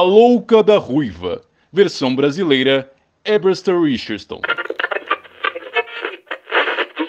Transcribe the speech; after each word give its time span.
A 0.00 0.02
Louca 0.02 0.62
da 0.62 0.78
Ruiva, 0.78 1.42
versão 1.70 2.16
brasileira, 2.16 2.90
Eberster 3.22 3.78
Richardson. 3.78 4.40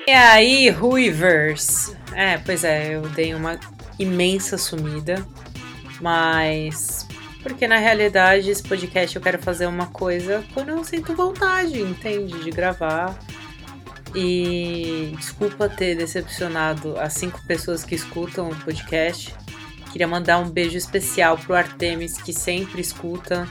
E 0.05 0.11
aí, 0.11 0.69
Ruivers? 0.69 1.95
É, 2.13 2.37
pois 2.39 2.65
é, 2.65 2.95
eu 2.95 3.03
dei 3.03 3.33
uma 3.33 3.57
imensa 3.97 4.57
sumida, 4.57 5.25
mas 6.01 7.07
porque 7.41 7.65
na 7.65 7.77
realidade 7.77 8.49
esse 8.49 8.61
podcast 8.61 9.15
eu 9.15 9.21
quero 9.21 9.39
fazer 9.39 9.67
uma 9.67 9.87
coisa 9.87 10.43
quando 10.53 10.67
eu 10.67 10.83
sinto 10.83 11.15
vontade, 11.15 11.79
entende? 11.79 12.43
De 12.43 12.49
gravar. 12.49 13.17
E 14.13 15.13
desculpa 15.15 15.69
ter 15.69 15.95
decepcionado 15.95 16.99
as 16.99 17.13
cinco 17.13 17.39
pessoas 17.47 17.85
que 17.85 17.95
escutam 17.95 18.49
o 18.49 18.55
podcast. 18.57 19.33
Queria 19.91 20.07
mandar 20.07 20.39
um 20.39 20.49
beijo 20.49 20.77
especial 20.77 21.37
pro 21.37 21.53
Artemis, 21.53 22.17
que 22.17 22.33
sempre 22.33 22.81
escuta. 22.81 23.47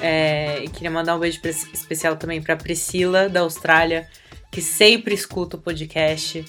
É, 0.00 0.62
e 0.64 0.68
queria 0.68 0.90
mandar 0.90 1.16
um 1.16 1.18
beijo 1.18 1.40
especial 1.72 2.16
também 2.16 2.40
pra 2.40 2.56
Priscila, 2.56 3.28
da 3.28 3.40
Austrália, 3.40 4.08
que 4.50 4.62
sempre 4.62 5.14
escuta 5.14 5.56
o 5.56 5.60
podcast. 5.60 6.44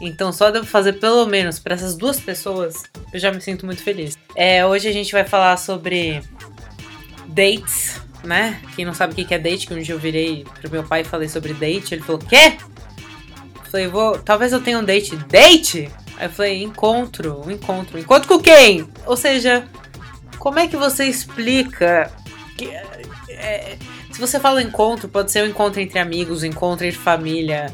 Então, 0.00 0.32
só 0.32 0.50
de 0.50 0.58
eu 0.58 0.64
fazer 0.64 0.94
pelo 0.94 1.26
menos 1.26 1.58
para 1.58 1.74
essas 1.74 1.96
duas 1.96 2.20
pessoas, 2.20 2.84
eu 3.12 3.18
já 3.18 3.32
me 3.32 3.40
sinto 3.40 3.64
muito 3.64 3.82
feliz. 3.82 4.18
É, 4.34 4.66
hoje 4.66 4.88
a 4.88 4.92
gente 4.92 5.12
vai 5.12 5.24
falar 5.24 5.56
sobre 5.56 6.22
dates, 7.28 8.00
né? 8.24 8.60
Quem 8.76 8.84
não 8.84 8.94
sabe 8.94 9.12
o 9.12 9.26
que 9.26 9.34
é 9.34 9.38
date, 9.38 9.66
que 9.66 9.74
um 9.74 9.80
dia 9.80 9.94
eu 9.94 9.98
virei 9.98 10.44
pro 10.60 10.70
meu 10.70 10.84
pai 10.84 11.00
e 11.00 11.04
falei 11.04 11.28
sobre 11.28 11.54
date, 11.54 11.94
ele 11.94 12.02
falou: 12.02 12.20
Quê? 12.20 12.58
Eu 13.64 13.70
falei, 13.70 13.86
vou. 13.88 14.18
Talvez 14.18 14.52
eu 14.52 14.60
tenha 14.60 14.78
um 14.78 14.84
date. 14.84 15.16
Date? 15.16 15.90
Aí 16.18 16.26
eu 16.26 16.30
falei, 16.30 16.62
encontro, 16.62 17.44
encontro. 17.48 17.96
Encontro 17.96 18.28
com 18.28 18.40
quem? 18.40 18.88
Ou 19.06 19.16
seja, 19.16 19.64
como 20.38 20.58
é 20.58 20.66
que 20.66 20.76
você 20.76 21.04
explica 21.04 22.10
que. 22.56 22.66
É, 23.30 23.78
se 24.10 24.20
você 24.20 24.40
fala 24.40 24.60
encontro, 24.60 25.08
pode 25.08 25.30
ser 25.30 25.44
um 25.44 25.46
encontro 25.46 25.80
entre 25.80 25.98
amigos, 26.00 26.42
um 26.42 26.46
encontro 26.46 26.84
entre 26.84 26.98
família. 26.98 27.72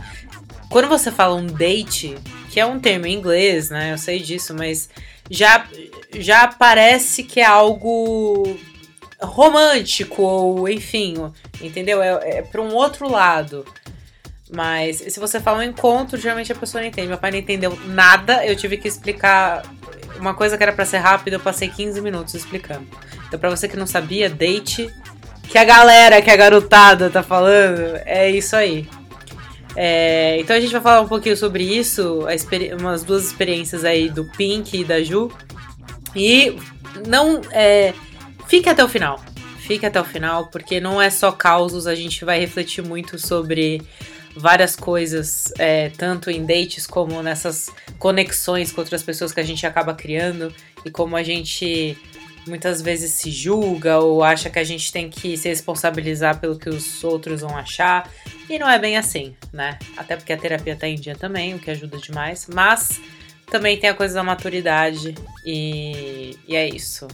Quando 0.69 0.89
você 0.89 1.11
fala 1.11 1.35
um 1.35 1.47
date, 1.47 2.17
que 2.51 2.61
é 2.61 2.67
um 2.67 2.79
termo 2.79 3.07
em 3.07 3.15
inglês, 3.15 3.71
né? 3.71 3.93
Eu 3.93 3.99
sei 3.99 4.19
disso, 4.21 4.55
mas 4.55 4.91
já, 5.31 5.67
já 6.13 6.47
parece 6.47 7.25
que 7.25 7.41
é 7.41 7.47
algo 7.47 8.59
romântico, 9.23 10.21
ou 10.21 10.69
enfim, 10.69 11.33
entendeu? 11.63 12.03
É, 12.03 12.39
é 12.39 12.43
para 12.43 12.61
um 12.61 12.75
outro 12.75 13.11
lado. 13.11 13.65
Mas 14.55 14.99
se 14.99 15.19
você 15.19 15.41
fala 15.41 15.59
um 15.59 15.63
encontro, 15.63 16.19
geralmente 16.19 16.53
a 16.53 16.55
pessoa 16.55 16.81
não 16.81 16.89
entende. 16.89 17.09
Meu 17.09 17.19
pai 17.19 17.31
não 17.31 17.39
entendeu 17.39 17.79
nada, 17.87 18.45
eu 18.47 18.55
tive 18.55 18.77
que 18.77 18.87
explicar 18.87 19.63
uma 20.19 20.35
coisa 20.35 20.57
que 20.57 20.63
era 20.63 20.73
para 20.73 20.85
ser 20.85 20.99
rápida, 20.99 21.37
eu 21.37 21.41
passei 21.41 21.69
15 21.69 22.01
minutos 22.01 22.35
explicando. 22.35 22.87
Então, 23.27 23.39
pra 23.39 23.51
você 23.51 23.69
que 23.69 23.77
não 23.77 23.87
sabia, 23.87 24.31
date 24.31 24.93
que 25.49 25.59
a 25.59 25.65
galera, 25.65 26.23
que 26.23 26.31
a 26.31 26.37
garotada 26.37 27.11
tá 27.11 27.23
falando, 27.23 28.01
é 28.05 28.31
isso 28.31 28.57
aí. 28.57 28.89
É, 29.77 30.39
então 30.39 30.55
a 30.55 30.61
gente 30.61 30.73
vai 30.73 30.81
falar 30.81 31.01
um 31.01 31.09
pouquinho 31.09 31.37
sobre 31.37 31.65
isso, 31.65 32.27
umas 32.81 33.03
duas 33.03 33.25
experiências 33.25 33.85
aí 33.85 34.09
do 34.09 34.25
Pink 34.37 34.81
e 34.81 34.85
da 34.85 35.03
Ju. 35.03 35.31
E 36.15 36.57
não 37.07 37.41
é, 37.51 37.93
fique 38.47 38.69
até 38.69 38.85
o 38.85 38.89
final. 38.89 39.21
Fique 39.59 39.87
até 39.87 40.01
o 40.01 40.05
final, 40.05 40.49
porque 40.49 40.79
não 40.79 41.01
é 41.01 41.09
só 41.09 41.33
causos, 41.33 41.87
a 41.87 41.95
gente 41.95 42.25
vai 42.25 42.39
refletir 42.39 42.85
muito 42.85 43.19
sobre 43.19 43.83
várias 44.37 44.77
coisas, 44.77 45.53
é, 45.59 45.91
tanto 45.91 46.31
em 46.31 46.45
dates 46.45 46.87
como 46.87 47.23
nessas 47.23 47.71
conexões 47.99 48.73
com 48.73 48.81
outras 48.81 49.03
pessoas 49.03 49.33
que 49.33 49.41
a 49.41 49.45
gente 49.45 49.67
acaba 49.67 49.95
criando 49.95 50.53
e 50.85 50.91
como 50.91 51.17
a 51.17 51.23
gente 51.23 51.97
muitas 52.47 52.83
vezes 52.83 53.13
se 53.13 53.31
julga 53.31 53.99
ou 53.99 54.23
acha 54.23 54.51
que 54.51 54.59
a 54.59 54.65
gente 54.65 54.93
tem 54.93 55.09
que 55.09 55.37
se 55.37 55.49
responsabilizar 55.49 56.39
pelo 56.41 56.59
que 56.59 56.69
os 56.69 57.03
outros 57.03 57.41
vão 57.41 57.57
achar. 57.57 58.11
E 58.49 58.59
não 58.59 58.69
é 58.69 58.79
bem 58.79 58.97
assim, 58.97 59.35
né? 59.53 59.79
Até 59.97 60.17
porque 60.17 60.33
a 60.33 60.37
terapia 60.37 60.77
tá 60.77 60.87
em 60.87 60.97
dia 60.97 61.17
também, 61.17 61.55
o 61.55 61.59
que 61.59 61.71
ajuda 61.71 61.97
demais. 61.97 62.47
Mas 62.53 63.01
também 63.51 63.79
tem 63.79 63.89
a 63.89 63.95
coisa 63.95 64.15
da 64.15 64.23
maturidade 64.23 65.15
e, 65.45 66.37
e 66.47 66.55
é 66.55 66.69
isso. 66.69 67.09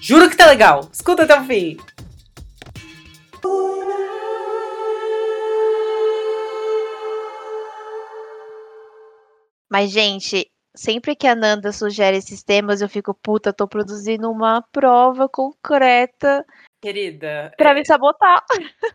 Juro 0.00 0.28
que 0.28 0.36
tá 0.36 0.46
legal! 0.46 0.88
Escuta 0.92 1.24
até 1.24 1.40
o 1.40 1.44
fim! 1.44 1.76
Mas, 9.72 9.90
gente, 9.90 10.50
sempre 10.74 11.16
que 11.16 11.26
a 11.26 11.34
Nanda 11.34 11.72
sugere 11.72 12.18
esses 12.18 12.42
temas, 12.42 12.82
eu 12.82 12.90
fico, 12.90 13.14
puta, 13.14 13.54
tô 13.54 13.66
produzindo 13.66 14.30
uma 14.30 14.60
prova 14.70 15.30
concreta. 15.30 16.44
Querida. 16.82 17.54
Pra 17.56 17.70
é... 17.70 17.74
me 17.76 17.86
sabotar. 17.86 18.44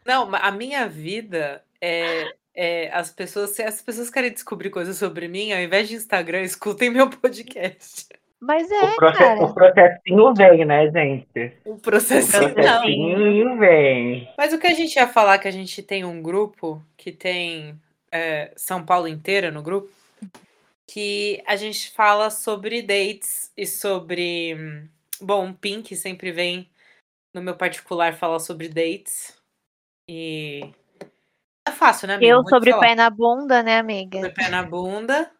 Não, 0.06 0.30
a 0.36 0.52
minha 0.52 0.88
vida 0.88 1.64
é, 1.82 2.32
é. 2.56 2.92
as 2.94 3.10
pessoas, 3.10 3.56
se 3.56 3.64
as 3.64 3.82
pessoas 3.82 4.12
querem 4.12 4.32
descobrir 4.32 4.70
coisas 4.70 4.98
sobre 4.98 5.28
mim, 5.28 5.52
ao 5.52 5.60
invés 5.60 5.90
de 5.90 5.96
Instagram, 5.96 6.44
escutem 6.44 6.92
meu 6.92 7.09
podcast. 7.09 8.06
Mas 8.40 8.70
é, 8.70 8.84
o, 8.84 8.96
proce 8.98 9.18
cara. 9.18 9.46
o 9.46 9.54
processinho 9.56 10.34
vem, 10.36 10.64
né, 10.64 10.92
gente? 10.92 11.54
O 11.66 11.76
processinho, 11.78 12.50
o 12.50 12.54
processinho 12.54 13.58
vem. 13.58 14.32
Mas 14.38 14.54
o 14.54 14.59
que 14.59 14.68
a 14.68 14.76
gente 14.76 14.96
ia 14.96 15.08
falar, 15.08 15.40
que 15.40 15.48
a 15.48 15.52
gente 15.52 15.82
tem 15.82 16.06
um 16.06 16.22
grupo 16.22 16.80
que 16.96 17.12
tem 17.12 17.74
é, 18.12 18.52
São 18.56 18.86
Paulo 18.86 19.08
inteira 19.08 19.50
no 19.50 19.64
grupo, 19.64 19.97
que 20.90 21.44
a 21.46 21.56
gente 21.56 21.92
fala 21.92 22.30
sobre 22.30 22.81
dates 22.81 23.52
e 23.56 23.68
sobre. 23.68 24.90
Bom, 25.22 25.53
Pink 25.53 25.96
sempre 25.96 26.31
vem 26.31 26.70
no 27.34 27.42
meu 27.42 27.56
particular 27.56 28.16
falar 28.16 28.40
sobre 28.40 28.70
dates. 28.70 29.38
E. 30.09 30.62
É 31.68 31.72
fácil, 31.72 32.08
né, 32.08 32.16
amiga? 32.16 32.31
Eu 32.31 32.44
sobre 32.47 32.74
pé 32.80 32.96
na 32.96 33.09
bunda, 33.09 33.62
né, 33.62 33.78
amiga? 33.78 34.20
Sobre 34.20 34.34
pé 34.34 34.50
na 34.50 34.64
bunda. 34.64 35.31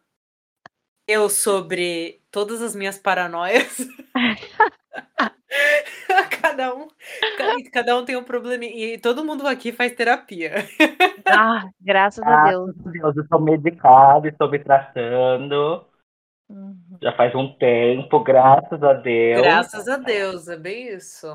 Eu 1.08 1.30
sobre 1.30 2.22
todas 2.30 2.62
as 2.62 2.76
minhas 2.76 2.98
paranoias. 2.98 3.78
cada 6.42 6.74
um, 6.74 6.88
cada 7.72 7.98
um 7.98 8.06
tem 8.06 8.16
um 8.16 8.24
problema 8.24 8.66
e 8.66 8.98
todo 8.98 9.24
mundo 9.24 9.48
aqui 9.48 9.72
faz 9.72 9.94
terapia. 9.94 10.54
Ah, 11.26 11.70
graças 11.80 12.24
a 12.26 12.46
Deus. 12.46 12.74
Graças 12.74 12.88
a 12.88 12.90
Deus, 12.92 13.18
eu 13.18 13.24
estou 13.24 13.42
medicado, 13.42 14.28
estou 14.28 14.50
me 14.50 14.60
tratando. 14.60 15.86
Uhum. 16.50 16.98
Já 17.02 17.14
faz 17.14 17.36
um 17.36 17.54
tempo, 17.58 18.24
graças 18.24 18.82
a 18.82 18.94
Deus. 18.94 19.42
Graças 19.42 19.88
a 19.88 19.98
Deus, 19.98 20.48
é 20.48 20.58
bem 20.58 20.88
isso. 20.94 21.28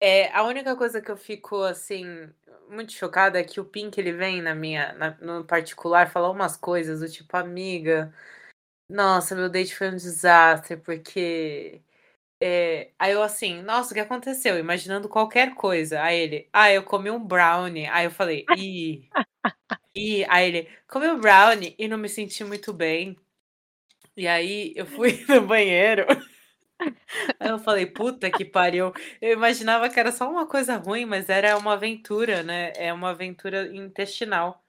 É, 0.00 0.34
a 0.34 0.42
única 0.44 0.74
coisa 0.76 1.00
que 1.00 1.10
eu 1.10 1.16
fico 1.16 1.62
assim 1.62 2.28
muito 2.68 2.92
chocada 2.92 3.38
é 3.38 3.44
que 3.44 3.60
o 3.60 3.64
Pink 3.64 4.00
ele 4.00 4.12
vem 4.12 4.40
na 4.40 4.54
minha 4.54 4.92
na, 4.94 5.10
no 5.20 5.44
particular 5.44 6.10
falar 6.10 6.30
umas 6.30 6.56
coisas 6.56 7.00
do 7.00 7.08
tipo 7.08 7.36
amiga, 7.36 8.12
nossa, 8.88 9.36
meu 9.36 9.48
date 9.48 9.74
foi 9.76 9.88
um 9.88 9.96
desastre 9.96 10.76
porque 10.76 11.80
é, 12.40 12.90
aí 12.98 13.12
eu 13.12 13.22
assim, 13.22 13.62
nossa, 13.62 13.90
o 13.92 13.94
que 13.94 14.00
aconteceu? 14.00 14.58
Imaginando 14.58 15.08
qualquer 15.08 15.54
coisa. 15.54 16.02
Aí 16.02 16.18
ele, 16.18 16.48
ah, 16.52 16.72
eu 16.72 16.82
comi 16.82 17.10
um 17.10 17.22
brownie. 17.24 17.86
Aí 17.86 18.06
eu 18.06 18.10
falei, 18.10 18.46
ih. 18.56 19.08
e 19.94 20.24
aí 20.28 20.48
ele, 20.48 20.68
comi 20.88 21.08
um 21.08 21.20
brownie 21.20 21.74
e 21.78 21.88
não 21.88 21.98
me 21.98 22.08
senti 22.08 22.44
muito 22.44 22.72
bem. 22.72 23.16
E 24.16 24.26
aí 24.28 24.72
eu 24.76 24.86
fui 24.86 25.24
no 25.28 25.42
banheiro. 25.46 26.06
Aí 27.38 27.48
eu 27.50 27.58
falei, 27.58 27.86
puta 27.86 28.30
que 28.30 28.44
pariu. 28.44 28.92
Eu 29.20 29.32
imaginava 29.32 29.88
que 29.88 29.98
era 29.98 30.12
só 30.12 30.30
uma 30.30 30.46
coisa 30.46 30.76
ruim, 30.76 31.04
mas 31.04 31.28
era 31.28 31.56
uma 31.58 31.74
aventura, 31.74 32.42
né? 32.42 32.72
É 32.76 32.92
uma 32.92 33.10
aventura 33.10 33.66
intestinal. 33.74 34.62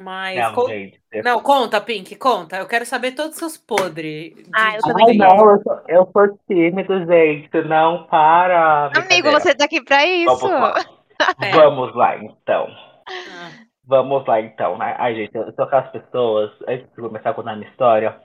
Mas. 0.00 0.36
Não, 0.36 0.52
con... 0.52 0.68
gente, 0.68 1.00
não, 1.24 1.42
conta, 1.42 1.80
Pink, 1.80 2.16
conta. 2.16 2.56
Eu 2.58 2.68
quero 2.68 2.84
saber 2.84 3.12
todos 3.12 3.32
os 3.32 3.38
seus 3.38 3.56
podres. 3.56 4.34
De... 4.34 4.50
Ah, 4.54 4.76
eu 4.76 4.82
também. 4.82 5.06
Ai, 5.08 5.16
não, 5.16 5.50
eu 5.50 5.62
sou, 5.62 5.80
eu 5.88 6.10
sou 6.12 6.38
tímido, 6.46 7.06
gente. 7.06 7.62
Não 7.66 8.04
para. 8.04 8.90
Amigo, 8.94 9.30
você 9.30 9.54
tá 9.54 9.64
aqui 9.64 9.82
pra 9.82 10.04
isso. 10.04 10.36
Vamos 10.36 10.60
lá, 10.60 10.74
é. 11.42 11.50
Vamos 11.50 11.94
lá 11.94 12.16
então. 12.18 12.66
Ah. 13.08 13.66
Vamos 13.86 14.26
lá, 14.26 14.40
então. 14.40 14.76
Né? 14.76 14.94
Ai, 14.98 15.14
gente, 15.14 15.34
eu 15.34 15.52
sou 15.54 15.64
aquelas 15.64 15.90
pessoas, 15.90 16.50
antes 16.68 16.86
de 16.90 17.00
começar 17.00 17.30
a 17.30 17.34
contar 17.34 17.52
a 17.52 17.56
minha 17.56 17.70
história, 17.70 18.20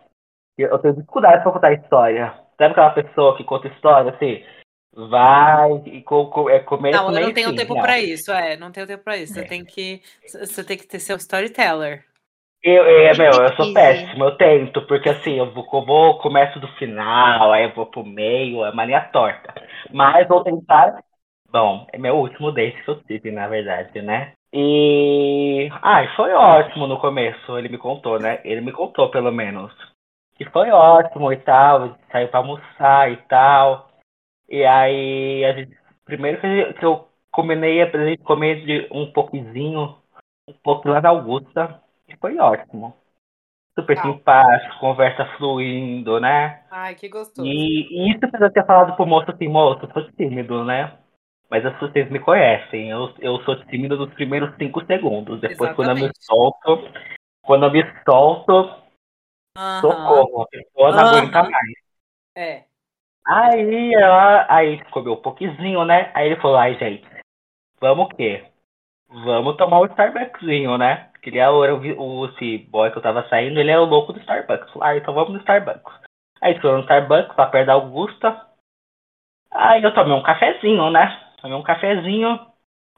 eu 0.57 0.77
tenho 0.79 0.95
dificuldade 0.95 1.43
pra 1.43 1.51
contar 1.51 1.67
a 1.67 1.73
história. 1.73 2.33
Sabe 2.57 2.71
aquela 2.71 2.89
pessoa 2.89 3.37
que 3.37 3.43
conta 3.43 3.67
história, 3.67 4.11
assim? 4.11 4.43
Vai 4.93 5.81
e 5.85 6.01
co, 6.01 6.27
co, 6.27 6.49
é 6.49 6.59
começo 6.59 6.97
Não, 6.97 7.13
eu 7.13 7.27
não 7.27 7.33
tenho 7.33 7.55
tempo 7.55 7.73
para 7.75 7.99
isso, 7.99 8.31
é, 8.31 8.57
não 8.57 8.71
tenho 8.71 8.87
tempo 8.87 9.03
para 9.03 9.17
isso. 9.17 9.33
Você 9.33 9.41
é. 9.41 9.45
tem 9.45 9.63
que 9.63 10.01
você 10.27 10.63
tem 10.63 10.77
que 10.77 10.87
ter 10.87 10.99
seu 10.99 11.17
storyteller. 11.17 12.05
Eu, 12.63 12.85
é, 12.85 13.17
meu, 13.17 13.31
eu 13.31 13.55
sou 13.55 13.73
péssimo, 13.73 14.23
eu 14.23 14.37
tento, 14.37 14.85
porque 14.85 15.09
assim, 15.09 15.33
eu 15.33 15.51
vou, 15.51 15.67
eu 15.73 15.83
vou 15.83 16.19
começo 16.19 16.59
do 16.59 16.67
final, 16.73 17.51
aí 17.51 17.63
eu 17.63 17.73
vou 17.73 17.87
pro 17.87 18.05
meio, 18.05 18.63
é 18.63 18.71
mania 18.71 19.01
torta. 19.01 19.53
Mas 19.91 20.27
vou 20.27 20.43
tentar. 20.43 21.03
Bom, 21.49 21.87
é 21.91 21.97
meu 21.97 22.15
último 22.17 22.51
date 22.51 22.81
que 22.83 22.89
eu 22.89 23.01
tive, 23.03 23.31
na 23.31 23.47
verdade, 23.47 24.01
né? 24.01 24.33
E. 24.53 25.69
Ai, 25.81 26.07
foi 26.15 26.31
ótimo 26.33 26.85
no 26.85 26.99
começo, 26.99 27.57
ele 27.57 27.67
me 27.67 27.79
contou, 27.79 28.19
né? 28.19 28.39
Ele 28.43 28.61
me 28.61 28.71
contou, 28.71 29.09
pelo 29.09 29.31
menos. 29.31 29.73
E 30.39 30.45
foi 30.45 30.69
ótimo 30.69 31.31
e 31.33 31.37
tal, 31.37 31.97
saiu 32.11 32.27
pra 32.27 32.39
almoçar 32.39 33.11
e 33.11 33.17
tal. 33.27 33.90
E 34.51 34.65
aí, 34.65 35.45
a 35.45 35.53
gente, 35.53 35.77
primeiro 36.03 36.41
que, 36.41 36.85
eu 36.85 37.07
combinei 37.31 37.81
a 37.81 37.85
gente 38.09 38.21
comer 38.21 38.65
de 38.65 38.85
um 38.91 39.09
pouquinho, 39.09 39.97
um 40.45 40.53
pouco 40.61 40.89
lá 40.89 40.99
na 40.99 41.07
Augusta, 41.07 41.81
e 42.05 42.17
foi 42.17 42.37
ótimo. 42.37 42.93
Super 43.79 43.95
Tá. 43.95 44.01
simpático, 44.01 44.79
conversa 44.81 45.25
fluindo, 45.37 46.19
né? 46.19 46.65
Ai, 46.69 46.95
que 46.95 47.07
gostoso. 47.07 47.47
E, 47.47 48.09
e 48.09 48.11
isso 48.11 48.19
eu 48.25 48.51
ter 48.51 48.65
falado 48.65 48.93
pro 48.97 49.05
moço 49.05 49.31
assim, 49.31 49.47
moço, 49.47 49.85
eu 49.85 49.91
sou 49.93 50.11
tímido, 50.11 50.65
né? 50.65 50.97
Mas 51.49 51.65
as 51.65 51.79
vocês 51.79 52.11
me 52.11 52.19
conhecem, 52.19 52.89
eu, 52.89 53.13
eu 53.19 53.41
sou 53.43 53.55
tímido 53.67 53.95
nos 53.95 54.13
primeiros 54.13 54.53
cinco 54.57 54.85
segundos. 54.85 55.39
Depois, 55.39 55.73
quando 55.77 55.91
eu 55.91 55.95
me 55.95 56.01
Exatamente. 56.01 56.25
solto, 56.25 56.91
quando 57.41 57.65
eu 57.67 57.71
me 57.71 57.83
solto, 58.03 58.81
Aham. 59.55 59.79
socorro, 59.79 60.41
a 60.41 60.47
pessoa 60.47 60.91
não 60.91 61.07
aguenta 61.07 61.41
mais. 61.43 61.73
É. 62.35 62.70
Aí 63.25 63.93
ela, 63.93 64.45
aí 64.49 64.83
comeu 64.85 65.13
um 65.13 65.21
pouquinho, 65.21 65.85
né? 65.85 66.11
Aí 66.13 66.27
ele 66.27 66.41
falou, 66.41 66.57
ai 66.57 66.75
gente, 66.77 67.07
vamos 67.79 68.05
o 68.05 68.09
quê? 68.09 68.45
Vamos 69.07 69.57
tomar 69.57 69.81
um 69.81 69.85
Starbucksinho, 69.85 70.77
né? 70.77 71.11
Que 71.21 71.29
ele 71.29 71.37
é 71.37 71.49
o, 71.49 71.59
o, 71.99 72.25
esse 72.27 72.59
boy 72.69 72.89
que 72.91 72.97
eu 72.97 73.01
tava 73.01 73.27
saindo, 73.29 73.59
ele 73.59 73.69
é 73.69 73.77
o 73.77 73.85
louco 73.85 74.13
do 74.13 74.19
Starbucks. 74.21 74.73
Ah, 74.81 74.95
então 74.95 75.13
vamos 75.13 75.33
no 75.33 75.39
Starbucks. 75.39 75.93
Aí 76.41 76.59
foi 76.59 76.71
no 76.71 76.79
Starbucks, 76.81 77.35
lá 77.37 77.45
perto 77.47 77.67
da 77.67 77.73
Augusta. 77.73 78.47
Aí 79.51 79.83
eu 79.83 79.93
tomei 79.93 80.13
um 80.13 80.23
cafezinho, 80.23 80.89
né? 80.89 81.21
Tomei 81.41 81.57
um 81.57 81.63
cafezinho. 81.63 82.39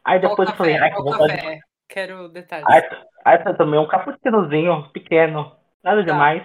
Aí 0.05 0.19
depois 0.19 0.49
eu 0.49 0.55
falei, 0.55 0.77
ai 0.77 0.91
que 0.91 1.03
café? 1.03 1.59
Quero 1.89 2.29
detalhes. 2.29 2.67
Aí, 2.67 2.81
aí 3.25 3.43
eu 3.45 3.57
tomei 3.57 3.79
um 3.79 3.87
cappuccinozinho, 3.87 4.89
pequeno. 4.93 5.55
Nada 5.83 6.05
Tá. 6.05 6.11
demais. 6.11 6.43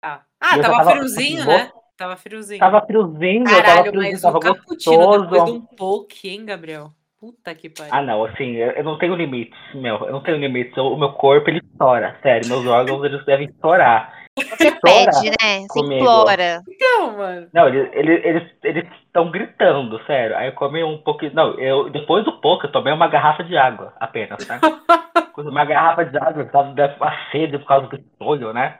Tá. 0.00 0.24
Ah, 0.40 0.58
tava, 0.60 0.76
tava- 0.76 0.90
friozinho, 0.92 1.44
né? 1.46 1.72
Tava 1.96 2.16
friozinho. 2.16 2.60
Tava 2.60 2.84
friozinho, 2.84 3.40
eu 3.40 3.44
tava 3.44 3.62
Caralho, 3.62 3.90
friozinho, 3.90 4.12
mas 4.12 4.22
tava 4.22 4.36
o 4.36 4.40
cappuccino 4.40 4.98
depois 4.98 5.22
de 5.22 5.28
gostoso. 5.28 5.54
um 5.54 5.60
poke, 5.76 6.28
hein, 6.28 6.44
Gabriel? 6.44 6.90
Puta 7.18 7.54
que 7.54 7.70
pariu. 7.70 7.94
Ah, 7.94 8.02
não, 8.02 8.24
assim, 8.24 8.56
eu, 8.56 8.72
eu 8.72 8.84
não 8.84 8.98
tenho 8.98 9.16
limites, 9.16 9.58
meu. 9.74 9.96
Eu 10.04 10.12
não 10.12 10.22
tenho 10.22 10.36
limites. 10.36 10.76
O, 10.76 10.92
o 10.92 10.98
meu 10.98 11.12
corpo, 11.12 11.48
ele 11.48 11.62
estoura. 11.72 12.18
Sério, 12.22 12.46
meus 12.48 12.66
órgãos, 12.66 13.02
eles 13.04 13.24
devem 13.24 13.48
estourar. 13.48 14.12
Você 14.38 14.68
Estoura 14.68 14.80
pede, 14.82 15.30
né? 15.30 15.60
Você 15.60 15.80
comigo. 15.80 15.94
implora. 16.02 16.60
Então, 16.68 17.16
mano. 17.16 17.48
Não, 17.54 17.68
eles 17.68 17.88
eles 17.94 18.24
eles 18.24 18.42
eles 18.62 18.84
estão 19.06 19.30
gritando, 19.30 19.98
sério. 20.04 20.36
Aí 20.36 20.48
eu 20.48 20.52
comi 20.52 20.84
um 20.84 20.98
pouquinho. 20.98 21.32
Não, 21.34 21.58
eu 21.58 21.88
depois 21.88 22.22
do 22.26 22.38
pouco 22.40 22.66
eu 22.66 22.72
tomei 22.72 22.92
uma 22.92 23.08
garrafa 23.08 23.42
de 23.42 23.56
água 23.56 23.94
apenas, 23.98 24.46
né? 24.46 24.60
uma 25.38 25.64
garrafa 25.64 26.04
de 26.04 26.18
água, 26.18 26.44
por 26.44 26.52
causa 26.52 26.74
da 26.74 27.28
sede, 27.32 27.58
por 27.58 27.66
causa 27.66 27.86
do 27.86 27.98
sonho, 28.18 28.52
né? 28.52 28.78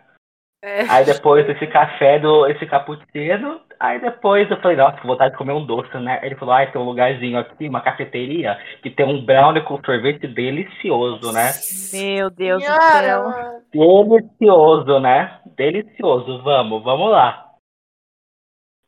É. 0.67 0.81
Aí 0.91 1.05
depois 1.05 1.49
esse 1.49 1.65
café 1.69 2.19
do. 2.19 2.45
esse 2.49 2.67
cappuccino. 2.67 3.61
Aí 3.79 4.01
depois 4.01 4.51
eu 4.51 4.61
falei, 4.61 4.77
nossa, 4.77 5.01
que 5.01 5.07
vontade 5.07 5.31
de 5.31 5.39
comer 5.39 5.53
um 5.53 5.65
doce, 5.65 5.97
né? 5.99 6.19
Ele 6.25 6.35
falou, 6.35 6.55
ah, 6.55 6.67
tem 6.67 6.81
um 6.81 6.85
lugarzinho 6.85 7.39
aqui, 7.39 7.69
uma 7.69 7.81
cafeteria, 7.81 8.59
que 8.83 8.91
tem 8.91 9.07
um 9.07 9.25
brownie 9.25 9.63
com 9.63 9.81
sorvete 9.85 10.27
delicioso, 10.27 11.31
né? 11.31 11.53
Meu 11.93 12.31
Deus 12.31 12.65
do 12.65 12.83
céu. 12.83 13.33
Delicioso, 13.73 14.99
né? 14.99 15.41
Delicioso, 15.57 16.43
vamos, 16.43 16.83
vamos 16.83 17.13
lá. 17.13 17.47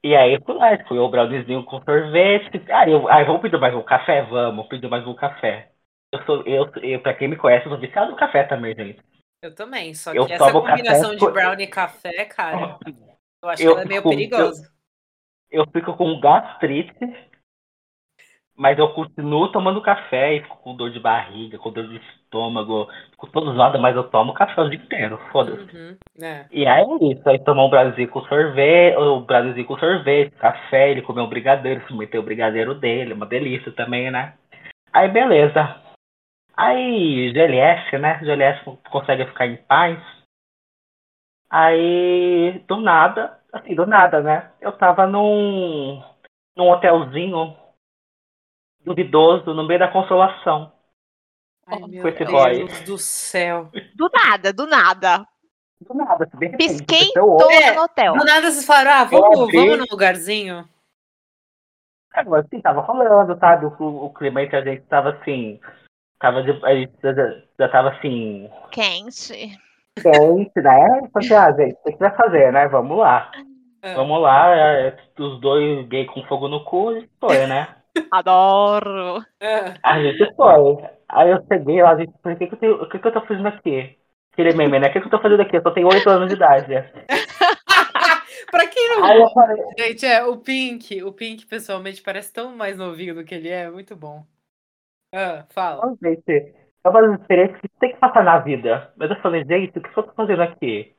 E 0.03 0.17
aí 0.17 0.37
fui 0.45 0.55
lá, 0.57 0.77
fui 0.89 0.99
o 0.99 1.09
browniezinho 1.09 1.63
com 1.63 1.81
sorvete. 1.83 2.61
Aí 2.73 2.91
eu, 2.91 3.09
aí 3.09 3.25
vamos 3.25 3.41
pedir 3.41 3.59
mais 3.61 3.75
um 3.75 3.83
café? 3.83 4.23
Vamos, 4.23 4.67
pedir 4.67 4.89
mais 4.89 5.07
um 5.07 5.15
café. 5.15 5.69
Eu 6.13 6.25
sou, 6.25 6.43
eu, 6.43 6.69
eu, 6.83 7.01
pra 7.01 7.15
quem 7.15 7.29
me 7.29 7.37
conhece, 7.37 7.67
eu 7.67 7.71
sou 7.71 7.79
viciado 7.79 8.11
no 8.11 8.17
café 8.17 8.43
também, 8.43 8.75
gente. 8.75 8.99
Eu 9.41 9.55
também, 9.55 9.95
só 9.95 10.13
Eu 10.13 10.27
que 10.27 10.33
essa 10.33 10.53
combinação 10.53 11.15
de 11.15 11.31
brownie 11.31 11.65
e 11.65 11.69
café, 11.69 12.25
cara, 12.25 12.79
eu 13.43 13.49
acho 13.49 13.63
Eu 13.63 13.75
que 13.75 13.81
ela 13.81 13.83
é 13.83 13.89
meio 13.89 14.03
perigosa. 14.03 14.73
Eu 15.51 15.65
fico 15.73 15.97
com 15.97 16.21
gastrite, 16.21 16.93
mas 18.57 18.77
eu 18.79 18.93
continuo 18.93 19.51
tomando 19.53 19.81
café 19.81 20.35
e 20.35 20.43
fico 20.43 20.57
com 20.57 20.75
dor 20.75 20.91
de 20.91 20.99
barriga, 20.99 21.57
com 21.57 21.71
dor 21.71 21.87
de 21.87 21.97
estômago, 21.97 22.89
fico 23.13 23.29
todo 23.29 23.55
zoado, 23.55 23.79
mas 23.79 23.95
eu 23.95 24.03
tomo 24.11 24.35
café 24.35 24.61
o 24.61 24.69
dia 24.69 24.81
inteiro, 24.81 25.21
foda-se. 25.31 25.75
Uhum, 25.75 25.97
é. 26.21 26.45
E 26.51 26.67
aí 26.67 26.85
é 26.85 27.13
isso, 27.13 27.29
aí 27.29 27.39
tomou 27.39 27.69
um 27.69 27.71
Brasil 27.71 28.09
com 28.09 28.21
sorvete, 28.25 28.97
o 28.97 29.21
Brasil 29.21 29.65
com 29.65 29.79
sorvete, 29.79 30.33
café, 30.33 30.91
ele 30.91 31.03
comeu 31.03 31.25
um 31.25 31.29
brigadeiro, 31.29 31.87
se 31.87 31.95
meteu 31.95 32.21
o 32.21 32.25
brigadeiro 32.25 32.75
dele, 32.75 33.15
uma 33.15 33.25
delícia 33.25 33.71
também, 33.71 34.11
né? 34.11 34.35
Aí 34.93 35.09
beleza. 35.09 35.88
Aí 36.59 37.33
GLS, 37.33 37.99
né? 37.99 38.19
GLS 38.19 38.65
consegue 38.91 39.25
ficar 39.27 39.47
em 39.47 39.57
paz. 39.59 39.97
Aí, 41.49 42.59
do 42.67 42.79
nada, 42.79 43.41
assim, 43.53 43.77
do 43.77 43.87
nada, 43.87 44.21
né? 44.21 44.51
Eu 44.61 44.73
tava 44.73 45.07
num, 45.07 46.03
num 46.57 46.69
hotelzinho 46.69 47.57
duvidoso 48.85 49.55
no 49.55 49.65
meio 49.65 49.79
da 49.79 49.87
consolação. 49.87 50.73
Ai, 51.65 51.79
meu 51.79 52.03
Com 52.03 52.09
esse 52.09 52.25
Deus 52.25 52.31
boy. 52.33 52.85
do 52.85 52.99
céu. 52.99 53.71
Do 53.95 54.11
nada, 54.13 54.53
do 54.53 54.67
nada. 54.67 55.25
Do 55.81 55.95
nada, 55.95 56.27
de 56.27 56.47
repente, 56.47 56.57
Pisquei 56.57 57.13
tô 57.15 57.49
É, 57.53 57.73
no 57.73 57.83
hotel. 57.83 58.15
Do 58.15 58.25
nada 58.25 58.51
vocês 58.51 58.67
falaram, 58.67 58.91
ah, 58.91 59.05
vamos, 59.05 59.53
vamos 59.53 59.79
num 59.79 59.87
lugarzinho. 59.89 60.69
Agora, 62.13 62.43
assim, 62.43 62.61
tava 62.61 62.81
rolando, 62.81 63.39
sabe? 63.39 63.67
O, 63.67 64.07
o 64.07 64.13
clima 64.13 64.43
entre 64.43 64.57
a 64.57 64.65
gente 64.65 64.83
tava 64.87 65.11
assim. 65.11 65.61
Tava 66.19 66.43
de, 66.43 66.51
a 66.65 66.75
gente 66.75 66.93
já, 67.03 67.13
já 67.59 67.69
tava 67.69 67.91
assim. 67.91 68.51
Quente. 68.73 69.57
Quente, 70.03 70.61
né? 70.61 71.09
Falei, 71.13 71.35
ah, 71.35 71.53
gente, 71.53 71.75
o 71.75 71.83
que 71.85 71.93
que 71.93 71.99
vai 71.99 72.15
fazer, 72.17 72.53
né? 72.53 72.67
Vamos 72.69 72.99
lá. 72.99 73.31
É. 73.83 73.95
Vamos 73.95 74.21
lá, 74.21 74.57
é, 74.57 74.97
os 75.19 75.41
dois 75.41 75.87
gay 75.87 76.05
com 76.07 76.25
fogo 76.25 76.49
no 76.49 76.65
cu, 76.65 76.89
a 76.89 76.95
gente 76.95 77.11
foi, 77.21 77.47
né? 77.47 77.69
Adoro. 78.11 79.25
É. 79.41 79.75
A 79.83 80.03
gente 80.03 80.35
foi. 80.35 80.85
Aí 81.09 81.31
eu 81.31 81.45
cheguei 81.47 81.81
lá, 81.83 81.93
a 81.93 81.97
gente 81.99 82.13
falei, 82.23 82.37
o 82.37 82.39
que, 82.39 82.47
que, 82.49 82.55
eu 82.55 82.59
tenho- 82.59 82.83
o 82.83 82.89
que, 82.89 82.99
que 82.99 83.07
eu 83.07 83.13
tô 83.13 83.21
fazendo 83.23 83.47
aqui? 83.49 83.97
Aquele 84.33 84.53
meme, 84.55 84.79
né? 84.79 84.89
O 84.89 84.93
que, 84.93 85.01
que 85.01 85.07
eu 85.07 85.11
tô 85.11 85.21
fazendo 85.21 85.43
aqui? 85.43 85.57
Eu 85.57 85.63
só 85.63 85.71
tenho 85.71 85.89
8 85.89 86.09
anos 86.11 86.29
de 86.29 86.35
idade. 86.35 86.67
pra 88.51 88.67
quem 88.67 88.89
não 88.89 89.05
Aí 89.05 89.21
eu 89.21 89.31
falei, 89.31 89.65
Gente, 89.79 90.07
é, 90.07 90.25
o 90.25 90.37
Pink, 90.37 91.03
o 91.03 91.13
Pink 91.13 91.47
pessoalmente 91.47 92.03
parece 92.03 92.33
tão 92.33 92.55
mais 92.57 92.77
novinho 92.77 93.15
do 93.15 93.25
que 93.25 93.35
ele 93.35 93.49
é, 93.49 93.71
muito 93.71 93.97
bom. 93.97 94.25
Ah, 95.13 95.47
fala. 95.51 95.83
Não, 95.83 95.97
gente, 96.03 96.31
é 96.85 96.89
uma 96.89 97.03
das 97.03 97.21
experiências 97.21 97.61
que 97.61 97.69
tem 97.81 97.93
que 97.93 97.99
passar 97.99 98.25
na 98.25 98.39
vida. 98.39 98.93
Mas 98.97 99.11
eu 99.11 99.21
falei, 99.21 99.45
gente, 99.45 99.79
o 99.79 99.83
que 99.83 99.99
eu 99.99 100.03
tô 100.05 100.13
fazendo 100.15 100.43
aqui? 100.43 100.95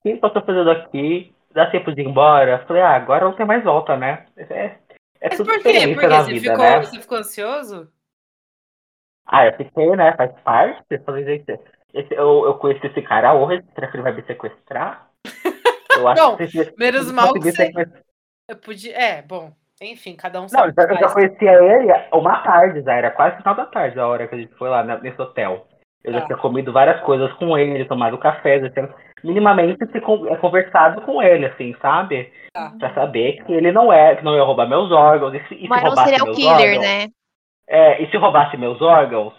O 0.00 0.02
que 0.18 0.24
eu 0.24 0.32
tô 0.32 0.40
fazendo 0.44 0.70
aqui? 0.70 1.34
Dá 1.52 1.70
tempo 1.70 1.92
de 1.94 2.02
ir 2.02 2.06
embora? 2.06 2.60
Eu 2.62 2.66
falei, 2.66 2.82
ah, 2.82 2.94
agora 2.94 3.24
não 3.24 3.34
tem 3.36 3.46
mais 3.46 3.64
volta, 3.64 3.96
né? 3.96 4.26
É, 4.36 4.78
é 5.20 5.30
Mas 5.30 5.38
tudo 5.38 5.48
por 5.48 5.62
quê? 5.64 5.86
experiência 5.86 5.88
Por 5.88 6.08
quê? 6.08 6.18
na 6.18 6.22
Você 6.22 6.34
vida, 6.34 6.36
ficou, 6.36 6.80
né? 6.80 6.80
você 6.82 6.98
ficou 7.00 7.18
ansioso? 7.18 7.92
Ah, 9.26 9.46
eu 9.46 9.56
fiquei, 9.56 9.90
né? 9.96 10.14
Faz 10.16 10.32
parte. 10.42 10.84
Eu 10.90 11.02
falei, 11.04 11.24
gente, 11.24 11.50
esse, 11.92 12.14
eu, 12.14 12.44
eu 12.46 12.58
conheci 12.58 12.86
esse 12.86 13.02
cara 13.02 13.34
hoje, 13.34 13.62
será 13.74 13.88
que 13.90 13.96
ele 13.96 14.02
vai 14.02 14.12
me 14.14 14.24
sequestrar? 14.26 15.10
Eu 15.94 16.08
acho 16.08 16.26
Bom, 16.26 16.38
que 16.38 16.48
menos 16.76 17.10
mal 17.12 17.38
que 17.38 17.50
você- 17.50 17.72
sequestrar- 17.72 18.04
Eu 18.48 18.58
podia. 18.58 18.96
É, 18.96 19.22
bom, 19.22 19.56
enfim, 19.84 20.16
cada 20.16 20.38
um 20.38 20.42
Não, 20.42 20.48
sabe. 20.48 20.68
eu 20.68 20.70
o 20.72 20.74
que 20.74 20.82
já, 20.82 21.00
eu 21.00 21.08
já 21.08 21.14
conhecia 21.14 21.52
ele 21.52 21.92
uma 22.12 22.38
tarde, 22.42 22.82
já 22.82 22.94
era 22.94 23.10
quase 23.10 23.36
final 23.38 23.54
da 23.54 23.66
tarde 23.66 23.98
a 23.98 24.06
hora 24.06 24.26
que 24.26 24.34
a 24.34 24.38
gente 24.38 24.54
foi 24.54 24.68
lá 24.68 24.82
nesse 24.98 25.20
hotel. 25.20 25.66
Eu 26.02 26.12
já 26.12 26.20
Tá. 26.20 26.26
tinha 26.26 26.38
comido 26.38 26.72
várias 26.72 27.00
coisas 27.00 27.32
com 27.34 27.56
ele, 27.56 27.84
tomado 27.86 28.18
café, 28.18 28.60
já 28.60 28.70
tinha 28.70 28.88
minimamente 29.22 29.78
se 29.90 29.98
é, 29.98 30.36
conversado 30.36 31.00
com 31.00 31.22
ele, 31.22 31.46
assim, 31.46 31.74
sabe? 31.80 32.30
Tá. 32.52 32.72
Pra 32.78 32.92
saber 32.94 33.42
que 33.44 33.52
ele 33.52 33.72
não 33.72 33.90
é, 33.92 34.14
que 34.16 34.22
não 34.22 34.36
ia 34.36 34.42
roubar 34.42 34.68
meus 34.68 34.92
órgãos. 34.92 35.32
E 35.34 35.38
se, 35.48 35.54
e 35.54 35.60
se 35.62 35.68
Mas 35.68 35.80
não 35.82 35.88
roubasse 35.88 36.10
seria 36.10 36.22
o 36.22 36.26
meus 36.26 36.36
killer, 36.36 36.52
órgãos, 36.52 36.80
né? 36.82 37.08
É, 37.66 38.02
e 38.02 38.10
se 38.10 38.16
roubasse 38.18 38.56
meus 38.58 38.82
órgãos, 38.82 39.32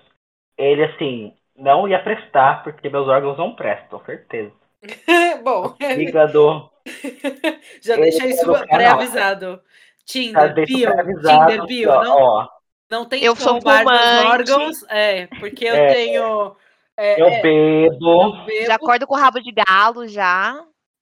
ele, 0.57 0.83
assim, 0.85 1.33
não 1.55 1.87
ia 1.87 1.99
prestar, 1.99 2.63
porque 2.63 2.89
meus 2.89 3.07
órgãos 3.07 3.37
não 3.37 3.55
prestam, 3.55 3.99
certeza. 4.03 4.51
bom, 5.43 5.75
Fígado, 5.79 6.69
já 7.81 7.95
deixa 7.95 8.27
isso 8.27 8.55
é 8.55 8.67
pré-avisado. 8.67 9.61
Tinder, 10.05 10.53
bio, 10.53 10.89
Tinder, 11.21 11.65
bio, 11.65 11.89
ó, 11.91 12.03
não, 12.03 12.17
ó, 12.17 12.47
não 12.91 13.05
tem 13.05 13.23
Eu 13.23 13.35
sou 13.35 13.59
fumante. 13.59 13.89
órgãos. 14.25 14.83
É, 14.89 15.27
porque 15.39 15.65
eu 15.65 15.75
É. 15.75 15.93
tenho. 15.93 16.55
é, 16.97 17.21
eu 17.21 17.25
é, 17.27 17.41
bebo, 17.41 18.21
eu 18.39 18.45
bebo, 18.45 18.65
Já 18.67 18.75
acordo 18.75 19.07
com 19.07 19.15
o 19.15 19.19
rabo 19.19 19.41
de 19.41 19.51
galo 19.51 20.07
já. 20.07 20.53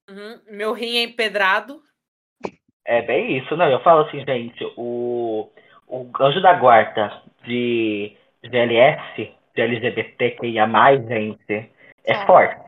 uhum, 0.10 0.40
meu 0.50 0.72
rim 0.74 0.98
é 0.98 1.04
empedrado. 1.04 1.82
É 2.86 3.02
bem 3.02 3.38
isso, 3.38 3.56
não. 3.56 3.70
Eu 3.70 3.82
falo 3.82 4.02
assim, 4.08 4.24
gente, 4.26 4.64
o, 4.78 5.50
o 5.88 6.10
anjo 6.20 6.42
da 6.42 6.54
guarda 6.54 7.22
de 7.46 8.16
GLS, 8.44 9.32
de 9.56 9.62
LGBTQIA, 9.62 10.68
gente, 11.08 11.70
é 12.06 12.18
Ó. 12.18 12.26
forte. 12.26 12.62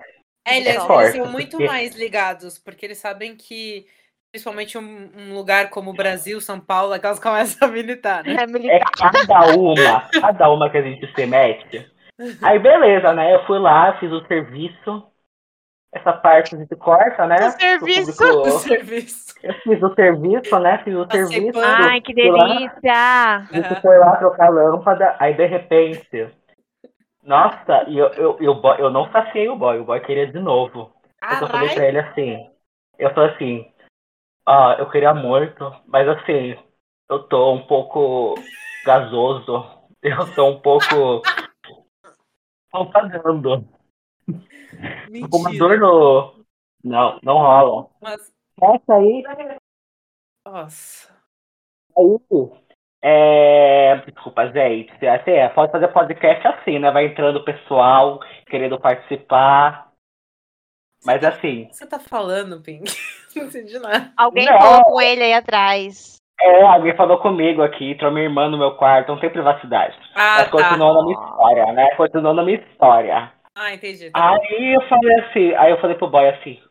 É, 0.47 0.57
eles, 0.57 0.67
É 0.67 0.71
eles 0.71 0.83
forte, 0.83 1.17
são 1.17 1.25
muito 1.31 1.51
porque- 1.51 1.65
mais 1.67 1.95
ligados, 1.95 2.57
porque 2.59 2.85
eles 2.85 2.97
sabem 2.99 3.35
que, 3.35 3.87
principalmente 4.35 4.77
um, 4.77 5.09
um 5.17 5.33
lugar 5.33 5.69
como 5.69 5.91
o 5.91 5.93
Brasil, 5.93 6.41
São 6.41 6.59
Paulo, 6.59 6.93
é 6.93 6.99
que 6.99 7.05
elas 7.05 7.19
começam 7.19 7.69
a 7.69 7.71
militar, 7.71 8.21
né? 8.21 8.33
É 8.33 8.43
É 8.43 8.47
militar. 8.47 8.85
cada 8.97 9.55
uma, 9.55 10.01
cada 10.19 10.49
uma 10.49 10.69
que 10.69 10.77
a 10.77 10.81
gente 10.81 11.07
se 11.15 11.25
mete. 11.25 11.89
Aí 12.43 12.59
beleza, 12.59 13.13
né? 13.13 13.33
Eu 13.33 13.45
fui 13.45 13.59
lá, 13.59 13.97
fiz 13.97 14.11
o 14.11 14.25
serviço. 14.27 15.07
essa 15.93 16.11
parte 16.11 16.53
a 16.55 16.59
gente 16.59 16.75
corta, 16.75 17.25
né? 17.27 17.47
O 17.47 17.51
serviço. 17.51 18.23
O 18.23 18.59
serviço. 18.59 19.35
Eu 19.41 19.53
fiz 19.63 19.81
o 19.81 19.93
serviço, 19.95 20.59
né? 20.59 20.81
Fiz 20.83 20.95
o 20.95 21.05
Passei 21.07 21.25
serviço. 21.27 21.59
Ai, 21.63 22.01
que 22.01 22.13
delícia! 22.13 22.91
A 22.91 23.39
Aham. 23.39 23.63
gente 23.63 23.81
foi 23.81 23.97
lá 23.97 24.17
trocar 24.17 24.49
lâmpada, 24.49 25.15
aí 25.17 25.33
de 25.33 25.45
repente. 25.45 26.29
Nossa, 27.23 27.85
e 27.87 27.97
eu, 27.97 28.07
eu, 28.09 28.37
eu, 28.41 28.61
eu 28.79 28.89
não 28.89 29.09
saciei 29.11 29.47
o 29.47 29.55
boy, 29.55 29.79
o 29.79 29.85
boy 29.85 29.99
queria 30.01 30.27
de 30.27 30.39
novo. 30.39 30.91
Eu 31.31 31.37
só 31.37 31.47
falei 31.47 31.73
pra 31.73 31.85
ele 31.87 31.99
assim. 31.99 32.49
Eu 32.97 33.13
falei 33.13 33.31
assim, 33.31 33.65
ó, 34.47 34.73
eu 34.73 34.89
queria 34.89 35.13
morto, 35.13 35.71
mas 35.87 36.07
assim, 36.07 36.57
eu 37.09 37.23
tô 37.23 37.53
um 37.53 37.65
pouco 37.65 38.35
gasoso. 38.85 39.73
Eu 40.05 40.35
tô 40.35 40.51
um 40.51 40.61
pouco. 40.61 41.23
Tô 42.71 42.85
com 42.85 42.99
uma 45.37 45.51
dor 45.51 45.69
Mentira. 45.71 45.77
no. 45.77 46.45
Não, 46.83 47.19
não 47.23 47.37
rola. 47.37 47.89
Mas, 47.99 48.31
Essa 48.61 48.93
aí. 48.93 49.23
nossa. 50.45 51.11
Aí. 51.97 52.19
É. 53.01 53.95
Desculpa, 54.05 54.47
gente. 54.51 55.07
Assim, 55.07 55.31
é, 55.31 55.49
pode 55.49 55.71
fazer 55.71 55.87
podcast 55.87 56.47
assim, 56.47 56.77
né? 56.77 56.91
Vai 56.91 57.07
entrando 57.07 57.37
o 57.37 57.45
pessoal 57.45 58.19
querendo 58.45 58.79
participar. 58.79 59.84
Mas 61.05 61.24
assim, 61.24 61.63
O 61.63 61.69
que 61.69 61.75
você 61.75 61.85
tá 61.88 62.00
falando, 62.00 62.62
Pink? 62.62 62.91
Não 63.35 63.45
entendi 63.45 63.77
nada. 63.79 64.12
Alguém 64.17 64.45
Não. 64.45 64.59
falou 64.59 64.83
com 64.83 65.01
ele 65.01 65.24
aí 65.24 65.33
atrás. 65.33 66.15
é, 66.41 66.62
alguém 66.63 66.95
falou 66.95 67.17
comigo 67.19 67.62
aqui, 67.62 67.91
entrou 67.91 68.12
minha 68.12 68.25
irmã 68.25 68.50
no 68.50 68.57
meu 68.57 68.75
quarto, 68.75 69.09
não 69.09 69.19
tem 69.19 69.29
privacidade. 69.29 69.97
Ah, 70.13 70.38
Mas 70.39 70.51
tá. 70.51 70.51
continuando 70.51 71.00
a 71.00 71.03
minha 71.03 71.13
história, 71.19 71.74
né? 71.74 71.95
Continuando 71.95 72.41
a 72.41 72.43
minha 72.43 72.57
história. 72.59 73.31
Ah, 73.55 73.74
entendi. 73.74 74.09
Tá. 74.12 74.31
Aí 74.31 74.75
eu 74.75 74.81
falei 74.89 75.19
assim, 75.21 75.53
aí 75.55 75.71
eu 75.71 75.79
falei 75.79 75.95
pro 75.97 76.09
boy 76.09 76.27
assim, 76.29 76.62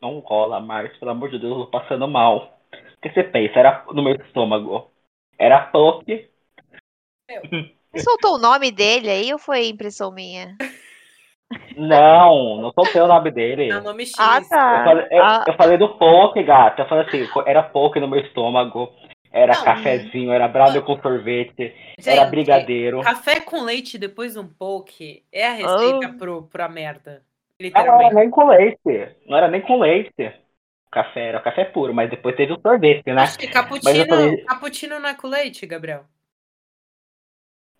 não 0.00 0.18
rola, 0.20 0.60
Marcos, 0.60 0.98
pelo 0.98 1.10
amor 1.12 1.30
de 1.30 1.38
Deus, 1.38 1.52
eu 1.56 1.64
tô 1.66 1.70
passando 1.70 2.08
mal. 2.08 2.58
O 2.98 3.00
que 3.02 3.10
você 3.10 3.22
pensa? 3.24 3.58
Era 3.58 3.84
no 3.92 4.02
meu 4.02 4.14
estômago. 4.16 4.90
Era 5.38 5.60
poke. 5.66 6.28
Você 7.92 8.02
soltou 8.04 8.34
o 8.34 8.38
nome 8.38 8.70
dele 8.72 9.10
aí 9.10 9.32
ou 9.32 9.38
foi 9.38 9.68
impressão 9.68 10.10
minha? 10.12 10.56
Não, 11.76 12.60
não 12.60 12.72
soltei 12.72 13.00
o 13.00 13.06
nome 13.06 13.30
dele. 13.30 13.70
É 13.70 13.76
o 13.78 13.82
nome 13.82 14.04
X. 14.06 14.14
Ah, 14.18 14.38
Eu 14.38 14.48
tá. 14.48 14.84
falei, 14.84 15.06
eu- 15.10 15.24
Ah. 15.24 15.44
eu 15.48 15.54
falei 15.54 15.78
do 15.78 15.88
poke, 15.96 16.42
gata. 16.42 16.82
Eu 16.82 16.88
falei 16.88 17.04
assim, 17.06 17.28
era 17.46 17.62
poke 17.62 17.98
no 18.00 18.08
meu 18.08 18.20
estômago. 18.20 18.92
Era 19.34 19.54
Não. 19.56 19.64
cafezinho, 19.64 20.30
era 20.30 20.46
brownie 20.46 20.82
com 20.82 21.00
sorvete, 21.00 21.74
era 22.06 22.20
Gente, 22.20 22.30
brigadeiro. 22.30 23.00
Café 23.00 23.40
com 23.40 23.62
leite 23.62 23.96
depois 23.96 24.34
de 24.34 24.38
um 24.38 24.46
poke 24.46 25.24
é 25.32 25.46
a 25.48 25.52
receita 25.52 26.10
Oh. 26.14 26.18
pro, 26.18 26.42
pra 26.52 26.68
merda. 26.68 27.22
Não 27.58 28.00
era 28.00 28.10
nem 28.12 28.28
com 28.28 28.46
leite. 28.48 29.16
Não 29.26 29.38
era 29.38 29.48
nem 29.48 29.60
com 29.62 29.78
leite. 29.78 30.34
Café 30.90 31.28
era 31.28 31.40
café 31.40 31.64
puro, 31.64 31.94
mas 31.94 32.10
depois 32.10 32.36
teve 32.36 32.52
o 32.52 32.60
sorvete, 32.60 33.06
né? 33.10 33.22
Acho 33.22 33.38
que 33.38 33.46
cappuccino, 33.48 34.04
falei- 34.06 34.44
cappuccino 34.44 35.00
não 35.00 35.08
é 35.08 35.14
com 35.14 35.26
leite, 35.28 35.64
Gabriel. 35.64 36.04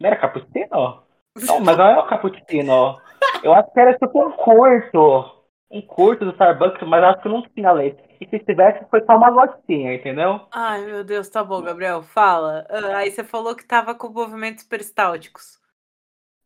Não 0.00 0.06
era 0.08 0.16
cappuccino? 0.16 1.02
Não, 1.46 1.60
mas 1.60 1.76
não 1.76 1.86
era 1.86 2.00
o 2.00 2.06
cappuccino. 2.06 2.98
Eu 3.42 3.52
acho 3.54 3.72
que 3.72 3.80
era 3.80 3.96
tipo 3.98 4.26
um 4.26 4.32
curto. 4.32 5.42
Um 5.70 5.80
curto 5.82 6.24
do 6.26 6.32
Starbucks, 6.32 6.86
mas 6.86 7.02
acho 7.02 7.22
que 7.22 7.28
não 7.28 7.42
tinha 7.42 7.72
leite. 7.72 8.02
E 8.20 8.28
se 8.28 8.38
tivesse, 8.40 8.84
foi 8.90 9.02
só 9.06 9.16
uma 9.16 9.30
gotinha, 9.30 9.94
entendeu? 9.94 10.40
Ai, 10.52 10.82
meu 10.84 11.02
Deus, 11.02 11.28
tá 11.30 11.42
bom, 11.42 11.62
Gabriel, 11.62 12.02
fala. 12.02 12.66
Ah, 12.68 12.98
aí 12.98 13.10
você 13.10 13.24
falou 13.24 13.56
que 13.56 13.64
tava 13.66 13.94
com 13.94 14.08
movimentos 14.10 14.64
peristálticos. 14.64 15.58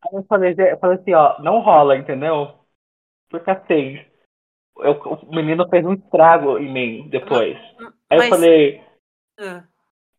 Aí 0.02 0.16
eu 0.16 0.24
falei, 0.28 0.54
eu 0.58 0.78
falei 0.78 0.98
assim, 0.98 1.12
ó, 1.12 1.36
não 1.42 1.58
rola, 1.60 1.96
entendeu? 1.96 2.54
Porque 3.28 3.50
assim, 3.50 3.98
eu- 4.78 5.00
o 5.02 5.34
menino 5.34 5.68
fez 5.68 5.84
um 5.84 5.94
estrago 5.94 6.58
em 6.58 6.72
mim 6.72 7.08
depois. 7.10 7.56
Aí 8.08 8.18
Mas- 8.18 8.24
eu 8.24 8.30
falei, 8.30 8.84
Ah. 9.40 9.64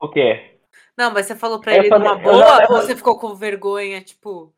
o 0.01 0.09
quê? 0.09 0.59
Não, 0.97 1.11
mas 1.13 1.27
você 1.27 1.35
falou 1.35 1.61
pra 1.61 1.73
Eu 1.73 1.79
ele 1.83 1.89
falei- 1.89 2.09
numa 2.09 2.19
boa 2.19 2.59
não- 2.67 2.75
ou 2.75 2.81
você 2.81 2.93
ficou 2.95 3.17
com 3.17 3.33
vergonha, 3.35 4.01
tipo. 4.01 4.53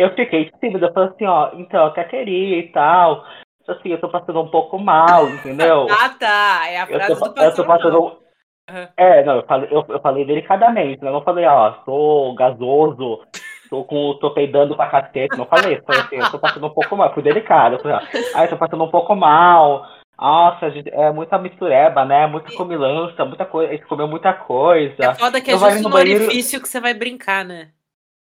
Eu 0.00 0.14
fiquei 0.14 0.50
tímido, 0.60 0.86
eu 0.86 0.92
falei 0.94 1.10
assim, 1.10 1.26
ó, 1.26 1.50
então, 1.54 1.80
eu 1.80 1.86
até 1.88 2.04
queria 2.04 2.58
e 2.58 2.68
tal. 2.72 3.24
Só 3.66 3.72
assim, 3.72 3.90
eu 3.90 4.00
tô 4.00 4.08
passando 4.08 4.40
um 4.40 4.48
pouco 4.48 4.78
mal, 4.78 5.28
entendeu? 5.28 5.86
Ah, 5.90 6.08
tá. 6.08 6.66
É 6.68 6.80
a 6.80 6.86
Eu 6.88 6.96
frase 6.96 7.20
tô, 7.20 7.28
do 7.28 7.42
eu 7.42 7.54
tô 7.54 7.64
passando. 7.66 8.20
Aham. 8.70 8.88
É, 8.96 9.24
não, 9.24 9.36
eu 9.36 9.46
falei, 9.46 9.68
eu, 9.70 9.84
eu 9.88 10.00
falei 10.00 10.24
delicadamente, 10.24 11.02
né? 11.02 11.08
eu 11.08 11.12
não 11.12 11.22
falei, 11.22 11.44
ó, 11.44 11.70
tô 11.84 12.34
gasoso, 12.34 13.20
tô 13.68 13.84
com. 13.84 14.14
tô 14.20 14.30
peidando 14.32 14.74
pra 14.76 14.88
cacete, 14.88 15.36
não 15.36 15.46
falei 15.46 15.74
isso, 15.74 15.84
falei 15.84 16.02
assim, 16.02 16.16
eu 16.16 16.30
tô 16.30 16.38
passando 16.38 16.66
um 16.66 16.74
pouco 16.74 16.96
mal, 16.96 17.12
fui 17.12 17.22
delicado, 17.22 17.76
eu 17.76 17.80
falei, 17.80 17.96
ó, 17.96 18.00
ah, 18.34 18.44
eu 18.44 18.50
tô 18.50 18.56
passando 18.56 18.84
um 18.84 18.90
pouco 18.90 19.14
mal, 19.16 19.86
nossa, 20.18 20.70
gente, 20.70 20.88
é 20.90 21.10
muita 21.10 21.38
mistureba, 21.38 22.04
né? 22.04 22.26
Muita 22.26 22.52
comilança, 22.52 23.24
muita 23.24 23.44
coisa, 23.46 23.72
a 23.72 23.74
gente 23.74 23.86
comeu 23.86 24.06
muita 24.06 24.32
coisa. 24.34 25.02
É 25.02 25.14
foda 25.14 25.40
que 25.40 25.50
é 25.50 25.54
Eu 25.54 25.58
justo 25.58 25.82
no 25.82 25.88
no 25.90 25.96
orifício 25.96 26.60
que 26.60 26.68
você 26.68 26.80
vai 26.80 26.94
brincar, 26.94 27.44
né? 27.44 27.70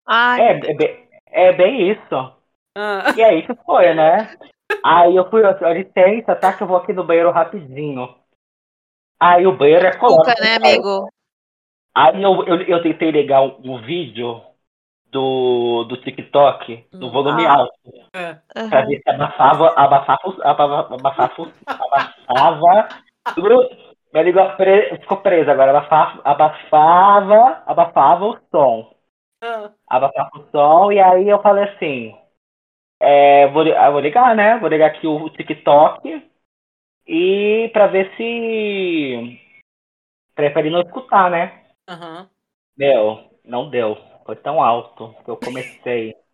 Ai, 0.06 0.40
É, 0.42 0.50
é, 0.70 0.74
bem- 0.74 1.03
é 1.34 1.52
bem 1.52 1.90
isso. 1.90 2.32
Ah, 2.76 3.12
E 3.16 3.22
aí 3.22 3.46
que 3.46 3.54
foi, 3.64 3.94
né? 3.94 4.36
Aí 4.84 5.14
eu 5.14 5.28
fui, 5.30 5.42
ó, 5.44 5.52
licença, 5.72 6.34
tá? 6.34 6.52
Que 6.52 6.62
eu 6.62 6.66
vou 6.66 6.76
aqui 6.76 6.92
no 6.92 7.04
banheiro 7.04 7.30
rapidinho. 7.30 8.14
Aí 9.20 9.46
o 9.46 9.56
banheiro 9.56 9.86
é 9.86 9.96
colado. 9.96 10.18
Cuca, 10.18 10.34
né, 10.42 10.56
amigo? 10.56 11.08
Aí 11.94 12.22
eu, 12.22 12.44
eu, 12.44 12.62
eu 12.62 12.82
tentei 12.82 13.10
ligar 13.10 13.42
um, 13.42 13.60
um 13.64 13.82
vídeo 13.82 14.42
do, 15.06 15.84
do 15.84 15.96
TikTok, 15.98 16.86
no 16.92 17.06
Hum. 17.06 17.10
volume 17.12 17.46
Ah. 17.46 17.52
alto, 17.54 17.72
ah. 18.14 18.40
pra 18.68 18.84
ver 18.84 19.00
se 19.00 19.10
abafava, 19.10 19.68
abafava, 19.76 20.36
abafava, 20.42 20.94
abafava, 20.94 21.52
abafava. 21.78 22.88
Minha 24.12 24.24
língua 24.24 24.50
pre- 24.56 24.96
ficou 24.98 25.18
presa 25.18 25.52
agora, 25.52 25.70
abafava, 25.70 26.20
abafava, 26.24 27.62
abafava 27.66 28.24
o 28.26 28.38
som. 28.50 28.93
Ah. 29.44 29.70
abafava 29.88 30.30
o 30.38 30.50
som, 30.50 30.92
e 30.92 31.00
aí 31.00 31.28
eu 31.28 31.40
falei 31.42 31.64
assim, 31.64 32.16
é, 33.00 33.46
vou, 33.48 33.62
ah, 33.76 33.90
vou 33.90 34.00
ligar, 34.00 34.34
né? 34.34 34.58
Vou 34.58 34.68
ligar 34.68 34.86
aqui 34.86 35.06
o 35.06 35.28
TikTok 35.30 36.22
e 37.06 37.70
pra 37.72 37.86
ver 37.86 38.10
se 38.16 39.38
prefere 40.34 40.70
não 40.70 40.80
escutar, 40.80 41.30
né? 41.30 41.64
Aham. 41.88 42.28
Meu, 42.76 43.30
não 43.44 43.68
deu. 43.68 43.96
Foi 44.24 44.36
tão 44.36 44.62
alto 44.62 45.14
que 45.24 45.30
eu 45.30 45.36
comecei. 45.36 46.14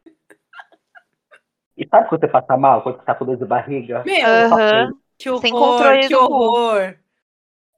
E 1.77 1.89
sabe 1.89 2.11
quando 2.11 2.21
você 2.21 2.29
passa 2.29 2.59
mal, 2.59 2.83
quando 2.83 2.99
você 2.99 3.05
tá 3.07 3.15
com 3.15 3.25
dor 3.25 3.39
de 3.39 3.47
barriga? 3.47 4.05
Meu, 4.05 4.29
Aham. 4.29 4.93
que 5.17 5.31
horror, 5.31 5.41
Sem 5.41 5.51
controle 5.51 6.09
que 6.09 6.15
horror. 6.15 6.95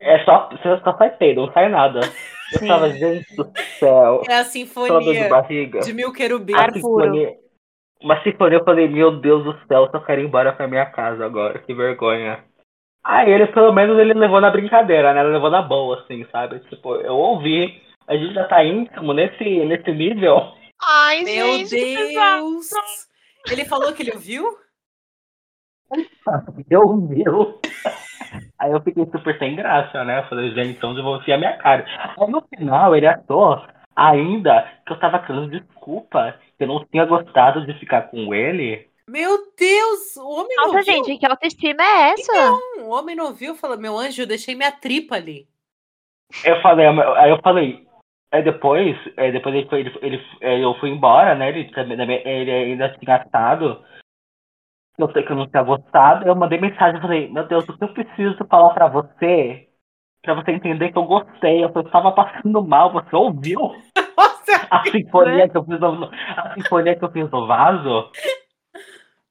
É 0.00 0.24
só, 0.24 0.48
você 0.48 0.80
só 0.82 0.96
sai 0.98 1.16
peido, 1.16 1.46
não 1.46 1.52
sai 1.52 1.68
nada. 1.68 2.00
Eu 2.60 2.68
tava, 2.68 2.90
gente 2.90 3.36
do 3.36 3.52
céu, 3.78 4.22
É 4.28 4.34
a 4.38 4.42
de 4.42 4.48
sinfonia 4.48 5.28
barriga. 5.28 5.80
de 5.80 5.92
mil 5.92 6.12
querubins. 6.12 6.56
Ar 6.56 6.68
Uma 6.70 6.74
sinfonia- 6.74 7.36
Uma 8.02 8.22
sinfonia, 8.22 8.58
eu 8.58 8.64
falei, 8.64 8.88
meu 8.88 9.20
Deus 9.20 9.44
do 9.44 9.52
céu, 9.66 9.84
eu 9.84 9.90
só 9.90 10.00
quero 10.00 10.20
ir 10.20 10.24
embora 10.26 10.52
pra 10.52 10.66
minha 10.68 10.86
casa 10.86 11.24
agora, 11.24 11.58
que 11.60 11.72
vergonha. 11.72 12.44
Aí 13.04 13.30
ele, 13.32 13.46
pelo 13.48 13.72
menos, 13.72 13.98
ele 13.98 14.14
levou 14.14 14.40
na 14.40 14.50
brincadeira, 14.50 15.12
né? 15.12 15.20
Ele 15.20 15.30
levou 15.32 15.50
na 15.50 15.62
boa, 15.62 16.00
assim, 16.00 16.24
sabe? 16.30 16.60
Tipo, 16.68 16.96
eu 16.96 17.14
ouvi, 17.14 17.82
a 18.06 18.16
gente 18.16 18.34
já 18.34 18.46
tá 18.46 18.64
íntimo 18.64 19.12
nesse, 19.12 19.44
nesse 19.64 19.90
nível. 19.92 20.36
Ai, 20.80 21.22
Meu 21.22 21.58
gente. 21.64 21.70
Deus. 22.14 22.70
Ele 23.50 23.64
falou 23.64 23.92
que 23.92 24.02
ele 24.02 24.12
ouviu? 24.12 24.44
Eu 26.70 26.80
ouvi. 26.82 27.22
Aí 28.62 28.70
eu 28.70 28.80
fiquei 28.80 29.04
super 29.06 29.36
sem 29.40 29.56
graça, 29.56 30.04
né? 30.04 30.20
Eu 30.20 30.28
falei, 30.28 30.54
gente, 30.54 30.76
então 30.78 30.96
eu 30.96 31.02
vou 31.02 31.16
enfiar 31.16 31.36
minha 31.36 31.56
cara. 31.56 31.84
Aí 32.16 32.30
no 32.30 32.40
final 32.42 32.94
ele 32.94 33.08
achou 33.08 33.60
ainda 33.96 34.70
que 34.86 34.92
eu 34.92 35.00
tava 35.00 35.18
querendo 35.18 35.50
desculpa, 35.50 36.38
que 36.56 36.62
eu 36.62 36.68
não 36.68 36.84
tinha 36.86 37.04
gostado 37.04 37.66
de 37.66 37.76
ficar 37.80 38.02
com 38.02 38.32
ele. 38.32 38.88
Meu 39.08 39.36
Deus, 39.58 40.16
o 40.16 40.28
homem 40.28 40.56
não 40.56 40.66
Nossa, 40.66 40.78
ouviu. 40.78 40.94
gente, 40.94 41.18
que 41.18 41.26
autoestima 41.26 41.82
é 41.82 42.10
essa? 42.10 42.52
O 42.82 42.90
homem 42.90 43.16
não 43.16 43.26
ouviu, 43.26 43.56
falou, 43.56 43.76
meu 43.76 43.98
anjo, 43.98 44.22
eu 44.22 44.28
deixei 44.28 44.54
minha 44.54 44.70
tripa 44.70 45.16
ali. 45.16 45.48
Eu 46.44 46.62
falei, 46.62 46.86
aí 46.86 47.30
eu 47.30 47.40
falei, 47.42 47.84
aí 48.32 48.44
depois, 48.44 48.96
aí 49.16 49.32
depois 49.32 49.56
ele, 49.56 49.68
foi- 49.68 49.80
ele, 49.80 49.98
ele, 50.02 50.26
aí 50.40 50.62
eu 50.62 50.74
fui 50.78 50.88
embora, 50.88 51.34
né? 51.34 51.48
Ele, 51.48 51.68
ele 52.24 52.50
ainda 52.52 52.96
tinha 52.96 53.16
assado. 53.16 53.84
Eu 54.98 55.10
sei 55.12 55.22
que 55.22 55.32
eu 55.32 55.36
não 55.36 55.48
tinha 55.48 55.62
gostado. 55.62 56.26
Eu 56.26 56.36
mandei 56.36 56.60
mensagem, 56.60 56.96
eu 56.96 57.02
falei, 57.02 57.32
meu 57.32 57.46
Deus, 57.46 57.68
o 57.68 57.76
que 57.76 57.84
eu 57.84 57.94
preciso 57.94 58.46
falar 58.48 58.74
pra 58.74 58.88
você? 58.88 59.68
Pra 60.22 60.34
você 60.34 60.52
entender 60.52 60.92
que 60.92 60.98
eu 60.98 61.04
gostei, 61.04 61.64
eu 61.64 61.70
tava 61.90 62.12
passando 62.12 62.62
mal, 62.62 62.92
você 62.92 63.16
ouviu? 63.16 63.60
Nossa. 64.16 64.68
A 64.70 64.84
sinfonia 64.90 65.48
que 65.48 65.56
eu 65.56 65.64
fiz 65.64 65.80
no, 65.80 66.04
a 66.04 66.54
sinfonia 66.54 66.96
que 66.96 67.04
eu 67.04 67.10
fiz 67.10 67.30
no 67.30 67.46
vaso? 67.46 68.10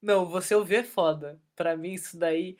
Não, 0.02 0.26
você 0.26 0.56
ouvir 0.56 0.76
é 0.78 0.84
foda. 0.84 1.40
Pra 1.56 1.78
mim, 1.78 1.94
isso 1.94 2.18
daí. 2.18 2.58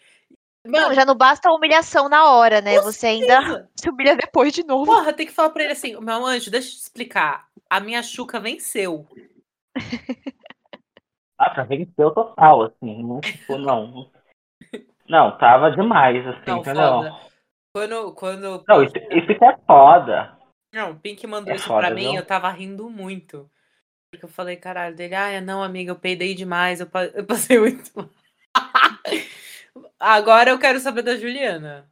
Não, 0.64 0.82
Mano, 0.82 0.94
já 0.94 1.04
não 1.04 1.16
basta 1.16 1.50
a 1.50 1.54
humilhação 1.54 2.08
na 2.08 2.32
hora, 2.32 2.62
né? 2.62 2.80
Você 2.82 3.08
ainda 3.08 3.68
se 3.76 3.90
humilha 3.90 4.16
depois 4.16 4.54
de 4.54 4.64
novo. 4.64 4.86
Porra, 4.86 5.12
tem 5.12 5.26
que 5.26 5.34
falar 5.34 5.50
pra 5.50 5.64
ele 5.64 5.74
assim, 5.74 6.00
meu 6.00 6.26
anjo, 6.26 6.52
deixa 6.52 6.68
eu 6.68 6.74
te 6.74 6.78
explicar. 6.78 7.48
A 7.70 7.80
minha 7.80 8.04
chuca 8.04 8.40
venceu. 8.40 9.08
Ah, 11.42 11.50
pra 11.50 11.64
vencer 11.64 12.06
o 12.06 12.12
total, 12.12 12.66
assim. 12.66 13.02
Não, 13.02 13.20
tipo, 13.20 13.58
não. 13.58 14.12
Não, 15.10 15.36
tava 15.40 15.72
demais, 15.72 16.26
assim, 16.28 16.52
Não, 16.52 16.58
entendeu? 16.60 17.02
Quando, 17.76 18.14
quando 18.14 18.64
Não, 18.68 18.84
isso, 18.84 18.94
isso 19.10 19.28
que 19.28 19.44
é 19.44 19.58
foda. 19.66 20.38
Não, 20.72 20.92
o 20.92 21.00
Pink 21.00 21.26
mandou 21.26 21.52
É 21.52 21.56
isso 21.56 21.68
foda, 21.68 21.88
pra 21.88 21.96
mim, 21.96 22.12
viu? 22.12 22.16
eu 22.16 22.26
tava 22.26 22.48
rindo 22.52 22.88
muito. 22.92 23.50
Porque 24.12 24.24
eu 24.24 24.30
falei, 24.30 24.56
caralho, 24.56 24.96
dele, 24.96 25.16
ah, 25.16 25.42
não, 25.42 25.64
amiga, 25.64 25.92
eu 25.92 25.96
peidei 25.96 26.36
demais, 26.36 26.80
eu, 26.80 26.88
eu 27.16 27.26
passei 27.26 27.60
muito. 27.60 27.90
mal." 27.96 28.10
Agora 30.00 30.52
eu 30.52 30.60
quero 30.60 30.80
saber 30.80 31.02
da 31.02 31.18
Juliana. 31.18 31.90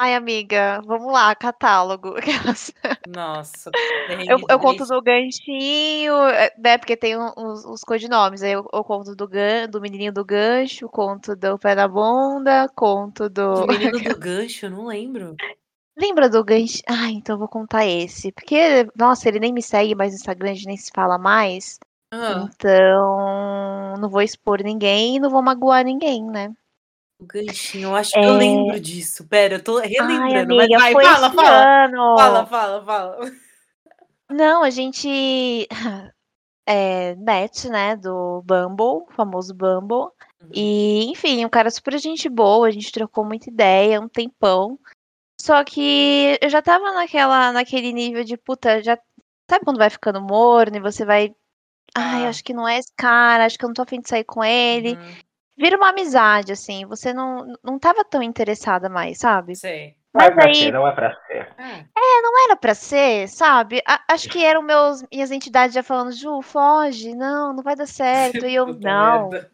Ai, 0.00 0.14
amiga, 0.14 0.80
vamos 0.86 1.12
lá, 1.12 1.34
catálogo. 1.34 2.14
Nossa. 3.08 3.70
Eu, 4.28 4.38
eu 4.48 4.58
conto 4.60 4.86
do 4.86 5.02
ganchinho, 5.02 6.14
é, 6.28 6.52
né? 6.56 6.78
Porque 6.78 6.96
tem 6.96 7.16
os, 7.16 7.64
os 7.64 7.82
codinomes. 7.82 8.42
Aí 8.42 8.52
eu, 8.52 8.64
eu 8.72 8.84
conto 8.84 9.16
do, 9.16 9.26
gan, 9.26 9.68
do 9.68 9.80
menininho 9.80 10.12
do 10.12 10.24
gancho, 10.24 10.88
conto 10.88 11.34
do 11.34 11.58
pé 11.58 11.74
na 11.74 11.88
bunda, 11.88 12.68
conto 12.76 13.28
do. 13.28 13.64
O 13.64 13.66
menino 13.66 13.98
do 13.98 14.16
gancho, 14.18 14.66
eu 14.66 14.70
não 14.70 14.86
lembro. 14.86 15.34
Lembra 15.96 16.28
do 16.28 16.44
gancho? 16.44 16.80
Ah, 16.88 17.10
então 17.10 17.34
eu 17.34 17.38
vou 17.40 17.48
contar 17.48 17.84
esse. 17.84 18.30
Porque, 18.30 18.88
nossa, 18.94 19.28
ele 19.28 19.40
nem 19.40 19.52
me 19.52 19.62
segue 19.62 19.96
mais 19.96 20.12
no 20.12 20.16
Instagram, 20.16 20.50
a 20.50 20.54
gente 20.54 20.66
nem 20.66 20.76
se 20.76 20.92
fala 20.94 21.18
mais. 21.18 21.80
Ah, 22.12 22.48
Então, 22.48 23.96
não 23.98 24.08
vou 24.08 24.22
expor 24.22 24.62
ninguém 24.62 25.16
e 25.16 25.20
não 25.20 25.28
vou 25.28 25.42
magoar 25.42 25.84
ninguém, 25.84 26.24
né? 26.24 26.54
O 27.18 27.26
ganchinho, 27.26 27.88
eu 27.88 27.94
acho 27.96 28.12
que 28.12 28.18
eu 28.18 28.34
É. 28.34 28.38
lembro 28.38 28.78
disso. 28.80 29.26
Pera, 29.26 29.56
eu 29.56 29.62
tô 29.64 29.78
Ai, 29.78 29.88
relembrando. 29.88 30.54
amiga, 30.54 30.78
mas 30.78 30.92
vai, 30.94 31.04
fala, 31.04 31.30
fala. 31.32 31.66
Fala, 32.16 32.46
fala, 32.46 32.84
fala. 32.84 33.32
Não, 34.30 34.62
a 34.62 34.70
gente 34.70 35.66
é 36.66 37.14
net, 37.16 37.68
né, 37.68 37.96
do 37.96 38.42
Bumble, 38.44 39.04
o 39.08 39.12
famoso 39.12 39.54
Bumble. 39.54 40.10
E, 40.52 41.04
enfim, 41.10 41.44
um 41.44 41.48
cara 41.48 41.70
super 41.70 41.98
gente 41.98 42.28
boa, 42.28 42.68
a 42.68 42.70
gente 42.70 42.92
trocou 42.92 43.24
muita 43.24 43.50
ideia, 43.50 44.00
um 44.00 44.08
tempão. 44.08 44.78
Só 45.40 45.62
que 45.64 46.38
eu 46.40 46.48
já 46.48 46.62
tava 46.62 46.92
naquela, 46.92 47.52
naquele 47.52 47.92
nível 47.92 48.22
de, 48.24 48.36
puta, 48.36 48.82
já. 48.82 48.98
Sabe 49.50 49.64
quando 49.64 49.78
vai 49.78 49.88
ficando 49.90 50.20
morno 50.20 50.76
e 50.76 50.80
você 50.80 51.04
vai. 51.04 51.34
Ai, 51.94 52.26
Ah. 52.26 52.28
acho 52.28 52.44
que 52.44 52.52
não 52.52 52.68
é 52.68 52.78
esse 52.78 52.92
cara, 52.96 53.44
acho 53.46 53.58
que 53.58 53.64
eu 53.64 53.68
não 53.68 53.74
tô 53.74 53.82
afim 53.82 54.00
de 54.00 54.08
sair 54.08 54.24
com 54.24 54.44
ele. 54.44 54.92
Uhum, 54.92 55.14
Vira 55.58 55.76
uma 55.76 55.88
amizade, 55.90 56.52
assim. 56.52 56.86
Você 56.86 57.12
não, 57.12 57.52
não 57.62 57.78
tava 57.78 58.04
tão 58.04 58.22
interessada 58.22 58.88
mais, 58.88 59.18
sabe? 59.18 59.56
sei. 59.56 59.96
Não 60.14 60.22
é 60.24 60.28
Mas 60.30 60.34
pra 60.36 60.46
aí- 60.46 60.54
ser, 60.54 60.72
não 60.72 60.88
é 60.88 60.92
pra 60.92 61.14
ser. 61.26 61.48
É. 61.58 62.22
Não 62.22 62.44
era 62.46 62.56
pra 62.56 62.74
ser, 62.74 63.28
sabe? 63.28 63.82
A- 63.86 64.00
acho 64.08 64.28
que 64.30 64.42
eram 64.42 64.62
meus, 64.62 65.04
minhas 65.12 65.30
entidades 65.30 65.74
já 65.74 65.82
falando, 65.82 66.12
Ju, 66.12 66.40
foge, 66.40 67.14
não, 67.14 67.52
não 67.52 67.62
vai 67.62 67.76
dar 67.76 67.86
certo. 67.86 68.46
E 68.46 68.54
eu, 68.54 68.66
Puta 68.74 68.88
não, 68.88 69.28
merda. 69.28 69.50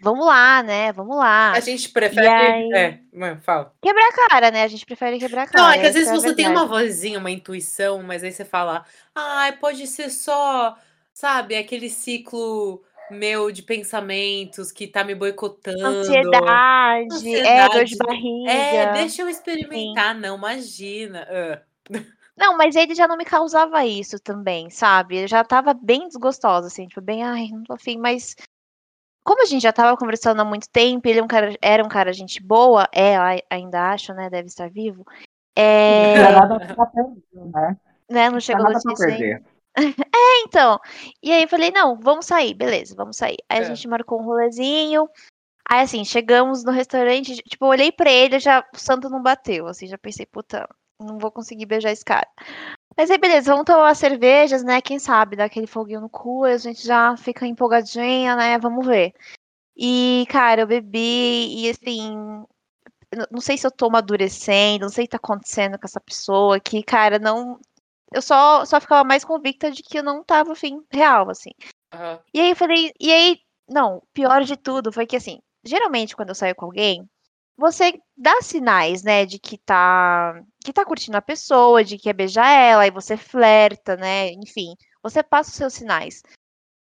vamos 0.00 0.24
lá, 0.24 0.62
né? 0.62 0.92
Vamos 0.92 1.16
lá. 1.16 1.50
A 1.52 1.60
gente 1.60 1.88
prefere. 1.88 2.26
aí- 2.28 2.72
É, 2.72 2.98
mano, 3.12 3.40
fala. 3.42 3.74
Quebrar 3.82 4.08
a 4.08 4.28
cara, 4.28 4.50
né? 4.52 4.62
A 4.62 4.68
gente 4.68 4.86
prefere 4.86 5.18
quebrar 5.18 5.42
a 5.42 5.46
cara. 5.48 5.64
Não, 5.64 5.70
é 5.72 5.78
que 5.80 5.86
às 5.88 5.94
vezes 5.94 6.08
é 6.08 6.14
você 6.14 6.34
tem 6.34 6.48
uma 6.48 6.66
vozinha, 6.66 7.18
uma 7.18 7.30
intuição, 7.30 8.00
mas 8.02 8.22
aí 8.22 8.30
você 8.32 8.44
fala, 8.44 8.84
ai, 9.14 9.52
pode 9.58 9.86
ser 9.88 10.08
só, 10.08 10.76
sabe, 11.12 11.56
aquele 11.56 11.90
ciclo 11.90 12.82
meu 13.10 13.50
de 13.50 13.62
pensamentos 13.62 14.70
que 14.72 14.86
tá 14.86 15.02
me 15.04 15.14
boicotando. 15.14 15.78
Ansiedade, 15.86 17.04
é, 17.04 17.14
Ansiedade, 17.14 17.74
dor 17.74 17.84
de 17.84 17.96
né? 17.96 18.04
barriga. 18.06 18.52
É, 18.52 18.92
deixa 18.92 19.22
eu 19.22 19.28
experimentar, 19.28 20.14
não, 20.14 20.36
imagina. 20.36 21.26
Ah, 21.28 21.62
Não, 22.36 22.56
mas 22.56 22.74
ele 22.76 22.94
já 22.94 23.06
não 23.06 23.16
me 23.16 23.24
causava 23.24 23.84
isso 23.84 24.18
também, 24.18 24.70
sabe? 24.70 25.18
Eu 25.22 25.28
já 25.28 25.44
tava 25.44 25.74
bem 25.74 26.06
desgostosa, 26.08 26.68
assim, 26.68 26.86
tipo, 26.86 27.00
bem, 27.00 27.22
ai, 27.22 27.48
não 27.48 27.62
tô 27.64 27.74
afim, 27.74 27.98
mas 27.98 28.34
como 29.22 29.42
a 29.42 29.46
gente 29.46 29.62
já 29.62 29.72
tava 29.72 29.96
conversando 29.96 30.40
há 30.40 30.44
muito 30.44 30.68
tempo, 30.70 31.06
ele 31.06 31.20
é 31.20 31.22
um 31.22 31.28
cara, 31.28 31.54
era 31.60 31.84
um 31.84 31.88
cara 31.88 32.12
gente 32.12 32.42
boa, 32.42 32.88
é, 32.92 33.16
ai- 33.16 33.42
ainda 33.50 33.90
acho, 33.92 34.14
né? 34.14 34.30
Deve 34.30 34.48
estar 34.48 34.70
vivo. 34.70 35.04
É, 35.54 36.16
Não 36.16 36.24
é 36.24 36.32
nada 36.32 36.74
pra 36.74 36.86
perder, 36.86 37.22
né? 37.32 37.76
né? 38.08 38.24
Não 38.24 38.30
Não 38.30 38.38
é 38.38 38.40
chegou 38.40 38.64
nada 38.64 38.80
pra 38.80 38.90
notícia 38.90 39.42
perder. 39.74 39.94
Então, 40.46 40.78
e 41.22 41.32
aí 41.32 41.42
eu 41.42 41.48
falei, 41.48 41.70
não, 41.70 41.96
vamos 42.00 42.26
sair, 42.26 42.54
beleza, 42.54 42.94
vamos 42.96 43.16
sair. 43.16 43.36
Aí 43.48 43.58
a 43.58 43.62
É. 43.62 43.64
gente 43.64 43.86
marcou 43.86 44.20
um 44.20 44.24
rolezinho. 44.24 45.08
Aí 45.68 45.82
assim, 45.82 46.04
chegamos 46.04 46.64
no 46.64 46.72
restaurante, 46.72 47.36
tipo, 47.36 47.64
eu 47.64 47.68
olhei 47.68 47.92
pra 47.92 48.10
ele, 48.10 48.40
já 48.40 48.64
o 48.74 48.78
santo 48.78 49.08
não 49.08 49.22
bateu, 49.22 49.68
assim, 49.68 49.86
já 49.86 49.96
pensei, 49.96 50.26
puta, 50.26 50.68
não 50.98 51.18
vou 51.18 51.30
conseguir 51.30 51.66
beijar 51.66 51.92
esse 51.92 52.04
cara. 52.04 52.26
Mas 52.96 53.10
aí, 53.10 53.18
beleza, 53.18 53.52
vamos 53.52 53.66
tomar 53.66 53.94
cervejas, 53.94 54.64
né? 54.64 54.80
Quem 54.80 54.98
sabe, 54.98 55.36
dá 55.36 55.44
aquele 55.44 55.66
foguinho 55.66 56.00
no 56.00 56.08
cu, 56.08 56.44
a 56.44 56.56
gente 56.56 56.84
já 56.84 57.16
fica 57.16 57.46
empolgadinha, 57.46 58.34
né? 58.34 58.58
Vamos 58.58 58.84
ver. 58.84 59.14
E, 59.76 60.26
cara, 60.28 60.62
eu 60.62 60.66
bebi 60.66 61.64
e 61.64 61.70
assim, 61.70 62.44
não 63.30 63.40
sei 63.40 63.56
se 63.56 63.66
eu 63.66 63.70
tô 63.70 63.86
amadurecendo, 63.86 64.82
não 64.84 64.90
sei 64.90 65.04
o 65.04 65.06
que 65.06 65.12
tá 65.12 65.16
acontecendo 65.16 65.78
com 65.78 65.86
essa 65.86 66.00
pessoa 66.00 66.60
que, 66.60 66.82
cara, 66.82 67.18
não. 67.18 67.58
Eu 68.12 68.20
só, 68.22 68.64
só 68.64 68.80
ficava 68.80 69.04
mais 69.04 69.24
convicta 69.24 69.70
de 69.70 69.82
que 69.82 69.98
eu 69.98 70.02
não 70.02 70.24
tava 70.24 70.52
afim 70.52 70.82
real, 70.92 71.30
assim. 71.30 71.50
aham. 71.92 72.20
E 72.34 72.40
aí 72.40 72.50
eu 72.50 72.56
falei, 72.56 72.92
e 72.98 73.12
aí, 73.12 73.38
não, 73.68 74.02
pior 74.12 74.42
de 74.44 74.56
tudo 74.56 74.92
foi 74.92 75.06
que 75.06 75.16
assim, 75.16 75.40
geralmente 75.64 76.16
quando 76.16 76.30
eu 76.30 76.34
saio 76.34 76.54
com 76.54 76.64
alguém, 76.64 77.08
você 77.56 78.00
dá 78.16 78.40
sinais, 78.40 79.02
né, 79.02 79.26
de 79.26 79.38
que 79.38 79.58
tá 79.58 80.42
que 80.64 80.72
tá 80.72 80.84
curtindo 80.84 81.16
a 81.16 81.22
pessoa, 81.22 81.84
de 81.84 81.96
que 81.96 82.04
quer 82.04 82.14
beijar 82.14 82.48
ela, 82.48 82.86
e 82.86 82.90
você 82.90 83.16
flerta, 83.16 83.96
né, 83.96 84.30
enfim, 84.32 84.74
você 85.02 85.22
passa 85.22 85.50
os 85.50 85.56
seus 85.56 85.74
sinais. 85.74 86.22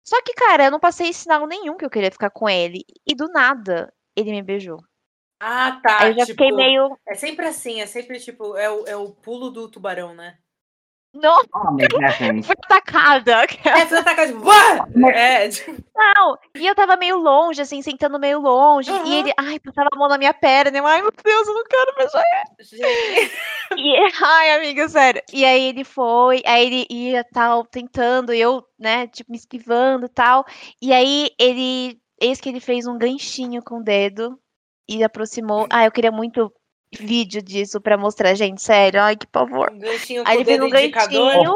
Só 0.06 0.22
que, 0.22 0.34
cara, 0.34 0.66
eu 0.66 0.72
não 0.72 0.80
passei 0.80 1.14
sinal 1.14 1.46
nenhum 1.48 1.78
que 1.78 1.86
eu 1.86 1.90
queria 1.90 2.12
ficar 2.12 2.30
com 2.30 2.50
ele, 2.50 2.84
e 3.06 3.14
do 3.14 3.28
nada 3.28 3.94
ele 4.16 4.32
me 4.32 4.42
beijou. 4.42 4.80
Ah, 5.40 5.80
tá. 5.84 6.00
Aí 6.00 6.12
eu 6.12 6.20
já 6.20 6.26
tipo, 6.26 6.42
fiquei 6.42 6.56
meio, 6.56 6.98
É 7.06 7.16
sempre 7.16 7.46
assim, 7.46 7.82
é 7.82 7.86
sempre 7.86 8.20
tipo, 8.20 8.56
é 8.56 8.70
o, 8.70 8.88
é 8.88 8.96
o 8.96 9.12
pulo 9.12 9.50
do 9.50 9.70
tubarão, 9.70 10.16
né? 10.16 10.38
Não, 11.14 11.38
fui 12.44 12.56
atacada. 12.64 13.44
É, 13.44 14.26
tipo, 14.28 14.46
"Uá!" 14.48 14.88
É, 15.14 15.48
tipo, 15.50 15.76
Não, 15.96 16.38
e 16.56 16.66
eu 16.66 16.74
tava 16.76 16.96
meio 16.98 17.18
longe, 17.18 17.62
assim, 17.62 17.82
sentando 17.82 18.20
meio 18.20 18.40
longe, 18.40 18.90
Aham. 18.92 19.06
e 19.06 19.16
ele, 19.16 19.34
ai, 19.38 19.60
passava 19.60 19.90
a 19.94 19.98
mão 19.98 20.08
na 20.08 20.18
minha 20.18 20.34
perna, 20.34 20.78
eu, 20.78 20.88
ai, 20.88 21.02
meu 21.02 21.12
Deus, 21.24 21.48
eu 21.48 21.54
não 21.54 21.64
quero 21.66 21.96
beijar 21.96 22.24
gente, 22.60 23.32
E, 23.78 23.96
ai, 24.24 24.52
amiga, 24.56 24.90
sério. 24.90 25.22
E 25.32 25.46
aí 25.46 25.66
ele 25.66 25.84
foi, 25.84 26.42
aí 26.46 26.66
ele 26.66 26.88
ia 26.90 27.24
tal, 27.24 27.66
tentando, 27.66 28.34
e 28.34 28.40
eu, 28.42 28.64
né, 28.80 29.08
tipo, 29.08 29.32
me 29.32 29.38
esquivando 29.38 30.06
e 30.06 30.10
tal. 30.10 30.46
E 30.82 30.92
aí 30.92 31.30
ele, 31.40 32.00
eis 32.20 32.40
que 32.42 32.50
ele 32.50 32.60
fez 32.60 32.88
um 32.88 32.98
ganchinho 32.98 33.62
com 33.64 33.78
o 33.80 33.84
dedo 33.84 34.38
e 34.90 35.04
aproximou. 35.04 35.68
Ah, 35.70 35.86
eu 35.86 35.92
queria 35.92 36.12
muito 36.12 36.52
vídeo 36.98 37.42
disso 37.42 37.80
pra 37.82 37.98
mostrar, 37.98 38.34
gente, 38.36 38.62
sério. 38.62 39.02
Ai, 39.02 39.16
que 39.16 39.28
pavor. 39.28 39.72
um 39.72 39.80
ganchinho 39.80 40.24
Aí 40.26 40.38
com 40.38 40.38
o 40.38 40.42
ele 40.42 40.44
dedo 40.44 40.64
um 40.66 40.68
indicador. 40.68 41.34
ganchinho. 41.34 41.56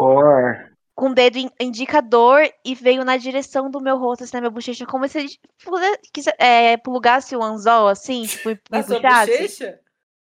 Com 0.96 1.10
o 1.12 1.14
dedo 1.14 1.38
in- 1.38 1.52
indicador 1.60 2.50
e 2.66 2.74
veio 2.74 3.06
na 3.06 3.18
direção 3.18 3.70
do 3.70 3.80
meu 3.80 3.98
rosto, 3.98 4.24
assim, 4.24 4.34
na 4.36 4.42
minha 4.42 4.50
bochecha, 4.50 4.86
como 4.86 5.08
se 5.08 5.20
ele 5.20 5.30
é, 6.40 6.76
plugasse 6.78 7.36
o 7.36 7.44
anzol, 7.44 7.88
assim, 7.88 8.26
tipo, 8.26 8.50
e 8.50 8.60
Na 8.72 8.82
puxasse. 8.82 9.32
bochecha? 9.32 9.80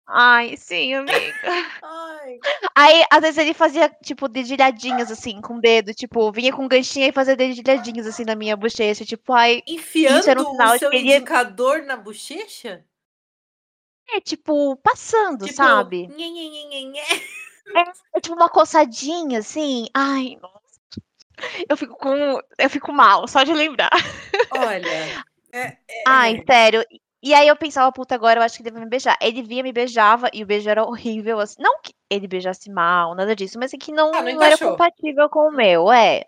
Ai, 0.07 0.57
sim, 0.57 0.93
amiga. 0.93 1.15
Ai, 1.81 2.37
Aí, 2.75 3.03
às 3.11 3.21
vezes, 3.21 3.37
ele 3.37 3.53
fazia, 3.53 3.89
tipo, 4.03 4.27
dedilhadinhas, 4.27 5.09
assim, 5.09 5.39
com 5.41 5.55
o 5.55 5.61
dedo. 5.61 5.93
Tipo, 5.93 6.31
vinha 6.31 6.51
com 6.51 6.65
um 6.65 6.67
ganchinho 6.67 7.07
e 7.07 7.11
fazia 7.11 7.35
dedilhadinhas, 7.35 8.05
assim, 8.05 8.23
na 8.25 8.35
minha 8.35 8.55
bochecha. 8.57 9.05
Tipo, 9.05 9.33
ai, 9.33 9.61
enfiando 9.65 10.27
era 10.29 10.41
um 10.41 10.51
sinal 10.51 10.75
o 10.75 10.79
seu 10.79 10.91
ele 10.91 11.15
indicador 11.15 11.83
na 11.83 11.95
bochecha? 11.95 12.83
É, 14.13 14.19
tipo, 14.21 14.75
passando, 14.77 15.45
Tipo, 15.45 15.55
sabe? 15.55 16.07
nhe, 16.07 16.29
nhe, 16.29 16.49
nhe, 16.49 16.65
nhe, 16.65 16.85
nhe. 16.85 16.99
É 18.13 18.19
tipo 18.19 18.35
uma 18.35 18.49
coçadinha, 18.49 19.39
assim. 19.39 19.87
Ai, 19.93 20.37
nossa. 20.41 20.61
Eu 21.69 21.77
fico 21.77 21.95
com. 21.95 22.39
Eu 22.57 22.69
fico 22.69 22.91
mal, 22.91 23.27
só 23.27 23.43
de 23.43 23.53
lembrar. 23.53 23.89
Olha. 24.51 25.23
é- 25.53 25.77
é- 25.87 26.03
Ai, 26.07 26.43
sério. 26.47 26.83
E 27.23 27.33
aí 27.35 27.47
eu 27.47 27.55
pensava, 27.55 27.91
puta, 27.91 28.15
agora 28.15 28.39
eu 28.39 28.43
acho 28.43 28.57
que 28.61 28.71
vai 28.71 28.81
me 28.81 28.89
beijar. 28.89 29.15
Ele 29.21 29.43
via, 29.43 29.61
me 29.61 29.71
beijava, 29.71 30.27
e 30.33 30.41
o 30.43 30.45
beijo 30.45 30.67
era 30.69 30.83
horrível, 30.83 31.39
assim. 31.39 31.61
Não 31.61 31.79
que 31.81 31.93
ele 32.09 32.27
beijasse 32.27 32.69
mal, 32.71 33.13
nada 33.15 33.35
disso, 33.35 33.59
mas 33.59 33.73
é 33.73 33.77
que 33.77 33.91
não, 33.91 34.11
Ah, 34.13 34.21
não 34.23 34.33
não 34.35 34.43
era 34.43 34.57
compatível 34.57 35.29
com 35.29 35.47
o 35.47 35.51
meu, 35.51 35.91
é. 35.91 36.23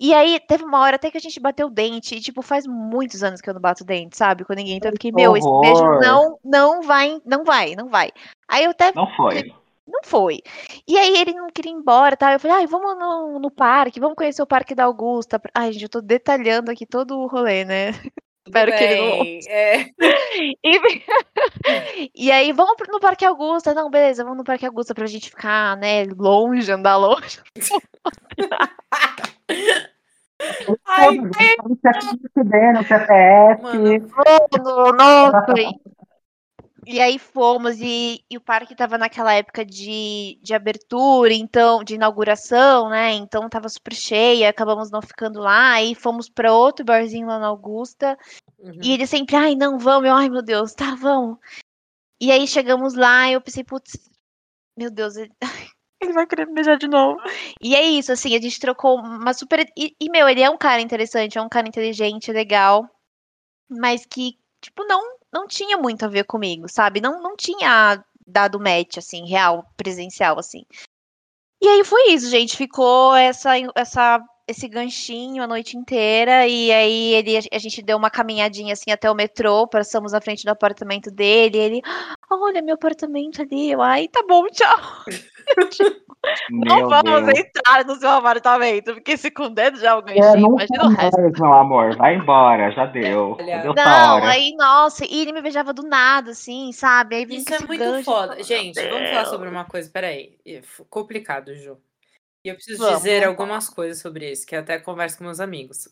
E 0.00 0.12
aí, 0.12 0.40
teve 0.40 0.64
uma 0.64 0.80
hora 0.80 0.96
até 0.96 1.10
que 1.10 1.16
a 1.16 1.20
gente 1.20 1.38
bateu 1.38 1.68
o 1.68 1.70
dente, 1.70 2.16
e, 2.16 2.20
tipo, 2.20 2.42
faz 2.42 2.66
muitos 2.66 3.22
anos 3.22 3.40
que 3.40 3.48
eu 3.48 3.54
não 3.54 3.60
bato 3.60 3.84
dente, 3.84 4.16
sabe? 4.16 4.44
Com 4.44 4.52
ninguém. 4.52 4.76
Então 4.76 4.90
eu 4.90 4.94
fiquei, 4.94 5.12
meu, 5.12 5.36
esse 5.36 5.48
beijo 5.60 5.84
não, 6.00 6.38
não 6.44 6.82
vai, 6.82 7.20
não 7.24 7.44
vai, 7.44 7.76
não 7.76 7.88
vai. 7.88 8.10
Aí 8.48 8.64
eu 8.64 8.70
até 8.70 8.92
Não 8.94 9.06
foi. 9.16 9.52
não 9.86 10.00
foi. 10.04 10.40
E 10.88 10.98
aí 10.98 11.16
ele 11.16 11.34
não 11.34 11.46
queria 11.48 11.70
ir 11.70 11.74
embora, 11.74 12.16
tá? 12.16 12.32
Eu 12.32 12.40
falei, 12.40 12.58
ai, 12.58 12.66
vamos 12.66 12.98
no, 12.98 13.38
no 13.38 13.50
parque, 13.50 14.00
vamos 14.00 14.16
conhecer 14.16 14.42
o 14.42 14.46
Parque 14.46 14.74
da 14.74 14.84
Augusta. 14.84 15.40
Ai, 15.54 15.72
gente, 15.72 15.84
eu 15.84 15.88
tô 15.88 16.00
detalhando 16.00 16.70
aqui 16.70 16.84
todo 16.84 17.18
o 17.18 17.26
rolê, 17.26 17.64
né? 17.64 17.90
Espero 18.44 18.72
que 18.72 18.84
ele 18.84 19.00
não 19.00 19.22
é. 19.48 19.86
E, 20.64 22.10
e 22.14 22.32
aí, 22.32 22.52
vamos 22.52 22.74
no 22.88 22.98
Parque 22.98 23.24
Augusta. 23.24 23.72
Não, 23.72 23.88
beleza, 23.88 24.24
vamos 24.24 24.38
no 24.38 24.44
Parque 24.44 24.66
Augusta 24.66 24.94
pra 24.94 25.06
gente 25.06 25.30
ficar, 25.30 25.76
né, 25.76 26.04
longe, 26.18 26.70
andar 26.72 26.96
longe. 26.96 27.40
Ai, 30.86 31.18
no 32.72 32.84
CPF. 32.84 33.62
Mano, 33.62 34.92
nossa, 34.96 35.54
e 36.84 37.00
aí 37.00 37.16
fomos, 37.16 37.78
e, 37.80 38.24
e 38.28 38.36
o 38.36 38.40
parque 38.40 38.72
estava 38.72 38.98
naquela 38.98 39.32
época 39.32 39.64
de, 39.64 40.36
de 40.42 40.52
abertura, 40.52 41.32
então, 41.32 41.84
de 41.84 41.94
inauguração, 41.94 42.88
né? 42.90 43.12
Então 43.12 43.48
tava 43.48 43.68
super 43.68 43.94
cheia, 43.94 44.48
acabamos 44.48 44.90
não 44.90 45.00
ficando 45.00 45.38
lá, 45.38 45.74
aí 45.74 45.94
fomos 45.94 46.28
para 46.28 46.52
outro 46.52 46.84
barzinho 46.84 47.28
lá 47.28 47.38
na 47.38 47.46
Augusta. 47.46 48.18
Uhum. 48.58 48.80
E 48.82 48.92
ele 48.92 49.06
sempre, 49.06 49.36
ai, 49.36 49.54
não, 49.54 49.78
vamos, 49.78 50.08
eu, 50.08 50.14
ai 50.14 50.28
meu 50.28 50.42
Deus, 50.42 50.74
tá, 50.74 50.96
vamos. 50.96 51.38
E 52.20 52.32
aí 52.32 52.48
chegamos 52.48 52.94
lá, 52.94 53.28
e 53.30 53.34
eu 53.34 53.40
pensei, 53.40 53.62
putz, 53.62 54.10
meu 54.76 54.90
Deus, 54.90 55.14
ele, 55.16 55.32
ele 56.02 56.12
vai 56.12 56.26
querer 56.26 56.46
me 56.46 56.54
beijar 56.54 56.76
de 56.76 56.88
novo. 56.88 57.20
E 57.60 57.74
é 57.74 57.82
isso, 57.82 58.12
assim, 58.12 58.34
a 58.36 58.40
gente 58.40 58.60
trocou 58.60 58.98
uma 58.98 59.32
super. 59.34 59.66
E, 59.76 59.94
e, 60.00 60.10
meu, 60.10 60.28
ele 60.28 60.42
é 60.42 60.50
um 60.50 60.58
cara 60.58 60.80
interessante, 60.80 61.38
é 61.38 61.42
um 61.42 61.48
cara 61.48 61.68
inteligente, 61.68 62.32
legal, 62.32 62.88
mas 63.68 64.06
que, 64.06 64.38
tipo, 64.60 64.84
não 64.84 65.18
não 65.32 65.46
tinha 65.46 65.78
muito 65.78 66.04
a 66.04 66.08
ver 66.08 66.24
comigo, 66.24 66.68
sabe? 66.68 67.00
Não, 67.00 67.22
não 67.22 67.34
tinha 67.34 68.04
dado 68.26 68.60
match, 68.60 68.98
assim, 68.98 69.26
real, 69.26 69.64
presencial, 69.76 70.38
assim. 70.38 70.64
E 71.60 71.68
aí 71.68 71.84
foi 71.84 72.10
isso, 72.10 72.28
gente. 72.28 72.56
Ficou 72.56 73.14
essa, 73.14 73.52
essa, 73.74 74.20
esse 74.46 74.68
ganchinho 74.68 75.42
a 75.42 75.46
noite 75.46 75.76
inteira. 75.76 76.46
E 76.46 76.72
aí 76.72 77.14
ele, 77.14 77.36
a 77.36 77.58
gente 77.58 77.82
deu 77.82 77.96
uma 77.96 78.10
caminhadinha 78.10 78.72
assim 78.72 78.90
até 78.90 79.10
o 79.10 79.14
metrô. 79.14 79.66
Passamos 79.66 80.12
na 80.12 80.20
frente 80.20 80.44
do 80.44 80.50
apartamento 80.50 81.10
dele. 81.10 81.58
E 81.58 81.60
ele, 81.60 81.82
olha 82.30 82.62
meu 82.62 82.74
apartamento 82.74 83.42
ali. 83.42 83.70
Eu, 83.70 83.82
ai, 83.82 84.08
tá 84.08 84.22
bom, 84.26 84.44
tchau. 84.46 84.76
não 86.50 86.88
vamos 86.88 87.26
Deus. 87.26 87.38
entrar 87.38 87.84
no 87.84 87.96
seu 87.96 88.10
apartamento, 88.10 88.94
porque 88.94 89.16
se 89.16 89.30
com 89.30 89.44
o 89.44 89.50
dedo 89.50 89.78
já 89.78 89.90
é 89.90 89.94
o 89.94 90.02
ganchinho, 90.02 90.24
é, 90.24 90.38
imagina 90.38 90.84
o 90.84 90.88
resto. 90.88 91.20
Mais, 91.20 91.32
meu 91.40 91.52
amor, 91.52 91.96
vai 91.96 92.14
embora, 92.14 92.70
já 92.70 92.86
deu. 92.86 93.36
Olha, 93.38 93.58
deu 93.62 93.74
não, 93.74 94.24
aí, 94.24 94.54
nossa, 94.56 95.04
e 95.04 95.22
ele 95.22 95.32
me 95.32 95.42
beijava 95.42 95.72
do 95.72 95.82
nada, 95.82 96.30
assim, 96.30 96.70
sabe? 96.72 97.16
Aí 97.16 97.24
Isso 97.28 97.52
é 97.52 97.58
muito 97.60 97.78
gancho, 97.78 98.04
foda. 98.04 98.42
Gente, 98.42 98.80
vamos 98.88 99.10
falar 99.10 99.26
sobre 99.26 99.48
uma 99.48 99.64
coisa, 99.64 99.90
peraí. 99.90 100.38
Complicado, 100.88 101.54
Ju. 101.54 101.76
E 102.44 102.48
eu 102.48 102.54
preciso 102.54 102.78
vamos, 102.78 102.98
dizer 102.98 103.24
algumas 103.24 103.68
coisas 103.68 104.00
sobre 104.00 104.30
isso, 104.30 104.46
que 104.46 104.56
até 104.56 104.78
converso 104.78 105.18
com 105.18 105.24
meus 105.24 105.40
amigos. 105.40 105.88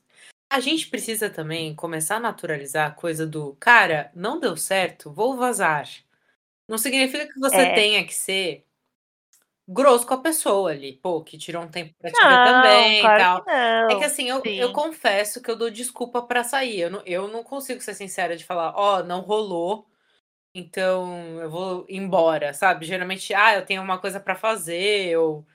A 0.53 0.59
gente 0.59 0.89
precisa 0.89 1.31
também 1.31 1.75
começar 1.77 2.17
a 2.17 2.21
naturalizar 2.21 2.89
a 2.89 2.95
coisa 2.95 3.25
do 3.25 3.57
cara, 3.61 4.11
não 4.15 4.41
deu 4.41 4.57
certo, 4.57 5.13
vou 5.13 5.37
vazar. 5.37 5.89
Não 6.69 6.77
significa 6.77 7.27
que 7.27 7.39
você 7.39 7.57
é. 7.57 7.75
tenha 7.75 8.05
que 8.05 8.15
ser 8.15 8.65
grosso 9.69 10.05
com 10.05 10.15
a 10.15 10.21
pessoa 10.21 10.73
ali, 10.73 10.95
pô, 10.95 11.23
que 11.23 11.39
tirou 11.39 11.63
um 11.63 11.69
tempo 11.69 11.95
pra 11.97 12.11
te 12.11 12.21
ver 12.21 12.45
também 12.45 13.01
claro 13.01 13.21
e 13.21 13.25
tal. 13.25 13.45
Que 13.45 13.51
não. 13.51 13.91
É 13.91 13.99
que 13.99 14.05
assim, 14.05 14.29
eu, 14.29 14.43
eu 14.45 14.73
confesso 14.73 15.41
que 15.41 15.49
eu 15.49 15.57
dou 15.57 15.71
desculpa 15.71 16.21
pra 16.21 16.43
sair. 16.43 16.81
Eu 16.81 16.91
não, 16.91 17.03
eu 17.07 17.29
não 17.29 17.45
consigo 17.45 17.81
ser 17.81 17.95
sincera 17.95 18.37
de 18.37 18.45
falar, 18.45 18.73
ó, 18.75 18.99
oh, 18.99 19.03
não 19.05 19.21
rolou, 19.21 19.87
então 20.53 21.39
eu 21.41 21.49
vou 21.49 21.87
embora, 21.89 22.53
sabe? 22.53 22.85
Geralmente, 22.85 23.33
ah, 23.33 23.55
eu 23.55 23.65
tenho 23.65 23.83
uma 23.83 23.99
coisa 23.99 24.19
pra 24.19 24.35
fazer, 24.35 25.17
ou. 25.17 25.47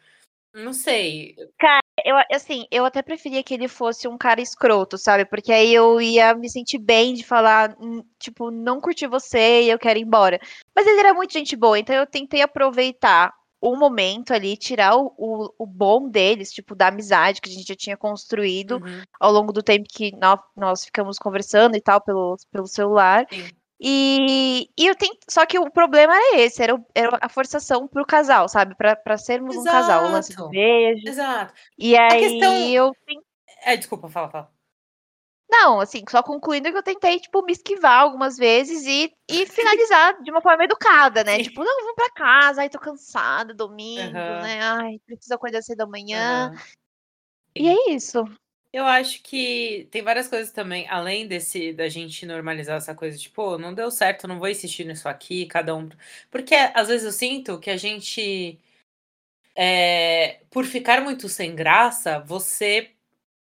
Não 0.56 0.72
sei. 0.72 1.36
Cara, 1.60 1.82
eu, 2.06 2.15
assim, 2.32 2.65
eu 2.72 2.86
até 2.86 3.02
preferia 3.02 3.44
que 3.44 3.54
ele 3.54 3.68
fosse 3.68 4.08
um 4.08 4.18
cara 4.18 4.41
escroto, 4.41 4.98
sabe? 4.98 5.26
Porque 5.26 5.52
aí 5.52 5.74
eu 5.74 6.00
ia 6.00 6.34
me 6.34 6.50
sentir 6.50 6.78
bem 6.78 7.13
de 7.13 7.26
falar, 7.26 7.76
hum, 7.78 8.02
tipo, 8.18 8.50
não 8.50 8.80
curti 8.80 9.06
você 9.06 9.63
e 9.63 9.70
eu 9.70 9.78
quero 9.78 10.00
ir 10.00 10.04
embora. 10.04 10.39
Mas 10.74 10.88
ele 10.88 11.02
era 11.02 11.13
muito 11.13 11.34
gente 11.34 11.58
boa, 11.58 11.78
então 11.78 11.94
eu 11.94 12.08
tentei 12.08 12.41
aproveitar 12.41 13.34
um 13.62 13.78
momento 13.78 14.32
ali, 14.32 14.56
tirar 14.56 14.96
o, 14.96 15.13
o, 15.18 15.54
o, 15.60 15.65
bom 15.65 16.08
deles, 16.08 16.52
tipo, 16.52 16.76
da 16.76 16.88
amizade 16.88 17.41
que 17.41 17.50
a 17.50 17.52
gente 17.52 17.68
já 17.68 17.76
tinha 17.76 17.98
construído 17.98 18.76
uhum. 18.78 19.02
ao 19.20 19.32
longo 19.32 19.52
do 19.52 19.63
tempo 19.63 19.86
que 19.89 20.15
nós, 20.18 20.39
nós 20.56 20.86
ficamos 20.86 21.18
conversando 21.18 21.76
e 21.76 21.82
tal 21.82 22.00
pelo, 22.00 22.38
pelo 22.52 22.68
celular. 22.68 23.26
Sim. 23.30 23.50
E, 23.80 24.70
e 24.78 24.88
eu 24.88 24.96
tenho, 24.96 25.14
só 25.30 25.46
que 25.46 25.60
o 25.60 25.70
problema 25.70 26.16
era 26.16 26.40
esse, 26.40 26.64
era, 26.64 26.82
era 26.94 27.18
a 27.22 27.28
forçação 27.28 27.88
pro 27.88 28.06
casal, 28.06 28.48
sabe? 28.48 28.74
Pra, 28.76 29.18
sermos 29.18 29.56
Exato. 29.56 29.70
um 29.70 29.72
casal, 29.72 30.06
o 30.06 30.12
lance 30.12 30.36
do 30.36 30.50
beijo. 30.50 31.08
Exato. 31.08 31.54
E 31.78 31.98
aí 31.98 32.20
questão... 32.20 32.54
eu. 32.70 32.92
É, 33.64 33.76
desculpa, 33.76 34.08
fala, 34.08 34.30
fala. 34.30 34.56
Não, 35.50 35.80
assim, 35.80 36.04
só 36.10 36.24
concluindo 36.24 36.72
que 36.72 36.78
eu 36.78 36.84
tentei, 36.84 37.20
tipo, 37.20 37.44
me 37.44 37.52
esquivar 37.52 38.00
algumas 38.02 38.36
vezes 38.36 38.86
e, 38.86 39.14
e 39.30 39.46
finalizar 39.46 40.22
de 40.24 40.32
uma 40.32 40.42
forma 40.42 40.64
educada, 40.64 41.24
né? 41.24 41.38
Sim. 41.38 41.44
Tipo, 41.44 41.64
não, 41.64 41.82
vamos 41.82 41.96
pra 41.96 42.10
casa, 42.12 42.62
ai, 42.62 42.70
tô 42.70 42.80
cansada, 42.80 43.54
domingo, 43.54 44.18
uhum. 44.18 44.42
né? 44.42 44.62
Ai, 44.62 45.00
preciso 45.06 45.36
acordar 45.36 45.62
cedo 45.62 45.78
da 45.78 45.88
manhã. 45.88 46.52
Uhum. 46.52 46.58
E 47.56 47.70
é 47.70 47.92
isso. 47.92 48.24
Eu 48.76 48.86
acho 48.86 49.24
que 49.24 49.88
tem 49.90 50.02
várias 50.02 50.28
coisas 50.28 50.52
também, 50.52 50.86
além 50.90 51.26
desse 51.26 51.72
da 51.72 51.88
gente 51.88 52.26
normalizar 52.26 52.76
essa 52.76 52.94
coisa, 52.94 53.18
tipo, 53.18 53.58
não 53.58 53.74
deu 53.74 53.90
certo, 53.90 54.28
não 54.28 54.38
vou 54.38 54.50
insistir 54.50 54.84
nisso 54.84 55.08
aqui, 55.08 55.46
cada 55.46 55.74
um. 55.74 55.88
Porque 56.30 56.54
às 56.54 56.90
vezes 56.90 57.06
eu 57.06 57.14
sinto 57.14 57.58
que 57.58 57.70
a 57.70 57.78
gente, 57.78 58.60
é, 59.56 60.42
por 60.52 60.66
ficar 60.66 61.00
muito 61.00 61.30
sem 61.30 61.56
graça, 61.56 62.20
você 62.20 62.92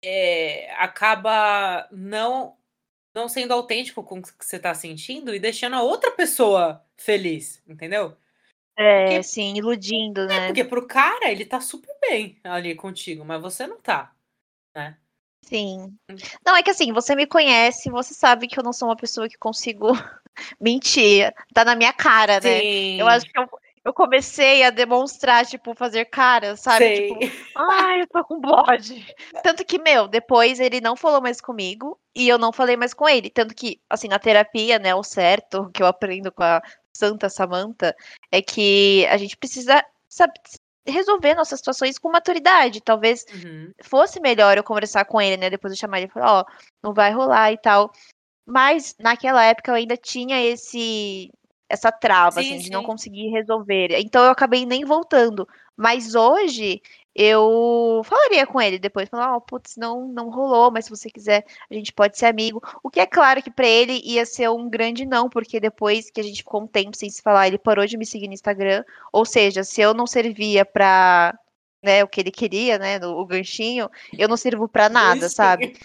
é, 0.03 0.73
acaba 0.77 1.87
não 1.93 2.57
não 3.15 3.29
sendo 3.29 3.53
autêntico 3.53 4.03
com 4.03 4.21
o 4.21 4.23
que 4.23 4.33
você 4.43 4.57
está 4.57 4.73
sentindo 4.75 5.35
e 5.35 5.39
deixando 5.39 5.77
a 5.77 5.83
outra 5.83 6.11
pessoa 6.13 6.83
feliz, 6.97 7.63
entendeu? 7.69 8.17
É, 8.75 9.05
porque, 9.05 9.23
sim, 9.25 9.55
iludindo, 9.55 10.23
é, 10.23 10.27
né? 10.27 10.47
Porque 10.47 10.65
pro 10.65 10.87
cara 10.87 11.31
ele 11.31 11.45
tá 11.45 11.61
super 11.61 11.95
bem 12.01 12.41
ali 12.45 12.75
contigo, 12.75 13.27
mas 13.27 13.43
você 13.43 13.67
não 13.67 13.79
tá, 13.79 14.17
né? 14.75 14.97
Sim. 15.43 15.97
Hum. 16.11 16.17
Não, 16.45 16.57
é 16.57 16.63
que 16.63 16.71
assim, 16.71 16.93
você 16.93 17.15
me 17.15 17.27
conhece, 17.27 17.91
você 17.91 18.15
sabe 18.15 18.47
que 18.47 18.59
eu 18.59 18.65
não 18.65 18.73
sou 18.73 18.89
uma 18.89 18.97
pessoa 18.97 19.29
que 19.29 19.39
consigo 19.39 19.93
mentir. 20.61 21.33
Tá 21.55 21.65
na 21.65 21.75
minha 21.75 21.93
cara, 21.93 22.35
né? 22.35 22.61
Sim. 22.61 23.01
Eu 23.01 23.09
acho 23.09 23.27
que 23.27 23.39
eu, 23.39 23.49
eu 23.85 23.95
comecei 23.95 24.63
a 24.63 24.71
demonstrar, 24.71 25.47
tipo, 25.47 25.75
fazer 25.75 26.05
cara, 26.05 26.57
sabe? 26.57 26.85
Sei. 26.85 27.15
Tipo, 27.15 27.53
ai, 27.57 28.03
eu 28.03 28.07
tô 28.07 28.25
com 28.25 28.41
bode. 28.41 29.07
Tanto 29.43 29.65
que, 29.65 29.79
meu, 29.79 30.07
depois 30.07 30.61
ele 30.61 30.81
não 30.81 30.95
falou 30.97 31.21
mais 31.21 31.41
comigo 31.41 31.99
e 32.15 32.29
eu 32.29 32.37
não 32.37 32.53
falei 32.53 32.77
mais 32.77 32.93
com 32.93 33.09
ele. 33.09 33.31
Tanto 33.31 33.55
que, 33.55 33.81
assim, 33.89 34.09
na 34.09 34.19
terapia, 34.19 34.79
né, 34.79 34.95
o 34.95 35.03
certo 35.03 35.71
que 35.73 35.83
eu 35.83 35.87
aprendo 35.87 36.31
com 36.31 36.43
a 36.43 36.63
Santa 36.93 37.31
Samanta 37.31 37.97
é 38.31 38.43
que 38.43 39.07
a 39.07 39.17
gente 39.17 39.37
precisa 39.37 39.83
sabe, 40.09 40.33
resolver 40.91 41.35
nossas 41.35 41.59
situações 41.61 41.99
com 41.99 42.11
maturidade. 42.11 42.81
Talvez 42.81 43.25
uhum. 43.33 43.73
fosse 43.83 44.21
melhor 44.21 44.57
eu 44.57 44.65
conversar 44.65 45.05
com 45.05 45.21
ele, 45.21 45.37
né? 45.37 45.51
Depois 45.51 45.73
eu 45.73 45.79
chamar 45.79 45.99
ele 45.99 46.07
e 46.07 46.11
falar, 46.11 46.41
ó, 46.41 46.41
oh, 46.43 46.53
não 46.83 46.95
vai 46.95 47.13
rolar 47.13 47.53
e 47.53 47.59
tal. 47.59 47.91
Mas 48.47 48.95
naquela 48.99 49.45
época 49.45 49.71
eu 49.71 49.75
ainda 49.75 49.97
tinha 49.97 50.41
esse 50.41 51.31
essa 51.69 51.93
trava, 51.93 52.41
sim, 52.41 52.49
assim, 52.49 52.59
sim. 52.59 52.65
de 52.65 52.71
não 52.71 52.83
conseguir 52.83 53.29
resolver. 53.29 53.91
Então 53.99 54.25
eu 54.25 54.31
acabei 54.31 54.65
nem 54.65 54.85
voltando. 54.85 55.47
Mas 55.77 56.15
hoje 56.15 56.83
eu 57.15 58.01
falaria 58.05 58.47
com 58.47 58.61
ele 58.61 58.79
depois, 58.79 59.09
falar, 59.09 59.37
oh, 59.37 59.41
putz, 59.41 59.77
não, 59.77 60.07
não 60.09 60.31
rolou, 60.31 60.71
mas 60.71 60.85
se 60.85 60.91
você 60.91 61.11
quiser, 61.11 61.45
a 61.71 61.75
gente 61.75 61.93
pode 61.93 62.17
ser 62.17 62.27
amigo. 62.27 62.63
O 62.83 62.89
que 62.89 63.01
é 63.01 63.07
claro 63.07 63.43
que 63.43 63.51
para 63.51 63.67
ele 63.67 64.01
ia 64.05 64.25
ser 64.25 64.49
um 64.51 64.69
grande 64.71 65.05
não, 65.05 65.29
porque 65.29 65.61
depois 65.61 66.11
que 66.11 66.21
a 66.21 66.25
gente 66.25 66.39
ficou 66.39 66.63
um 66.63 66.67
tempo 66.67 66.97
sem 66.97 67.11
se 67.11 67.21
falar, 67.21 67.49
ele 67.49 67.59
parou 67.59 67.87
de 67.87 67.97
me 67.97 68.07
seguir 68.07 68.29
no 68.29 68.35
Instagram. 68.35 68.85
Ou 69.13 69.25
seja, 69.25 69.65
se 69.65 69.81
eu 69.81 69.93
não 69.93 70.07
servia 70.07 70.65
para 70.65 71.39
né, 71.83 72.03
o 72.05 72.09
que 72.09 72.21
ele 72.21 72.31
queria, 72.31 72.79
né, 72.79 72.99
o 73.05 73.27
ganchinho, 73.27 73.91
eu 74.17 74.29
não 74.29 74.37
sirvo 74.37 74.69
para 74.69 74.89
nada, 74.91 75.29
sabe? 75.29 75.77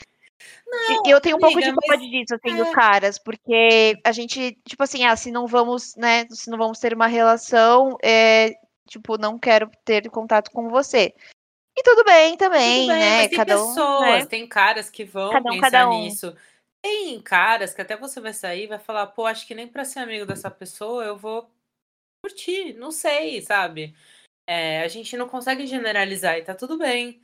Não, 0.65 1.03
eu 1.05 1.21
tenho 1.21 1.37
um 1.37 1.45
amiga, 1.45 1.73
pouco 1.73 1.97
de 1.97 1.97
mas... 1.97 2.11
disso, 2.11 2.35
assim, 2.35 2.55
é. 2.55 2.63
dos 2.63 2.73
caras, 2.73 3.19
porque 3.19 3.99
a 4.03 4.11
gente, 4.11 4.57
tipo 4.67 4.83
assim, 4.83 5.05
ah, 5.05 5.15
se 5.15 5.31
não 5.31 5.47
vamos, 5.47 5.95
né, 5.95 6.25
se 6.29 6.49
não 6.49 6.57
vamos 6.57 6.79
ter 6.79 6.93
uma 6.93 7.07
relação, 7.07 7.97
é, 8.03 8.53
tipo, 8.87 9.17
não 9.17 9.37
quero 9.37 9.69
ter 9.85 10.09
contato 10.09 10.51
com 10.51 10.69
você. 10.69 11.13
E 11.75 11.83
tudo 11.83 12.03
bem 12.03 12.37
também, 12.37 12.81
tudo 12.81 12.93
bem, 12.93 12.99
né? 12.99 13.27
tem 13.27 13.37
cada 13.37 13.55
pessoas, 13.55 13.77
um, 13.77 14.01
né? 14.01 14.25
tem 14.25 14.47
caras 14.47 14.89
que 14.89 15.03
vão 15.03 15.31
cada 15.31 15.51
um, 15.51 15.59
pensar 15.59 15.89
um. 15.89 16.01
nisso. 16.01 16.35
Tem 16.81 17.21
caras 17.21 17.73
que 17.73 17.81
até 17.81 17.95
você 17.95 18.19
vai 18.19 18.33
sair 18.33 18.65
e 18.65 18.67
vai 18.67 18.79
falar, 18.79 19.07
pô, 19.07 19.25
acho 19.25 19.47
que 19.47 19.55
nem 19.55 19.67
pra 19.67 19.85
ser 19.85 19.99
amigo 19.99 20.25
dessa 20.25 20.51
pessoa 20.51 21.03
eu 21.03 21.17
vou 21.17 21.49
curtir, 22.23 22.73
não 22.73 22.91
sei, 22.91 23.41
sabe? 23.41 23.95
É, 24.47 24.81
a 24.81 24.87
gente 24.87 25.15
não 25.17 25.27
consegue 25.27 25.65
generalizar 25.65 26.37
e 26.37 26.43
tá 26.43 26.53
tudo 26.53 26.77
bem. 26.77 27.21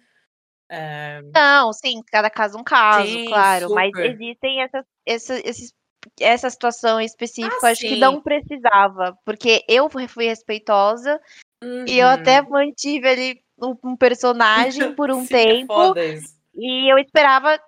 Não, 1.33 1.73
sim, 1.73 2.01
cada 2.11 2.29
caso 2.29 2.57
um 2.57 2.63
caso, 2.63 3.07
sim, 3.07 3.25
claro. 3.25 3.69
Super. 3.69 3.75
Mas 3.75 4.11
existem 4.11 4.61
essas, 4.61 4.85
essas, 5.05 5.41
esses, 5.43 5.73
essa 6.19 6.49
situação 6.49 7.01
específica, 7.01 7.55
ah, 7.63 7.69
acho 7.69 7.81
sim. 7.81 7.89
que 7.89 7.95
não 7.95 8.21
precisava. 8.21 9.17
Porque 9.25 9.63
eu 9.67 9.89
fui 9.89 10.07
respeitosa 10.25 11.19
uhum. 11.63 11.85
e 11.87 11.99
eu 11.99 12.07
até 12.07 12.41
uhum. 12.41 12.49
mantive 12.49 13.07
ali 13.07 13.41
um, 13.61 13.95
personagem 13.95 14.93
por 14.95 15.11
um 15.11 15.25
sim, 15.25 15.35
é 15.35 15.45
tempo. 15.45 15.97
É 15.97 16.19
e 16.55 16.91
eu 16.91 16.97
esperava 16.97 17.59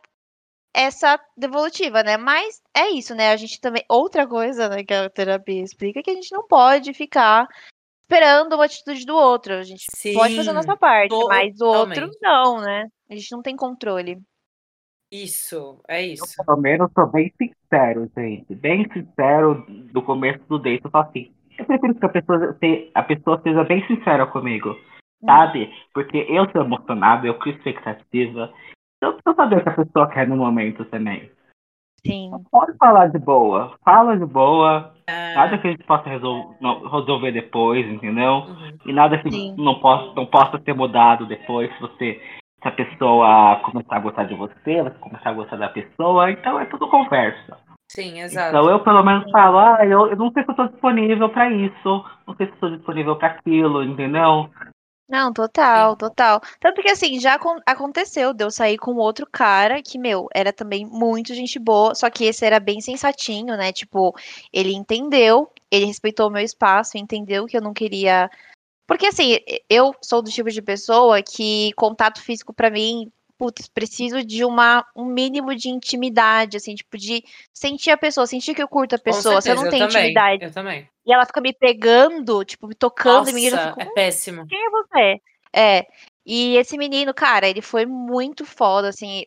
essa 0.73 1.19
devolutiva, 1.35 2.03
né? 2.03 2.17
Mas 2.17 2.61
é 2.75 2.89
isso, 2.89 3.13
né? 3.13 3.31
A 3.31 3.35
gente 3.35 3.59
também. 3.59 3.83
Outra 3.89 4.27
coisa, 4.27 4.69
né, 4.69 4.83
que 4.83 4.93
a 4.93 5.09
terapia 5.09 5.63
explica 5.63 5.99
é 5.99 6.03
que 6.03 6.11
a 6.11 6.15
gente 6.15 6.31
não 6.31 6.47
pode 6.47 6.93
ficar 6.93 7.47
esperando 8.11 8.53
uma 8.53 8.65
atitude 8.65 9.05
do 9.05 9.15
outro. 9.15 9.53
A 9.53 9.63
gente 9.63 9.85
Sim, 9.89 10.13
pode 10.13 10.35
fazer 10.35 10.49
a 10.49 10.53
nossa 10.53 10.75
parte, 10.75 11.15
mas 11.27 11.59
o 11.61 11.67
outro 11.67 12.09
não, 12.21 12.59
né? 12.59 12.87
A 13.09 13.15
gente 13.15 13.31
não 13.31 13.41
tem 13.41 13.55
controle. 13.55 14.19
Isso, 15.11 15.81
é 15.87 16.01
isso. 16.01 16.23
Eu, 16.39 16.45
pelo 16.45 16.61
menos, 16.61 16.91
sou 16.93 17.07
bem 17.07 17.33
sincero, 17.37 18.09
gente. 18.15 18.55
Bem 18.55 18.89
sincero 18.91 19.65
do 19.91 20.01
começo 20.01 20.39
do 20.47 20.57
date. 20.57 20.85
Eu 20.85 20.91
falo 20.91 21.07
assim, 21.09 21.33
eu 21.57 21.65
prefiro 21.65 21.95
que 21.95 22.05
a 22.05 22.09
pessoa, 22.09 22.57
a 22.93 23.03
pessoa 23.03 23.41
seja 23.41 23.63
bem 23.63 23.85
sincera 23.87 24.25
comigo, 24.25 24.77
sabe? 25.25 25.69
Porque 25.93 26.25
eu 26.29 26.49
sou 26.51 26.61
emocionado, 26.61 27.27
eu 27.27 27.37
crio 27.39 27.55
expectativa. 27.55 28.53
Eu 29.01 29.13
preciso 29.13 29.35
saber 29.35 29.57
o 29.57 29.63
que 29.63 29.69
a 29.69 29.85
pessoa 29.85 30.09
quer 30.09 30.27
no 30.27 30.37
momento 30.37 30.85
também. 30.85 31.30
Sim. 32.05 32.31
Pode 32.51 32.75
falar 32.77 33.07
de 33.07 33.19
boa. 33.19 33.73
Fala 33.85 34.17
de 34.17 34.25
boa. 34.25 34.93
É, 35.07 35.35
Nada 35.35 35.57
que 35.57 35.67
a 35.67 35.71
gente 35.71 35.83
possa 35.83 36.09
resol- 36.09 36.55
não- 36.59 36.87
resolver 36.89 37.31
depois, 37.31 37.85
entendeu? 37.87 38.45
uhum. 38.47 38.77
E 38.85 38.93
nada 38.93 39.17
que 39.19 39.29
Sim. 39.31 39.55
não 39.57 39.79
possa, 39.79 40.13
não 40.15 40.25
possa 40.25 40.59
ser 40.63 40.73
mudado 40.73 41.25
depois 41.25 41.71
se 41.73 41.81
você. 41.81 42.21
Se 42.61 42.67
a 42.67 42.71
pessoa 42.71 43.55
começar 43.63 43.95
a 43.95 43.99
gostar 43.99 44.23
de 44.25 44.35
você, 44.35 44.83
você 44.83 44.97
começar 44.99 45.31
a 45.31 45.33
gostar 45.33 45.55
da 45.57 45.69
pessoa, 45.69 46.29
então 46.31 46.59
é 46.59 46.65
tudo 46.65 46.87
conversa. 46.87 47.57
Sim, 47.91 48.19
exato. 48.19 48.49
Então 48.55 48.69
eu 48.69 48.79
pelo 48.81 49.03
menos 49.03 49.29
falo, 49.31 49.57
ah, 49.57 49.79
eu, 49.83 50.07
eu 50.07 50.15
não 50.15 50.31
sei 50.31 50.43
se 50.43 50.49
eu 50.49 50.53
estou 50.53 50.67
disponível 50.67 51.27
para 51.29 51.49
isso, 51.49 52.05
não 52.27 52.35
sei 52.35 52.45
se 52.47 52.53
estou 52.53 52.69
disponível 52.69 53.15
para 53.15 53.29
aquilo, 53.29 53.83
entendeu? 53.83 54.47
Não, 55.11 55.33
total, 55.33 55.97
total. 55.97 56.41
Tanto 56.57 56.81
que 56.81 56.89
assim, 56.89 57.19
já 57.19 57.33
acon- 57.33 57.59
aconteceu 57.65 58.33
de 58.33 58.45
eu 58.45 58.49
sair 58.49 58.77
com 58.77 58.95
outro 58.95 59.27
cara 59.29 59.81
que, 59.83 59.97
meu, 59.99 60.29
era 60.33 60.53
também 60.53 60.85
muito 60.85 61.33
gente 61.33 61.59
boa, 61.59 61.93
só 61.93 62.09
que 62.09 62.23
esse 62.23 62.45
era 62.45 62.61
bem 62.61 62.79
sensatinho, 62.79 63.57
né? 63.57 63.73
Tipo, 63.73 64.15
ele 64.53 64.71
entendeu, 64.73 65.51
ele 65.69 65.83
respeitou 65.83 66.29
o 66.29 66.31
meu 66.31 66.41
espaço, 66.41 66.97
entendeu 66.97 67.45
que 67.45 67.57
eu 67.57 67.61
não 67.61 67.73
queria. 67.73 68.31
Porque 68.87 69.07
assim, 69.07 69.37
eu 69.69 69.93
sou 70.01 70.21
do 70.21 70.31
tipo 70.31 70.49
de 70.49 70.61
pessoa 70.61 71.21
que 71.21 71.73
contato 71.75 72.21
físico 72.21 72.53
pra 72.53 72.69
mim, 72.71 73.11
putz, 73.37 73.67
preciso 73.67 74.23
de 74.23 74.45
uma 74.45 74.85
um 74.95 75.03
mínimo 75.03 75.53
de 75.53 75.67
intimidade, 75.67 76.55
assim, 76.55 76.73
tipo, 76.73 76.97
de 76.97 77.21
sentir 77.53 77.91
a 77.91 77.97
pessoa, 77.97 78.25
sentir 78.25 78.55
que 78.55 78.63
eu 78.63 78.67
curto 78.67 78.95
a 78.95 78.99
pessoa. 78.99 79.41
Se 79.41 79.49
eu 79.49 79.55
não 79.55 79.63
certeza, 79.63 79.89
tenho 79.89 80.03
intimidade 80.05 80.45
Eu 80.45 80.53
também. 80.53 80.87
E 81.05 81.13
ela 81.13 81.25
fica 81.25 81.41
me 81.41 81.53
pegando, 81.53 82.43
tipo, 82.45 82.67
me 82.67 82.75
tocando 82.75 83.29
em 83.29 83.33
mim, 83.33 83.45
eu 83.45 83.51
já 83.51 83.57
Nossa, 83.57 83.69
fico, 83.69 83.81
é 83.81 83.93
péssimo. 83.93 84.47
quem 84.47 84.65
é 84.65 84.69
você? 84.69 85.21
É. 85.53 85.87
E 86.25 86.55
esse 86.57 86.77
menino, 86.77 87.13
cara, 87.13 87.47
ele 87.47 87.61
foi 87.61 87.85
muito 87.85 88.45
foda, 88.45 88.89
assim. 88.89 89.23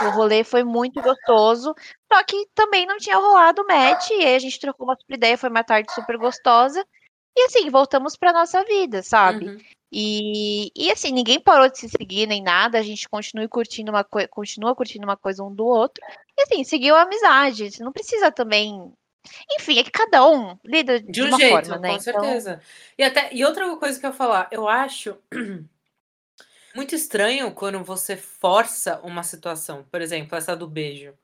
O 0.00 0.10
rolê 0.10 0.42
foi 0.44 0.64
muito 0.64 1.00
gostoso. 1.00 1.74
Só 2.12 2.22
que 2.24 2.46
também 2.54 2.84
não 2.86 2.98
tinha 2.98 3.16
rolado 3.16 3.66
match. 3.66 4.10
E 4.10 4.24
aí 4.24 4.34
a 4.34 4.38
gente 4.38 4.60
trocou 4.60 4.86
uma 4.86 4.96
super 4.96 5.14
ideia, 5.14 5.38
foi 5.38 5.48
uma 5.48 5.64
tarde 5.64 5.92
super 5.92 6.18
gostosa. 6.18 6.84
E 7.36 7.46
assim, 7.46 7.68
voltamos 7.70 8.16
pra 8.16 8.32
nossa 8.32 8.62
vida, 8.64 9.02
sabe? 9.02 9.46
Uhum. 9.46 9.58
E, 9.90 10.70
e 10.76 10.90
assim, 10.90 11.12
ninguém 11.12 11.40
parou 11.40 11.68
de 11.70 11.78
se 11.78 11.88
seguir 11.88 12.26
nem 12.26 12.42
nada. 12.42 12.78
A 12.78 12.82
gente 12.82 13.08
continua 13.08 13.48
curtindo 13.48 13.90
uma 13.90 14.04
coisa, 14.04 14.28
continua 14.28 14.74
curtindo 14.74 15.04
uma 15.04 15.16
coisa 15.16 15.42
um 15.42 15.54
do 15.54 15.64
outro. 15.64 16.04
E 16.36 16.42
assim, 16.42 16.64
seguiu 16.64 16.94
a 16.94 17.02
amizade. 17.02 17.70
Você 17.70 17.82
não 17.82 17.92
precisa 17.92 18.30
também. 18.30 18.92
Enfim, 19.58 19.78
é 19.78 19.84
que 19.84 19.90
cada 19.90 20.26
um 20.28 20.58
lida 20.64 21.00
de, 21.00 21.10
De 21.12 21.22
um 21.22 21.28
uma 21.28 21.38
jeito, 21.38 21.68
forma, 21.68 21.78
né? 21.78 21.92
com 21.92 21.98
Então, 21.98 22.20
certeza. 22.20 22.60
E, 22.98 23.02
até, 23.02 23.32
e 23.34 23.44
outra 23.44 23.76
coisa 23.76 23.98
que 23.98 24.06
eu 24.06 24.10
ia 24.10 24.16
falar, 24.16 24.48
eu 24.50 24.68
acho 24.68 25.16
muito 26.74 26.94
estranho 26.94 27.52
quando 27.54 27.82
você 27.84 28.16
força 28.16 29.00
uma 29.02 29.22
situação. 29.22 29.84
Por 29.84 30.00
exemplo, 30.00 30.36
essa 30.36 30.56
do 30.56 30.68
beijo. 30.68 31.14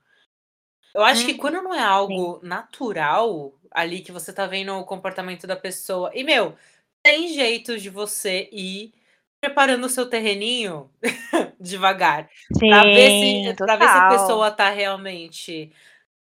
Eu 0.93 1.03
acho 1.03 1.25
que 1.25 1.31
Uhum. 1.33 1.37
quando 1.39 1.61
não 1.61 1.73
é 1.73 1.79
algo 1.81 2.39
natural 2.43 3.53
ali 3.71 4.01
que 4.01 4.11
você 4.11 4.33
tá 4.33 4.45
vendo 4.45 4.73
o 4.75 4.85
comportamento 4.85 5.47
da 5.47 5.55
pessoa. 5.55 6.11
E, 6.13 6.23
meu, 6.23 6.57
tem 7.03 7.33
jeitos 7.33 7.81
de 7.81 7.89
você 7.89 8.49
ir 8.51 8.93
preparando 9.41 9.85
o 9.85 9.89
seu 9.89 10.09
terreninho 10.09 10.91
devagar. 11.59 12.29
Pra 12.67 12.83
ver, 12.93 13.11
sim, 13.11 13.41
se, 13.41 13.55
pra 13.63 13.75
ver 13.77 13.89
se 13.89 13.97
a 13.97 14.01
pessoa 14.01 14.51
tá 14.51 14.69
realmente 14.69 15.73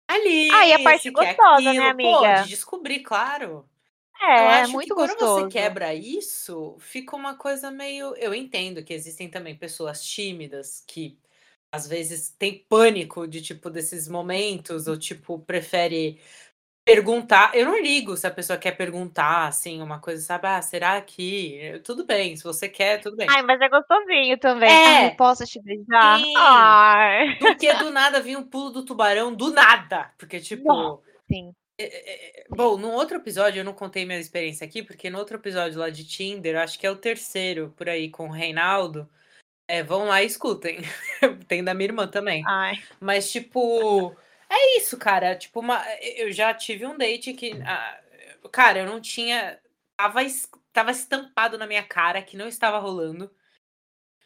ali. 0.08 0.52
Ah, 0.52 0.68
e 0.68 0.74
a 0.74 0.80
parte 0.80 1.10
gostosa, 1.12 1.74
né, 1.74 1.90
amiga? 1.90 2.28
Pode 2.28 2.48
descobrir, 2.50 3.02
claro. 3.04 3.70
Eu 4.36 4.48
É, 4.48 4.48
acho 4.50 4.80
que 4.80 4.92
muito 4.92 4.96
quando 4.96 5.28
você 5.28 5.46
quebra 5.46 5.94
isso, 5.96 6.78
fica 6.80 7.16
uma 7.16 7.38
coisa 7.38 7.72
meio. 7.72 8.16
Eu 8.18 8.34
entendo 8.36 8.84
que 8.84 8.94
existem 8.94 9.30
também 9.30 9.58
pessoas 9.58 10.04
tímidas 10.04 10.84
que 10.88 11.20
às 11.72 11.88
vezes 11.88 12.30
têm 12.38 12.66
pânico 12.70 13.28
de 13.28 13.42
tipo 13.42 13.70
desses 13.70 14.08
momentos, 14.08 14.88
ou 14.88 14.98
tipo, 14.98 15.40
prefere 15.40 16.22
perguntar. 16.86 17.52
Eu 17.56 17.66
não 17.66 17.82
ligo 17.82 18.16
se 18.16 18.28
a 18.28 18.32
pessoa 18.32 18.60
quer 18.60 18.72
perguntar, 18.74 19.48
assim, 19.48 19.82
uma 19.82 20.00
coisa, 20.00 20.22
sabe? 20.24 20.48
Ah, 20.48 20.62
será 20.62 21.02
que. 21.02 21.82
Tudo 21.84 22.06
bem, 22.06 22.38
se 22.38 22.44
você 22.44 22.70
quer, 22.70 23.02
tudo 23.02 23.18
bem. 23.18 23.28
Ai, 23.30 23.42
mas 23.42 23.60
é 23.60 23.68
gostosinho 23.68 24.38
também. 24.38 24.70
É. 24.70 24.98
Ai, 25.06 25.16
posso 25.16 25.44
te 25.46 25.60
beijar? 25.62 26.20
Sim. 26.20 26.34
Ai. 26.38 27.40
Do 27.40 27.56
que 27.58 27.74
do 27.74 27.90
nada 27.90 28.22
vir 28.22 28.38
um 28.38 28.44
pulo 28.44 28.70
do 28.70 28.86
tubarão, 28.86 29.34
do 29.34 29.52
nada. 29.52 30.12
Porque, 30.18 30.40
tipo. 30.40 30.68
Nossa. 30.68 31.02
Sim. 31.28 31.52
É, 31.78 32.42
é, 32.42 32.46
Bom, 32.50 32.78
no 32.78 32.92
outro 32.92 33.18
episódio, 33.18 33.60
eu 33.60 33.66
não 33.66 33.74
contei 33.74 34.06
minha 34.06 34.20
experiência 34.20 34.66
aqui, 34.66 34.82
porque 34.82 35.10
no 35.10 35.18
outro 35.18 35.36
episódio 35.36 35.80
lá 35.80 35.90
de 35.90 36.06
Tinder, 36.06 36.58
acho 36.58 36.80
que 36.80 36.88
é 36.88 36.92
o 36.92 36.96
terceiro 36.96 37.74
por 37.76 37.90
aí 37.90 38.10
com 38.10 38.28
o 38.28 38.32
Reinaldo. 38.32 39.10
É, 39.68 39.82
vão 39.82 40.06
lá 40.06 40.22
e 40.22 40.28
escutem. 40.28 40.80
Tem 41.48 41.64
da 41.64 41.74
minha 41.74 41.88
irmã 41.88 42.08
também. 42.08 42.44
Ai. 42.48 42.76
Mas, 43.00 43.32
tipo, 43.32 44.16
é 44.58 44.78
isso, 44.78 44.98
cara. 44.98 45.36
Tipo, 45.38 45.60
uma, 45.60 45.84
eu 46.02 46.32
já 46.32 46.54
tive 46.54 46.86
um 46.86 46.98
date 46.98 47.34
que. 47.34 47.52
ah, 47.66 48.00
cara, 48.52 48.80
eu 48.80 48.86
não 48.86 49.00
tinha. 49.02 49.60
Tava, 49.98 50.20
tava 50.74 50.92
estampado 50.92 51.58
na 51.58 51.68
minha 51.68 51.84
cara 51.84 52.22
que 52.22 52.38
não 52.38 52.48
estava 52.48 52.78
rolando. 52.80 53.32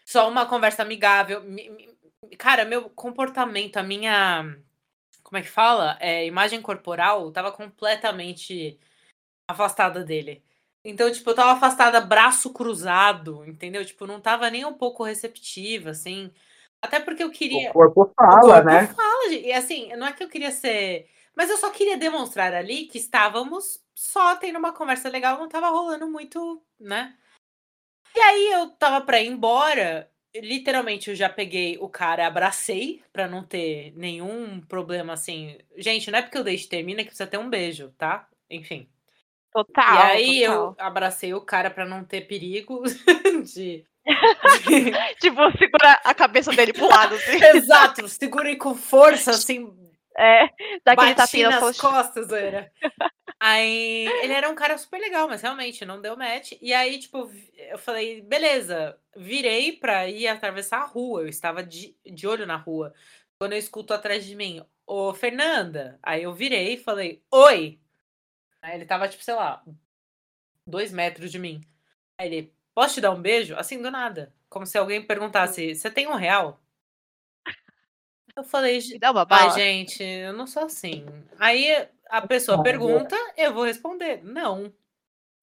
Só 0.05 0.29
uma 0.29 0.45
conversa 0.47 0.81
amigável. 0.83 1.41
Mi- 1.43 1.69
mi- 1.69 1.89
Cara, 2.37 2.65
meu 2.65 2.89
comportamento, 2.89 3.77
a 3.77 3.83
minha. 3.83 4.43
Como 5.23 5.37
é 5.37 5.41
que 5.41 5.49
fala? 5.49 5.97
É, 6.01 6.25
imagem 6.25 6.61
corporal 6.61 7.31
tava 7.31 7.51
completamente 7.51 8.79
afastada 9.47 10.03
dele. 10.03 10.43
Então, 10.83 11.11
tipo, 11.11 11.29
eu 11.31 11.35
tava 11.35 11.53
afastada, 11.53 12.01
braço 12.01 12.53
cruzado, 12.53 13.45
entendeu? 13.45 13.85
Tipo, 13.85 14.07
não 14.07 14.21
tava 14.21 14.49
nem 14.49 14.65
um 14.65 14.73
pouco 14.73 15.03
receptiva, 15.03 15.91
assim. 15.91 16.31
Até 16.81 16.99
porque 16.99 17.23
eu 17.23 17.29
queria. 17.31 17.69
O 17.69 17.73
corpo 17.73 18.01
O 18.03 18.13
fala, 18.13 18.55
corpo 18.63 18.67
né? 18.67 18.87
fala, 18.87 19.29
gente. 19.29 19.47
E 19.47 19.51
assim, 19.53 19.95
não 19.95 20.07
é 20.07 20.13
que 20.13 20.23
eu 20.23 20.29
queria 20.29 20.51
ser. 20.51 21.07
Mas 21.35 21.49
eu 21.49 21.57
só 21.57 21.69
queria 21.69 21.97
demonstrar 21.97 22.53
ali 22.53 22.85
que 22.85 22.97
estávamos 22.97 23.81
só 23.95 24.35
tendo 24.37 24.57
uma 24.59 24.73
conversa 24.73 25.09
legal, 25.09 25.37
não 25.37 25.49
tava 25.49 25.69
rolando 25.69 26.09
muito, 26.09 26.61
né? 26.79 27.15
E 28.15 28.19
aí 28.19 28.51
eu 28.53 28.69
tava 28.71 29.05
pra 29.05 29.21
ir 29.21 29.27
embora. 29.27 30.09
Literalmente, 30.35 31.09
eu 31.09 31.15
já 31.15 31.27
peguei 31.27 31.77
o 31.79 31.89
cara, 31.89 32.27
abracei 32.27 33.01
pra 33.11 33.27
não 33.27 33.43
ter 33.43 33.91
nenhum 33.95 34.61
problema 34.61 35.13
assim. 35.13 35.57
Gente, 35.75 36.11
não 36.11 36.19
é 36.19 36.21
porque 36.21 36.37
o 36.37 36.43
date 36.43 36.69
termina 36.69 36.99
que 37.01 37.07
precisa 37.09 37.27
ter 37.27 37.37
um 37.39 37.49
beijo, 37.49 37.91
tá? 37.97 38.27
Enfim. 38.49 38.87
Total. 39.51 39.95
e 39.95 39.97
aí 39.97 40.45
total. 40.45 40.75
eu 40.79 40.85
abracei 40.85 41.33
o 41.33 41.41
cara 41.41 41.71
pra 41.71 41.85
não 41.85 42.03
ter 42.03 42.21
perigo 42.21 42.83
de. 43.43 43.83
Tipo, 45.19 45.51
segurar 45.57 46.01
a 46.03 46.13
cabeça 46.13 46.51
dele 46.51 46.73
pro 46.73 46.87
lado, 46.87 47.15
assim. 47.15 47.39
Exato, 47.55 48.07
segurei 48.07 48.55
com 48.55 48.75
força, 48.75 49.31
assim, 49.31 49.71
É. 50.17 50.49
Daquele 50.85 51.15
tapinha 51.15 51.49
nas 51.49 51.61
na 51.61 51.67
coxa. 51.67 51.81
costas, 51.81 52.31
era. 52.31 52.71
Aí 53.39 54.07
ele 54.21 54.33
era 54.33 54.49
um 54.49 54.55
cara 54.55 54.77
super 54.77 54.99
legal, 54.99 55.27
mas 55.29 55.41
realmente 55.41 55.85
não 55.85 56.01
deu 56.01 56.17
match. 56.17 56.53
E 56.61 56.73
aí, 56.73 56.99
tipo, 56.99 57.31
eu 57.55 57.77
falei, 57.77 58.21
beleza, 58.21 58.99
virei 59.15 59.73
pra 59.73 60.07
ir 60.09 60.27
atravessar 60.27 60.79
a 60.81 60.85
rua. 60.85 61.21
Eu 61.21 61.29
estava 61.29 61.63
de, 61.63 61.95
de 62.05 62.27
olho 62.27 62.45
na 62.45 62.57
rua. 62.57 62.93
Quando 63.39 63.53
eu 63.53 63.59
escuto 63.59 63.93
atrás 63.93 64.25
de 64.25 64.35
mim, 64.35 64.61
ô 64.85 65.13
Fernanda. 65.13 65.97
Aí 66.03 66.23
eu 66.23 66.33
virei 66.33 66.73
e 66.73 66.77
falei, 66.83 67.23
oi. 67.31 67.79
Aí 68.61 68.75
ele 68.75 68.85
tava, 68.85 69.07
tipo, 69.07 69.23
sei 69.23 69.35
lá, 69.35 69.63
dois 70.67 70.91
metros 70.91 71.31
de 71.31 71.39
mim. 71.39 71.61
Aí 72.17 72.27
ele, 72.27 72.53
posso 72.73 72.95
te 72.95 73.01
dar 73.01 73.11
um 73.11 73.21
beijo? 73.21 73.55
Assim, 73.55 73.81
do 73.81 73.91
nada. 73.91 74.33
Como 74.49 74.65
se 74.65 74.77
alguém 74.77 75.01
perguntasse, 75.05 75.75
você 75.75 75.89
tem 75.91 76.07
um 76.07 76.15
real? 76.15 76.59
Eu 78.35 78.43
falei, 78.43 78.79
Me 78.79 78.99
dá 78.99 79.11
uma 79.11 79.21
Ai, 79.21 79.25
bala. 79.25 79.51
gente, 79.51 80.01
eu 80.03 80.33
não 80.33 80.47
sou 80.47 80.63
assim. 80.65 81.05
Aí 81.39 81.87
a 82.09 82.25
pessoa 82.25 82.57
Olha. 82.57 82.63
pergunta, 82.63 83.15
eu 83.37 83.53
vou 83.53 83.63
responder, 83.65 84.21
não. 84.23 84.71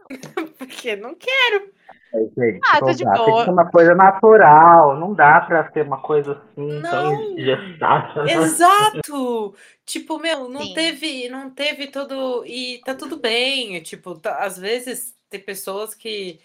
Porque 0.58 0.96
não 0.96 1.14
quero. 1.14 1.72
É, 2.14 2.18
gente, 2.20 2.60
Ah, 2.70 2.78
tô 2.78 2.92
de 2.92 3.04
dá. 3.04 3.12
Tem 3.12 3.24
boa. 3.26 3.38
que 3.40 3.44
ser 3.44 3.50
uma 3.50 3.70
coisa 3.70 3.94
natural. 3.94 4.96
Não 4.98 5.12
dá 5.12 5.40
pra 5.40 5.70
ser 5.72 5.82
uma 5.82 6.00
coisa 6.00 6.32
assim 6.32 6.80
Não. 6.80 6.90
tão 6.90 7.36
gestada. 7.38 8.30
Exato! 8.32 9.54
Tipo, 9.84 10.18
meu, 10.18 10.48
não 10.48 10.62
Sim. 10.62 10.74
teve, 10.74 11.28
não 11.28 11.50
teve 11.50 11.88
todo. 11.88 12.44
E 12.46 12.80
tá 12.84 12.94
tudo 12.94 13.16
bem. 13.18 13.82
Tipo, 13.82 14.18
tá- 14.18 14.38
às 14.44 14.56
vezes 14.56 15.14
tem 15.28 15.40
pessoas 15.40 15.94
que. 15.94 16.40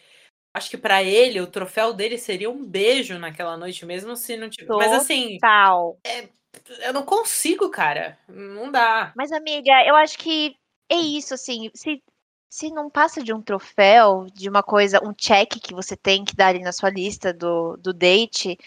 Acho 0.54 0.70
que 0.70 0.78
pra 0.78 1.02
ele, 1.02 1.40
o 1.40 1.48
troféu 1.48 1.94
dele 1.94 2.18
seria 2.18 2.50
um 2.50 2.66
beijo 2.66 3.18
naquela 3.18 3.56
noite, 3.56 3.86
mesmo 3.86 4.16
se 4.16 4.36
não 4.36 4.50
tivesse. 4.50 4.78
Mas 4.78 4.92
assim, 4.92 5.36
Total. 5.36 5.98
eu 6.80 6.94
não 6.94 7.04
consigo, 7.04 7.70
cara. 7.70 8.18
Não 8.28 8.70
dá. 8.70 9.14
Mas, 9.16 9.32
amiga, 9.32 9.72
eu 9.86 9.96
acho 9.96 10.18
que 10.18 10.56
é 10.90 10.96
isso, 10.96 11.34
assim, 11.34 11.72
se, 11.74 12.04
se 12.50 12.70
não 12.70 12.90
passa 12.90 13.24
de 13.24 13.34
um 13.34 13.42
troféu, 13.42 14.28
de 14.34 14.50
uma 14.50 14.62
coisa, 14.62 15.02
um 15.02 15.14
check 15.14 15.58
que 15.62 15.74
você 15.74 15.96
tem 15.96 16.26
que 16.26 16.36
dar 16.36 16.48
ali 16.48 16.60
na 16.60 16.74
sua 16.74 16.90
lista 16.90 17.32
do, 17.32 17.78
do 17.78 17.94
date, 17.94 18.58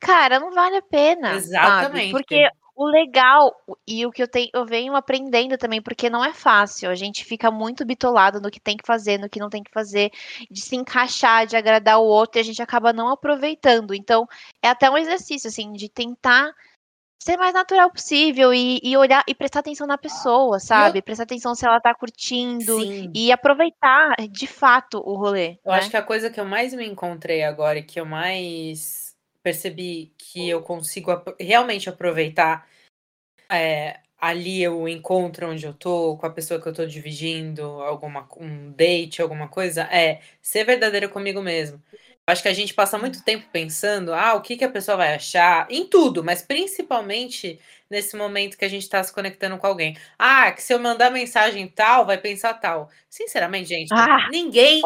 cara, 0.00 0.40
não 0.40 0.50
vale 0.50 0.76
a 0.76 0.82
pena. 0.82 1.34
Exatamente. 1.34 2.10
Sabe? 2.10 2.10
Porque 2.10 2.50
o 2.78 2.86
legal 2.86 3.60
e 3.84 4.06
o 4.06 4.12
que 4.12 4.22
eu 4.22 4.28
tenho, 4.28 4.48
eu 4.54 4.64
venho 4.64 4.94
aprendendo 4.94 5.58
também, 5.58 5.82
porque 5.82 6.08
não 6.08 6.24
é 6.24 6.32
fácil. 6.32 6.88
A 6.88 6.94
gente 6.94 7.24
fica 7.24 7.50
muito 7.50 7.84
bitolado 7.84 8.40
no 8.40 8.52
que 8.52 8.60
tem 8.60 8.76
que 8.76 8.86
fazer, 8.86 9.18
no 9.18 9.28
que 9.28 9.40
não 9.40 9.50
tem 9.50 9.64
que 9.64 9.72
fazer, 9.72 10.12
de 10.48 10.60
se 10.60 10.76
encaixar, 10.76 11.44
de 11.44 11.56
agradar 11.56 11.98
o 11.98 12.04
outro, 12.04 12.38
e 12.38 12.40
a 12.40 12.44
gente 12.44 12.62
acaba 12.62 12.92
não 12.92 13.08
aproveitando. 13.08 13.92
Então, 13.92 14.28
é 14.62 14.68
até 14.68 14.88
um 14.88 14.96
exercício, 14.96 15.48
assim, 15.48 15.72
de 15.72 15.88
tentar 15.88 16.54
ser 17.20 17.36
mais 17.36 17.52
natural 17.52 17.90
possível 17.90 18.54
e, 18.54 18.78
e 18.80 18.96
olhar 18.96 19.24
e 19.26 19.34
prestar 19.34 19.58
atenção 19.58 19.84
na 19.84 19.98
pessoa, 19.98 20.60
sabe? 20.60 21.02
Prestar 21.02 21.24
atenção 21.24 21.56
se 21.56 21.66
ela 21.66 21.80
tá 21.80 21.92
curtindo 21.92 22.80
Sim. 22.80 23.10
e 23.12 23.32
aproveitar 23.32 24.14
de 24.30 24.46
fato 24.46 25.02
o 25.04 25.16
rolê. 25.16 25.58
Eu 25.64 25.72
né? 25.72 25.78
acho 25.78 25.90
que 25.90 25.96
a 25.96 26.02
coisa 26.02 26.30
que 26.30 26.38
eu 26.38 26.44
mais 26.44 26.72
me 26.72 26.86
encontrei 26.86 27.42
agora 27.42 27.80
e 27.80 27.82
que 27.82 27.98
eu 27.98 28.06
mais 28.06 29.07
percebi 29.42 30.12
que 30.18 30.48
eu 30.48 30.62
consigo 30.62 31.10
ap- 31.10 31.36
realmente 31.40 31.88
aproveitar 31.88 32.68
é, 33.50 34.00
ali 34.18 34.66
o 34.68 34.88
encontro 34.88 35.48
onde 35.50 35.64
eu 35.66 35.74
tô, 35.74 36.16
com 36.18 36.26
a 36.26 36.30
pessoa 36.30 36.60
que 36.60 36.68
eu 36.68 36.74
tô 36.74 36.86
dividindo, 36.86 37.62
alguma, 37.82 38.28
um 38.38 38.72
date, 38.72 39.22
alguma 39.22 39.48
coisa, 39.48 39.82
é 39.84 40.20
ser 40.42 40.64
verdadeira 40.64 41.08
comigo 41.08 41.42
mesmo. 41.42 41.82
Acho 42.26 42.42
que 42.42 42.48
a 42.48 42.52
gente 42.54 42.74
passa 42.74 42.98
muito 42.98 43.24
tempo 43.24 43.46
pensando, 43.50 44.12
ah, 44.12 44.34
o 44.34 44.42
que, 44.42 44.56
que 44.56 44.64
a 44.64 44.70
pessoa 44.70 44.98
vai 44.98 45.14
achar, 45.14 45.66
em 45.70 45.86
tudo, 45.88 46.22
mas 46.22 46.42
principalmente 46.42 47.58
nesse 47.88 48.16
momento 48.16 48.58
que 48.58 48.64
a 48.66 48.68
gente 48.68 48.86
tá 48.88 49.02
se 49.02 49.12
conectando 49.12 49.56
com 49.56 49.66
alguém. 49.66 49.96
Ah, 50.18 50.52
que 50.52 50.62
se 50.62 50.74
eu 50.74 50.78
mandar 50.78 51.10
mensagem 51.10 51.66
tal, 51.68 52.04
vai 52.04 52.18
pensar 52.18 52.52
tal. 52.54 52.90
Sinceramente, 53.08 53.68
gente, 53.70 53.94
Ah, 53.94 54.28
ninguém 54.30 54.82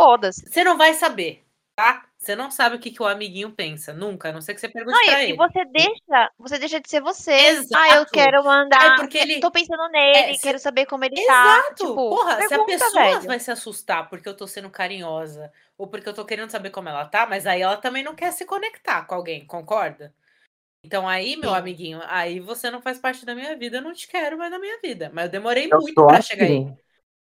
você 0.47 0.63
não 0.65 0.77
vai 0.79 0.95
saber, 0.95 1.43
tá? 1.75 2.07
Você 2.23 2.37
não 2.37 2.53
sabe 2.53 2.77
o 2.77 2.79
que, 2.79 2.93
que 2.93 3.03
o 3.03 3.07
amiguinho 3.07 3.51
pensa, 3.51 3.93
nunca, 3.93 4.29
a 4.29 4.33
não 4.33 4.41
ser 4.41 4.55
que 4.55 4.61
você 4.61 4.69
pergunte 4.69 4.95
Não, 4.97 5.05
pra 5.07 5.23
e, 5.25 5.27
e 5.27 5.29
ele. 5.31 5.37
você 5.37 5.65
deixa, 5.65 6.31
você 6.39 6.57
deixa 6.57 6.81
de 6.81 6.89
ser 6.89 7.01
você. 7.01 7.33
Exato. 7.33 7.75
Ah, 7.75 7.97
eu 7.97 8.07
quero 8.07 8.45
mandar. 8.45 8.93
É 8.93 8.97
porque 8.97 9.19
ele- 9.19 9.41
Tô 9.41 9.51
pensando 9.51 9.89
nele, 9.89 10.17
É, 10.31 10.35
se- 10.35 10.43
quero 10.43 10.61
saber 10.61 10.87
como 10.87 11.05
ele 11.05 11.17
tá. 11.17 11.21
Exato! 11.21 11.75
Tipo, 11.89 12.11
Porra, 12.11 12.37
se 12.37 12.45
a 12.45 12.49
pergunta, 12.49 12.73
pessoa 12.73 12.93
velho. 12.93 13.23
vai 13.23 13.41
se 13.41 13.51
assustar 13.51 14.09
porque 14.09 14.29
eu 14.29 14.37
tô 14.37 14.47
sendo 14.47 14.71
carinhosa 14.71 15.53
ou 15.77 15.89
porque 15.89 16.09
eu 16.09 16.15
tô 16.15 16.25
querendo 16.25 16.51
saber 16.51 16.71
como 16.71 16.89
ela 16.89 17.05
tá, 17.07 17.27
mas 17.27 17.45
aí 17.45 17.61
ela 17.61 17.77
também 17.77 18.05
não 18.05 18.15
quer 18.15 18.31
se 18.33 18.45
conectar 18.47 19.05
com 19.05 19.17
alguém, 19.17 19.45
concorda? 19.45 20.15
Então 20.85 21.09
aí, 21.09 21.35
meu 21.37 21.51
Sim. 21.51 21.57
amiguinho, 21.57 22.01
aí 22.05 22.39
você 22.39 22.71
não 22.71 22.81
faz 22.81 23.01
parte 23.01 23.27
da 23.27 23.35
minha 23.35 23.57
vida, 23.57 23.79
eu 23.79 23.83
não 23.83 23.93
te 23.93 24.07
quero 24.07 24.39
mais 24.39 24.51
na 24.53 24.61
minha 24.61 24.79
vida. 24.81 25.11
Mas 25.13 25.25
eu 25.25 25.31
demorei 25.33 25.69
Eu 25.73 25.81
muito 25.81 26.07
pra 26.07 26.21
chegar 26.23 26.45
aí. 26.45 26.59
assim. 26.59 26.77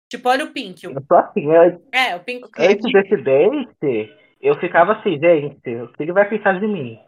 Tipo, 0.10 0.30
olha 0.30 0.46
o 0.46 0.52
Pink. 0.54 0.88
o- 0.88 0.92
Eu 0.94 1.04
sou 1.06 1.18
assim. 1.18 1.52
Eu, 1.52 1.82
É, 1.92 2.16
o 2.16 2.20
Pink. 2.22 2.50
antes 2.58 2.94
desse 2.94 3.18
date, 3.18 4.14
eu 4.46 4.56
ficava 4.60 4.94
assim, 4.94 5.20
gente, 5.20 5.76
o 5.76 5.88
que 5.90 6.04
ele 6.04 6.14
vai 6.14 6.28
pensar 6.28 6.60
de 6.60 6.68
mim? 6.68 7.00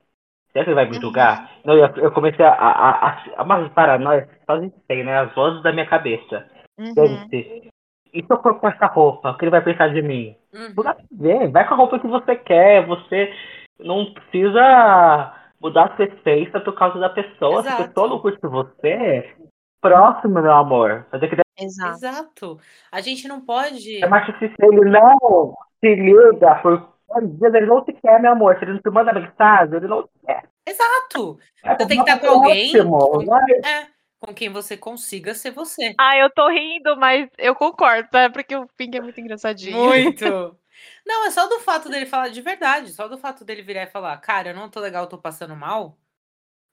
Será 0.51 0.63
que 0.63 0.69
ele 0.71 0.75
vai 0.75 0.85
me 0.85 0.95
Uhum. 0.95 1.01
julgar? 1.01 1.51
Não, 1.63 1.75
eu, 1.75 1.87
eu 1.97 2.11
comecei 2.11 2.43
a, 2.43 2.51
a, 2.51 2.89
a, 3.09 3.23
a 3.37 3.43
umas 3.43 3.71
paranoias, 3.73 4.27
só 4.45 4.53
a 4.53 4.61
gente 4.61 4.75
tem, 4.87 5.03
né? 5.03 5.19
As 5.19 5.33
vozes 5.35 5.61
da 5.61 5.71
minha 5.71 5.85
cabeça. 5.85 6.45
Uhum. 6.79 6.93
Gente, 6.95 7.69
e 8.13 8.23
se 8.23 8.27
eu 8.29 8.41
for 8.41 8.59
com 8.59 8.67
essa 8.67 8.85
roupa? 8.87 9.31
O 9.31 9.37
que 9.37 9.45
ele 9.45 9.51
vai 9.51 9.61
pensar 9.63 9.93
de 9.93 10.01
mim? 10.01 10.35
Uhum. 10.53 10.73
Não 10.75 10.83
dá 10.83 10.93
pra 10.93 11.03
ver, 11.11 11.51
vai 11.51 11.67
com 11.67 11.73
a 11.73 11.77
roupa 11.77 11.99
que 11.99 12.07
você 12.07 12.35
quer, 12.35 12.85
você 12.85 13.33
não 13.79 14.13
precisa 14.13 15.33
mudar 15.61 15.95
sua 15.95 16.05
essência 16.05 16.59
por 16.59 16.73
causa 16.73 16.99
da 16.99 17.09
pessoa. 17.09 17.61
Se 17.61 17.69
a 17.69 17.87
pessoa 17.87 18.07
não 18.07 18.19
curte 18.19 18.39
você, 18.41 19.35
próximo, 19.81 20.41
meu 20.41 20.53
amor. 20.53 21.05
Fazer 21.11 21.27
que 21.27 21.35
Exato. 21.59 21.95
Exato. 21.97 22.59
A 22.91 23.01
gente 23.01 23.27
não 23.27 23.41
pode. 23.41 24.03
é 24.03 24.07
macho 24.07 24.31
se 24.37 24.45
ele 24.45 24.89
não 24.91 25.55
se 25.79 25.95
liga 25.95 26.55
por 26.61 26.96
dias, 27.37 27.53
ele 27.53 27.65
não 27.65 27.83
te 27.83 27.93
quer, 27.93 28.21
meu 28.21 28.31
amor. 28.31 28.57
Se 28.57 28.65
ele 28.65 28.73
não 28.73 28.81
te 28.81 28.89
manda 28.89 29.13
mensagem, 29.13 29.75
ele 29.75 29.87
não 29.87 30.03
te 30.03 30.09
quer. 30.25 30.49
Exato. 30.67 31.39
É 31.63 31.75
Você 31.75 31.87
tem 31.87 32.03
que 32.03 32.09
estar 32.09 32.19
com 32.19 32.27
alguém 32.27 32.71
com- 32.73 33.21
né? 33.23 33.59
É, 33.63 33.87
com 34.19 34.33
quem 34.33 34.49
você 34.49 34.75
consiga 34.75 35.33
ser 35.33 35.51
você. 35.51 35.95
Ah, 35.97 36.17
eu 36.17 36.29
tô 36.29 36.47
rindo, 36.49 36.97
mas 36.97 37.29
eu 37.37 37.55
concordo, 37.55 38.09
tá? 38.09 38.29
Porque 38.29 38.55
o 38.55 38.67
Pink 38.75 38.97
é 38.97 39.01
muito 39.01 39.19
engraçadinho. 39.19 39.77
Muito. 39.77 40.23
Não, 41.05 41.25
é 41.25 41.31
só 41.31 41.47
do 41.47 41.59
fato 41.61 41.89
dele 41.89 42.05
falar 42.05 42.27
de 42.29 42.41
verdade, 42.41 42.91
só 42.91 43.07
do 43.07 43.17
fato 43.17 43.43
dele 43.43 43.63
virar 43.63 43.83
e 43.83 43.87
falar, 43.87 44.15
cara, 44.17 44.49
eu 44.49 44.55
não 44.55 44.69
tô 44.69 44.79
legal, 44.79 45.05
eu 45.05 45.09
tô 45.09 45.17
passando 45.17 45.55
mal. 45.55 45.97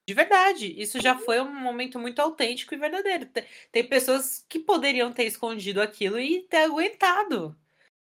De 0.07 0.13
verdade, 0.13 0.67
isso 0.79 1.01
já 1.01 1.17
foi 1.17 1.41
um 1.41 1.55
momento 1.55 1.99
muito 1.99 2.21
autêntico 2.21 2.75
e 2.75 2.79
verdadeiro. 2.79 3.25
Te- 3.25 3.47
Tem 3.73 3.83
pessoas 3.89 4.45
que 4.47 4.59
poderiam 4.59 5.11
ter 5.11 5.25
escondido 5.25 5.81
aquilo 5.81 6.19
e 6.21 6.43
ter 6.43 6.65
aguentado. 6.65 7.57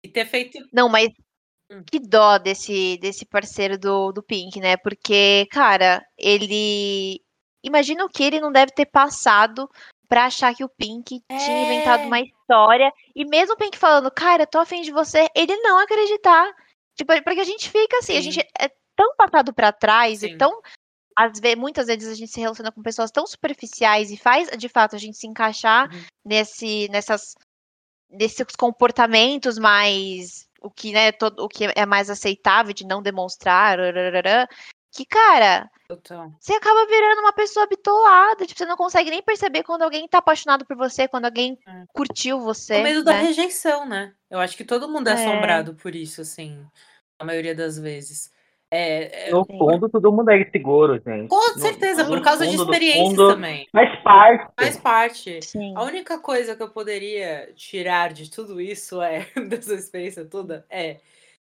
E 0.03 0.09
ter 0.09 0.27
feito. 0.27 0.59
Não, 0.73 0.89
mas. 0.89 1.11
Que 1.83 1.99
dó 1.99 2.39
desse, 2.39 2.99
desse 2.99 3.25
parceiro 3.25 3.79
do, 3.79 4.13
do 4.13 4.23
Pink, 4.23 4.61
né? 4.61 4.77
Porque, 4.77 5.47
cara, 5.51 6.05
ele. 6.19 7.21
Imagina 7.63 8.05
o 8.05 8.09
que 8.09 8.23
ele 8.23 8.41
não 8.41 8.53
deve 8.53 8.73
ter 8.73 8.85
passado 8.87 9.69
pra 10.09 10.27
achar 10.27 10.55
que 10.55 10.63
o 10.63 10.69
Pink 10.69 11.23
tinha 11.29 11.63
inventado 11.65 12.03
É. 12.05 12.07
uma 12.07 12.21
história. 12.21 12.93
E 13.17 13.25
mesmo 13.25 13.55
o 13.55 13.57
Pink 13.57 13.79
falando, 13.79 14.11
cara, 14.11 14.47
tô 14.47 14.59
afim 14.59 14.83
de 14.83 14.93
você, 14.93 15.27
ele 15.35 15.57
não 15.57 15.79
acreditar. 15.79 16.53
Tipo, 16.95 17.13
porque 17.25 17.41
a 17.41 17.45
gente 17.45 17.71
fica 17.71 17.99
assim, 17.99 18.13
a 18.19 18.23
Sim. 18.23 18.31
gente 18.31 18.47
é 18.61 18.69
tão 18.95 19.17
passado 19.17 19.53
pra 19.53 19.73
trás 19.73 20.21
Sim. 20.21 20.27
e 20.27 20.37
tão. 20.39 20.61
Às 21.17 21.39
vezes, 21.41 21.57
muitas 21.59 21.87
vezes 21.87 22.11
a 22.11 22.15
gente 22.15 22.31
se 22.31 22.41
relaciona 22.41 22.71
com 22.73 22.83
pessoas 22.83 23.11
tão 23.11 23.27
superficiais 23.27 24.11
e 24.11 24.17
faz 24.17 24.49
de 24.59 24.69
fato 24.69 24.95
a 24.95 24.99
gente 24.99 25.17
se 25.17 25.27
encaixar 25.27 25.89
Uhum. 25.93 26.05
nesse, 26.25 26.89
nessas, 26.91 27.35
nesses 28.11 28.45
comportamentos 28.59 29.59
mais 29.59 30.47
o 30.65 30.71
que, 30.71 30.93
né, 30.93 31.13
todo, 31.13 31.45
o 31.45 31.49
que 31.49 31.67
é 31.77 31.85
mais 31.85 32.09
aceitável 32.09 32.73
de 32.73 32.87
não 32.87 33.03
demonstrar, 33.03 33.79
rararara, 33.79 34.49
que, 34.91 35.05
cara, 35.05 35.71
Total. 35.87 36.33
você 36.41 36.55
acaba 36.55 36.87
virando 36.87 37.21
uma 37.21 37.33
pessoa 37.33 37.67
bitolada, 37.67 38.47
tipo, 38.47 38.59
você 38.59 38.65
não 38.65 38.77
consegue 38.77 39.11
nem 39.11 39.23
perceber 39.23 39.63
quando 39.63 39.83
alguém 39.83 40.09
tá 40.09 40.19
apaixonado 40.19 40.65
por 40.65 40.77
você, 40.77 41.07
quando 41.07 41.27
alguém 41.27 41.59
É. 41.67 41.85
curtiu 41.89 42.41
você, 42.41 42.81
O 42.81 42.83
medo 42.83 43.05
da 43.05 43.13
né? 43.13 43.23
rejeição, 43.23 43.85
né? 43.87 44.15
Eu 44.31 44.41
acho 44.41 44.57
que 44.57 44.65
todo 44.65 44.89
mundo 44.89 45.09
é 45.09 45.13
É. 45.13 45.15
assombrado 45.15 45.75
por 45.75 45.95
isso, 45.95 46.23
assim, 46.23 46.67
a 47.19 47.25
maioria 47.25 47.55
das 47.55 47.79
vezes. 47.79 48.33
É, 48.77 49.29
é- 49.29 49.31
No 49.31 49.45
fundo, 49.45 49.89
todo 49.89 50.11
mundo 50.11 50.31
é 50.31 50.43
inseguro, 50.43 51.01
gente. 51.01 51.29
com 51.29 51.59
certeza, 51.59 52.03
no 52.03 52.09
por 52.09 52.21
causa 52.21 52.45
de 52.45 52.57
experiências 52.57 53.09
fundo, 53.11 53.29
também. 53.29 53.69
Faz 53.71 54.03
parte. 54.03 54.53
Faz 54.59 54.77
parte. 54.77 55.43
Sim. 55.43 55.73
A 55.77 55.85
única 55.85 56.19
coisa 56.19 56.57
que 56.57 56.63
eu 56.63 56.69
poderia 56.69 57.53
tirar 57.55 58.13
de 58.13 58.29
tudo 58.29 58.61
isso 58.61 59.01
é 59.01 59.27
dessa 59.49 59.75
experiência 59.75 60.25
toda 60.25 60.67
é 60.69 60.97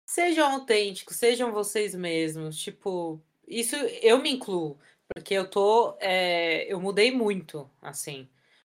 sejam 0.06 0.52
autênticos, 0.52 1.16
sejam 1.16 1.52
vocês 1.52 1.94
mesmos. 1.94 2.58
Tipo, 2.60 3.18
isso 3.48 3.76
eu 4.02 4.18
me 4.18 4.32
incluo, 4.32 4.78
porque 5.14 5.32
eu 5.32 5.48
tô, 5.48 5.96
é, 5.98 6.70
eu 6.70 6.78
mudei 6.78 7.10
muito, 7.10 7.66
assim, 7.80 8.28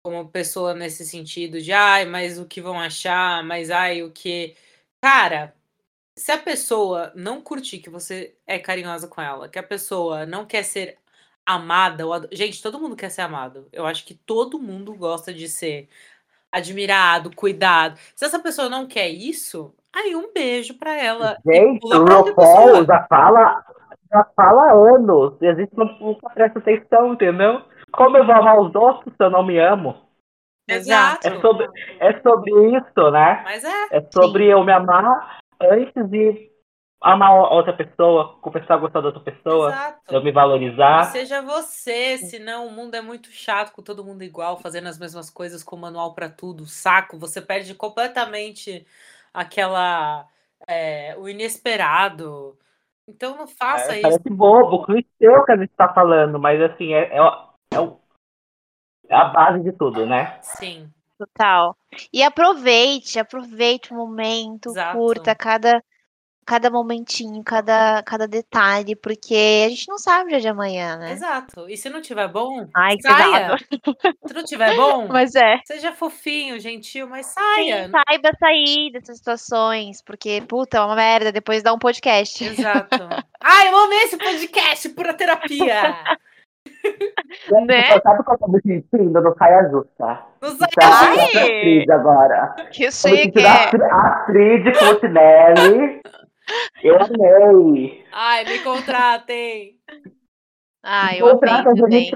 como 0.04 0.30
pessoa 0.30 0.74
nesse 0.74 1.06
sentido 1.06 1.62
de, 1.62 1.72
ai, 1.72 2.06
mas 2.06 2.40
o 2.40 2.46
que 2.48 2.60
vão 2.60 2.80
achar, 2.80 3.44
mas 3.44 3.70
ai, 3.70 4.02
o 4.02 4.10
que, 4.12 4.56
cara. 5.00 5.54
Se 6.18 6.32
a 6.32 6.38
pessoa 6.38 7.12
não 7.16 7.42
curtir 7.42 7.80
que 7.80 7.90
você 7.90 8.36
é 8.46 8.60
carinhosa 8.60 9.08
com 9.08 9.22
ela, 9.22 9.48
que 9.48 9.58
a 9.60 9.64
pessoa 9.64 10.26
não 10.26 10.46
quer 10.46 10.64
ser 10.64 10.98
amada 11.46 12.06
ou 12.06 12.14
ado- 12.14 12.30
gente, 12.32 12.62
todo 12.62 12.80
mundo 12.80 12.96
quer 12.96 13.10
ser 13.10 13.22
amado. 13.22 13.68
Eu 13.72 13.86
acho 13.86 14.06
que 14.06 14.14
todo 14.14 14.60
mundo 14.60 14.94
gosta 14.94 15.34
de 15.34 15.48
ser 15.48 15.88
admirado, 16.52 17.34
cuidado. 17.36 17.98
Se 18.16 18.26
essa 18.26 18.40
pessoa 18.40 18.70
não 18.70 18.86
quer 18.88 19.10
isso, 19.10 19.74
aí 19.94 20.16
um 20.16 20.34
beijo 20.34 20.78
pra 20.78 20.94
ela 20.94 21.38
Gente, 21.46 21.86
o 21.86 21.98
RuPaul 22.04 22.86
já 22.86 23.06
fala, 23.08 23.64
já 24.12 24.24
fala 24.36 24.64
há 24.64 24.74
anos. 24.74 25.36
E 25.42 25.48
a 25.48 25.56
gente 25.56 25.72
não, 25.78 25.86
nunca 26.00 26.30
presta 26.30 26.60
atenção, 26.60 27.14
entendeu? 27.14 27.62
Como 27.92 28.18
eu 28.18 28.26
vou 28.26 28.36
amar 28.36 28.60
os 28.60 28.76
outros 28.76 29.14
se 29.16 29.24
eu 29.24 29.30
não 29.30 29.46
me 29.46 29.58
amo? 29.60 29.98
Exato. 30.68 31.28
É 31.28 31.42
sobre, 31.42 31.70
é 32.00 32.22
sobre 32.22 32.52
isso, 32.78 33.12
né? 33.12 33.42
Mas 33.44 33.64
é, 33.64 33.98
É 33.98 34.08
sobre 34.14 34.46
eu 34.48 34.64
me 34.64 34.72
amar 34.72 35.40
antes 35.62 36.10
de 36.10 36.52
amar 37.02 37.34
outra 37.52 37.74
pessoa, 37.74 38.38
começar 38.42 38.76
a 38.76 38.78
gostar 38.78 39.02
da 39.02 39.08
outra 39.08 39.22
pessoa, 39.24 39.70
exato. 39.70 40.14
eu 40.14 40.24
me 40.24 40.32
valorizar. 40.32 41.06
seja 41.06 41.42
você, 41.42 42.18
senão 42.18 42.68
o 42.68 42.72
mundo 42.72 42.96
é 42.96 43.02
muito 43.02 43.30
chato 43.32 43.72
com 43.74 43.82
todo 43.82 44.04
mundo 44.06 44.24
igual, 44.24 44.58
fazendo 44.58 44.88
as 44.88 45.00
mesmas 45.00 45.30
coisas 45.30 45.64
com 45.64 45.76
manual 45.76 46.14
pra 46.14 46.30
tudo, 46.30 46.66
saco. 46.66 47.18
Você 47.18 47.42
perde 47.42 47.74
completamente 47.74 48.86
aquela 49.34 50.28
é, 50.68 51.16
o 51.18 51.28
inesperado. 51.28 52.58
Então 53.08 53.36
não 53.36 53.48
faça 53.48 53.94
É, 53.94 53.96
isso. 53.96 54.02
parece 54.02 54.30
bobo, 54.30 54.86
clichê 54.86 55.28
o 55.28 55.44
que 55.44 55.52
a 55.52 55.58
gente 55.58 55.74
tá 55.76 55.92
falando, 55.94 56.40
mas 56.40 56.62
assim, 56.62 56.94
é, 56.94 57.18
é, 57.18 57.18
é, 57.74 57.80
o- 57.80 58.00
é 59.10 59.16
a 59.16 59.26
base 59.26 59.64
de 59.64 59.72
tudo, 59.74 60.06
né? 60.06 60.40
Sim, 60.42 60.90
Total. 61.22 61.78
E 62.12 62.24
aproveite, 62.24 63.20
aproveite 63.20 63.94
o 63.94 63.96
momento, 63.96 64.70
Exato. 64.70 64.98
curta 64.98 65.36
cada, 65.36 65.84
cada 66.44 66.72
momentinho, 66.72 67.44
cada, 67.44 68.02
cada 68.02 68.28
detalhe, 68.28 68.96
porque 68.96 69.64
a 69.66 69.70
gente 69.70 69.88
não 69.88 70.00
sabe 70.00 70.26
o 70.26 70.30
dia 70.30 70.40
de 70.42 70.48
amanhã, 70.48 70.98
né? 70.98 71.12
exato. 71.12 71.70
E 71.70 71.78
se 71.78 71.90
não 71.92 72.02
tiver 72.02 72.28
bom, 72.28 72.68
Ai, 72.76 72.98
saia. 73.00 73.56
Se 74.26 74.34
não 74.34 74.44
tiver 74.44 74.76
bom, 74.76 75.08
Mas 75.08 75.36
é. 75.36 75.60
seja 75.66 75.94
fofinho, 75.94 76.60
gentil, 76.60 77.08
mas 77.08 77.28
Sim, 77.28 77.34
saia. 77.34 77.90
saiba 77.92 78.32
sair 78.40 78.92
dessas 78.92 79.18
situações, 79.18 80.02
porque, 80.02 80.42
puta, 80.48 80.78
é 80.78 80.82
uma 80.82 80.96
merda, 80.96 81.32
depois 81.32 81.62
dá 81.62 81.72
um 81.72 81.80
podcast. 81.80 82.44
Exato. 82.44 82.98
Ai, 83.40 83.68
eu 83.68 83.78
amei 83.78 84.00
esse 84.04 84.18
podcast, 84.18 84.90
pura 84.90 85.14
terapia. 85.14 85.94
Né? 87.66 88.00
Sabe 88.02 88.24
qual 88.24 88.36
eu 88.36 88.40
tô 88.40 88.48
me 88.52 88.62
sentindo 88.62 89.22
no 89.22 89.36
Saia 89.38 89.70
Justa? 89.70 90.26
Não 90.42 90.50
sai. 90.50 90.70
Ai! 90.82 91.18
eu 91.18 91.32
sou 91.32 91.42
Astrid 91.42 91.92
agora. 91.92 92.56
Que 92.72 92.92
chique. 92.92 93.46
Astrid, 93.46 93.84
Astrid 93.84 94.76
Fontinelli. 94.76 96.02
Eu 96.84 96.98
amei. 96.98 98.06
Ai, 98.12 98.44
me 98.46 98.60
contratem. 98.60 99.80
Ah, 100.84 101.16
eu 101.16 101.28
amei 101.28 101.40
Contrata 101.40 101.74
também. 101.76 102.12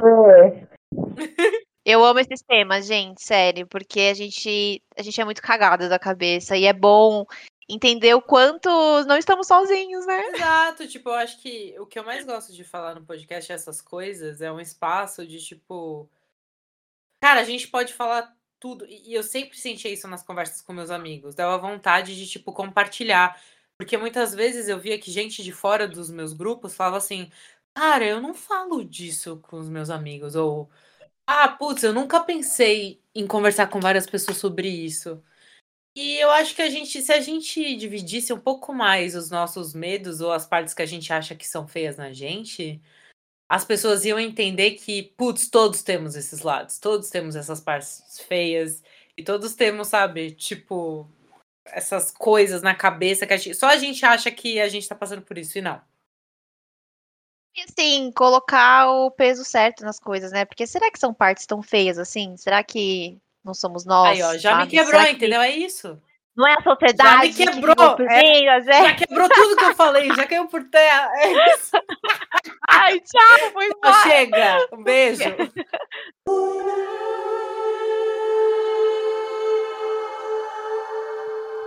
Eu 1.85 2.03
amo 2.03 2.19
esses 2.19 2.41
temas, 2.41 2.87
gente, 2.87 3.23
sério, 3.23 3.67
porque 3.67 3.99
a 3.99 4.13
gente, 4.15 4.81
a 4.97 5.03
gente 5.03 5.21
é 5.21 5.23
muito 5.23 5.39
cagada 5.39 5.87
da 5.87 5.99
cabeça 5.99 6.57
e 6.57 6.65
é 6.65 6.73
bom 6.73 7.25
entender 7.67 8.13
o 8.13 8.21
quanto 8.21 8.69
não 9.05 9.17
estamos 9.17 9.47
sozinhos, 9.47 10.05
né? 10.05 10.27
Exato, 10.27 10.87
tipo, 10.87 11.09
eu 11.09 11.15
acho 11.15 11.41
que 11.41 11.75
o 11.79 11.85
que 11.85 11.97
eu 11.97 12.03
mais 12.03 12.25
gosto 12.25 12.53
de 12.53 12.63
falar 12.63 12.95
no 12.95 13.05
podcast 13.05 13.51
essas 13.51 13.81
coisas 13.81 14.41
é 14.41 14.51
um 14.51 14.59
espaço 14.59 15.25
de 15.25 15.39
tipo. 15.43 16.09
Cara, 17.21 17.41
a 17.41 17.43
gente 17.43 17.67
pode 17.67 17.93
falar 17.93 18.35
tudo. 18.59 18.85
E 18.87 19.11
e 19.11 19.13
eu 19.13 19.23
sempre 19.23 19.57
sentia 19.57 19.91
isso 19.91 20.07
nas 20.07 20.23
conversas 20.23 20.61
com 20.61 20.73
meus 20.73 20.91
amigos. 20.91 21.35
Dava 21.35 21.57
vontade 21.57 22.15
de, 22.15 22.27
tipo, 22.27 22.53
compartilhar. 22.53 23.39
Porque 23.77 23.97
muitas 23.97 24.33
vezes 24.33 24.69
eu 24.69 24.79
via 24.79 24.97
que 24.99 25.11
gente 25.11 25.43
de 25.43 25.51
fora 25.51 25.87
dos 25.87 26.09
meus 26.09 26.33
grupos 26.33 26.75
falava 26.75 26.97
assim: 26.97 27.31
Cara, 27.75 28.05
eu 28.05 28.21
não 28.21 28.33
falo 28.33 28.83
disso 28.85 29.39
com 29.43 29.57
os 29.57 29.69
meus 29.69 29.89
amigos. 29.89 30.35
Ou, 30.35 30.69
ah, 31.27 31.49
putz, 31.49 31.83
eu 31.83 31.93
nunca 31.93 32.19
pensei 32.21 33.01
em 33.13 33.27
conversar 33.27 33.67
com 33.67 33.79
várias 33.81 34.07
pessoas 34.07 34.37
sobre 34.37 34.69
isso. 34.69 35.21
E 35.95 36.17
eu 36.17 36.29
acho 36.29 36.53
que 36.53 36.61
a 36.61 36.69
gente, 36.69 37.01
se 37.01 37.13
a 37.13 37.21
gente 37.21 37.75
dividisse 37.77 38.33
um 38.33 38.39
pouco 38.39 38.73
mais 38.73 39.15
os 39.15 39.29
nossos 39.29 39.73
medos 39.73 40.19
ou 40.19 40.31
as 40.31 40.45
partes 40.45 40.73
que 40.73 40.81
a 40.81 40.85
gente 40.85 41.11
acha 41.13 41.33
que 41.33 41.47
são 41.47 41.65
feias 41.65 41.95
na 41.95 42.11
gente, 42.11 42.81
as 43.47 43.63
pessoas 43.63 44.03
iam 44.03 44.19
entender 44.19 44.71
que, 44.71 45.03
putz, 45.03 45.49
todos 45.49 45.83
temos 45.83 46.15
esses 46.15 46.41
lados, 46.41 46.79
todos 46.79 47.09
temos 47.09 47.35
essas 47.35 47.61
partes 47.61 48.19
feias, 48.27 48.83
e 49.17 49.23
todos 49.23 49.55
temos, 49.55 49.87
sabe, 49.87 50.31
tipo, 50.31 51.09
essas 51.65 52.11
coisas 52.11 52.61
na 52.61 52.75
cabeça 52.75 53.25
que 53.25 53.33
a 53.33 53.37
gente, 53.37 53.55
só 53.55 53.67
a 53.67 53.77
gente 53.77 54.05
acha 54.05 54.29
que 54.31 54.59
a 54.59 54.67
gente 54.67 54.87
tá 54.87 54.95
passando 54.95 55.21
por 55.21 55.37
isso, 55.37 55.57
e 55.57 55.61
não. 55.61 55.81
E 57.55 57.61
assim, 57.61 58.11
colocar 58.11 58.91
o 58.91 59.09
peso 59.11 59.45
certo 59.45 59.85
nas 59.85 59.97
coisas, 59.97 60.33
né? 60.33 60.43
Porque 60.43 60.67
será 60.67 60.91
que 60.91 60.99
são 60.99 61.13
partes 61.13 61.45
tão 61.45 61.61
feias 61.61 61.97
assim? 61.97 62.35
Será 62.35 62.61
que 62.61 63.17
não 63.45 63.53
somos 63.53 63.85
nós? 63.85 64.19
Aí, 64.19 64.23
ó, 64.23 64.37
já 64.37 64.55
me 64.55 64.59
sabe? 64.61 64.71
quebrou, 64.71 64.91
Será 64.91 65.05
que 65.05 65.11
entendeu? 65.11 65.41
É 65.41 65.51
isso. 65.51 66.01
Não 66.35 66.45
é 66.45 66.53
a 66.53 66.63
sociedade 66.63 67.31
Já 67.31 67.45
me 67.45 67.51
quebrou, 67.51 67.95
que 67.95 68.03
é. 68.03 68.59
Já 68.59 68.95
quebrou 68.95 69.29
tudo 69.29 69.55
que 69.55 69.63
eu 69.63 69.75
falei, 69.75 70.13
já 70.13 70.27
caiu 70.27 70.47
por 70.47 70.63
terra. 70.65 71.09
É 71.15 71.53
isso. 71.53 71.71
Ai, 72.67 72.99
tchau, 72.99 73.51
foi 73.53 73.67
embora. 73.67 74.03
chega. 74.03 74.67
Um 74.73 74.83
beijo. 74.83 75.23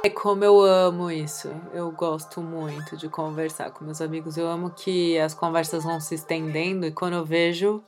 É 0.05 0.09
como 0.09 0.45
eu 0.45 0.61
amo 0.61 1.11
isso. 1.11 1.51
Eu 1.73 1.91
gosto 1.91 2.41
muito 2.41 2.97
de 2.97 3.09
conversar 3.09 3.73
com 3.73 3.85
meus 3.85 4.01
amigos. 4.01 4.39
Eu 4.39 4.47
amo 4.47 4.71
que 4.71 5.19
as 5.19 5.35
conversas 5.35 5.83
vão 5.83 6.01
se 6.01 6.15
estendendo 6.15 6.87
e 6.87 6.93
quando 6.93 7.15
eu 7.15 7.25
vejo, 7.25 7.83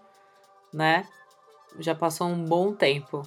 né, 0.74 1.06
já 1.78 1.94
passou 1.94 2.26
um 2.26 2.44
bom 2.44 2.74
tempo. 2.74 3.22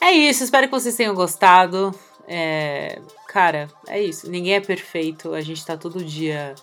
É 0.00 0.12
isso, 0.12 0.44
espero 0.44 0.66
que 0.66 0.72
vocês 0.72 0.94
tenham 0.94 1.14
gostado. 1.14 1.94
É, 2.26 3.00
cara, 3.26 3.68
é 3.86 4.00
isso. 4.00 4.30
Ninguém 4.30 4.54
é 4.54 4.60
perfeito. 4.60 5.34
A 5.34 5.40
gente 5.40 5.64
tá 5.64 5.76
todo 5.76 6.04
dia 6.04 6.54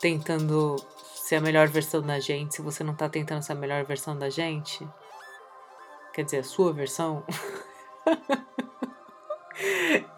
tentando 0.00 0.76
ser 1.14 1.36
a 1.36 1.40
melhor 1.40 1.68
versão 1.68 2.00
da 2.00 2.18
gente. 2.20 2.54
Se 2.54 2.62
você 2.62 2.84
não 2.84 2.94
tá 2.94 3.08
tentando 3.08 3.42
ser 3.42 3.52
a 3.52 3.56
melhor 3.56 3.84
versão 3.84 4.16
da 4.16 4.30
gente, 4.30 4.86
quer 6.12 6.24
dizer, 6.24 6.38
a 6.38 6.44
sua 6.44 6.72
versão. 6.72 7.24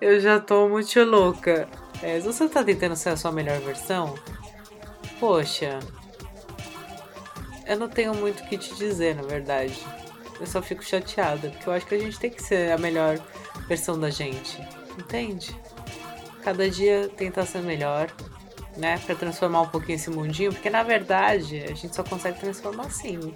Eu 0.00 0.20
já 0.20 0.40
tô 0.40 0.68
muito 0.68 1.02
louca. 1.04 1.68
É, 2.02 2.20
se 2.20 2.26
você 2.26 2.48
tá 2.48 2.62
tentando 2.62 2.96
ser 2.96 3.10
a 3.10 3.16
sua 3.16 3.32
melhor 3.32 3.58
versão, 3.60 4.14
poxa, 5.18 5.78
eu 7.66 7.78
não 7.78 7.88
tenho 7.88 8.14
muito 8.14 8.42
o 8.42 8.46
que 8.46 8.56
te 8.56 8.74
dizer, 8.74 9.14
na 9.16 9.22
verdade. 9.22 9.78
Eu 10.38 10.46
só 10.46 10.60
fico 10.60 10.84
chateada, 10.84 11.48
porque 11.50 11.68
eu 11.68 11.72
acho 11.72 11.86
que 11.86 11.94
a 11.94 11.98
gente 11.98 12.18
tem 12.18 12.30
que 12.30 12.42
ser 12.42 12.72
a 12.72 12.78
melhor 12.78 13.18
versão 13.66 13.98
da 13.98 14.10
gente, 14.10 14.60
entende? 14.98 15.58
Cada 16.42 16.68
dia 16.68 17.10
tentar 17.16 17.46
ser 17.46 17.62
melhor, 17.62 18.10
né? 18.76 18.98
Pra 19.06 19.14
transformar 19.14 19.62
um 19.62 19.68
pouquinho 19.68 19.96
esse 19.96 20.10
mundinho, 20.10 20.52
porque 20.52 20.70
na 20.70 20.82
verdade 20.82 21.62
a 21.62 21.74
gente 21.74 21.94
só 21.94 22.04
consegue 22.04 22.38
transformar 22.38 22.86
assim. 22.86 23.34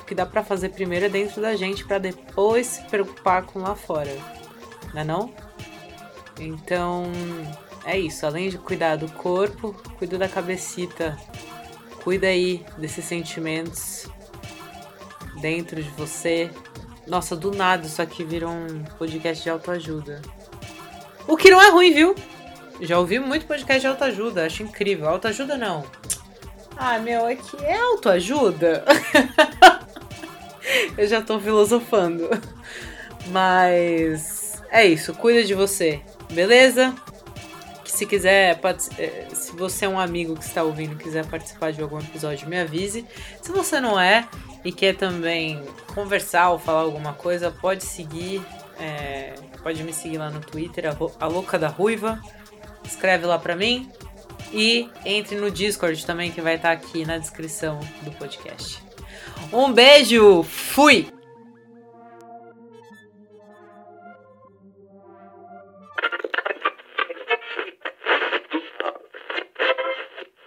O 0.00 0.04
que 0.04 0.14
dá 0.14 0.24
pra 0.24 0.42
fazer 0.42 0.70
primeiro 0.70 1.06
é 1.06 1.08
dentro 1.08 1.42
da 1.42 1.54
gente, 1.54 1.84
pra 1.84 1.98
depois 1.98 2.66
se 2.66 2.82
preocupar 2.84 3.42
com 3.42 3.58
lá 3.58 3.74
fora 3.74 4.16
não 4.96 5.00
é 5.00 5.04
não? 5.04 5.34
Então, 6.38 7.04
é 7.84 7.98
isso. 7.98 8.26
Além 8.26 8.48
de 8.48 8.58
cuidar 8.58 8.96
do 8.96 9.10
corpo, 9.12 9.74
cuida 9.98 10.18
da 10.18 10.28
cabecita. 10.28 11.16
Cuida 12.02 12.28
aí 12.28 12.64
desses 12.78 13.04
sentimentos 13.04 14.08
dentro 15.40 15.82
de 15.82 15.90
você. 15.90 16.50
Nossa, 17.06 17.36
do 17.36 17.50
nada 17.52 17.86
isso 17.86 18.02
aqui 18.02 18.24
virou 18.24 18.50
um 18.50 18.82
podcast 18.98 19.42
de 19.42 19.50
autoajuda. 19.50 20.20
O 21.28 21.36
que 21.36 21.50
não 21.50 21.60
é 21.62 21.70
ruim, 21.70 21.92
viu? 21.92 22.14
Já 22.80 22.98
ouvi 22.98 23.18
muito 23.18 23.46
podcast 23.46 23.80
de 23.80 23.86
autoajuda, 23.86 24.44
acho 24.46 24.62
incrível. 24.62 25.08
Autoajuda 25.08 25.56
não. 25.56 25.84
Ah, 26.76 26.98
meu, 26.98 27.26
é 27.26 27.36
que 27.36 27.56
é 27.64 27.76
autoajuda. 27.78 28.84
Eu 30.98 31.06
já 31.06 31.22
tô 31.22 31.38
filosofando. 31.40 32.28
Mas 33.28 34.62
é 34.70 34.84
isso, 34.86 35.14
cuida 35.14 35.42
de 35.44 35.54
você, 35.54 36.00
beleza? 36.30 36.94
Que 37.84 37.90
se 37.90 38.06
quiser, 38.06 38.58
part- 38.60 38.88
eh, 38.98 39.26
você 39.56 39.86
é 39.86 39.88
um 39.88 39.98
amigo 39.98 40.36
que 40.36 40.44
está 40.44 40.62
ouvindo 40.62 40.96
quiser 40.96 41.26
participar 41.26 41.72
de 41.72 41.82
algum 41.82 41.98
episódio, 41.98 42.48
me 42.48 42.58
avise. 42.60 43.06
Se 43.42 43.50
você 43.50 43.80
não 43.80 43.98
é 43.98 44.28
e 44.64 44.72
quer 44.72 44.96
também 44.96 45.62
conversar 45.94 46.50
ou 46.50 46.58
falar 46.58 46.80
alguma 46.80 47.12
coisa, 47.12 47.50
pode 47.50 47.84
seguir, 47.84 48.42
eh, 48.78 49.34
pode 49.62 49.82
me 49.82 49.92
seguir 49.92 50.18
lá 50.18 50.30
no 50.30 50.40
Twitter, 50.40 50.84
a, 51.18 51.26
Louca 51.26 51.58
da 51.58 51.68
Ruiva. 51.68 52.20
Escreve 52.84 53.26
lá 53.26 53.38
pra 53.38 53.56
mim 53.56 53.90
e 54.52 54.88
entre 55.04 55.36
no 55.36 55.50
Discord 55.50 56.04
também, 56.04 56.30
que 56.30 56.40
vai 56.40 56.56
estar 56.56 56.72
aqui 56.72 57.04
na 57.04 57.18
descrição 57.18 57.80
do 58.02 58.10
podcast. 58.12 58.82
Um 59.52 59.72
beijo, 59.72 60.42
fui! 60.42 61.15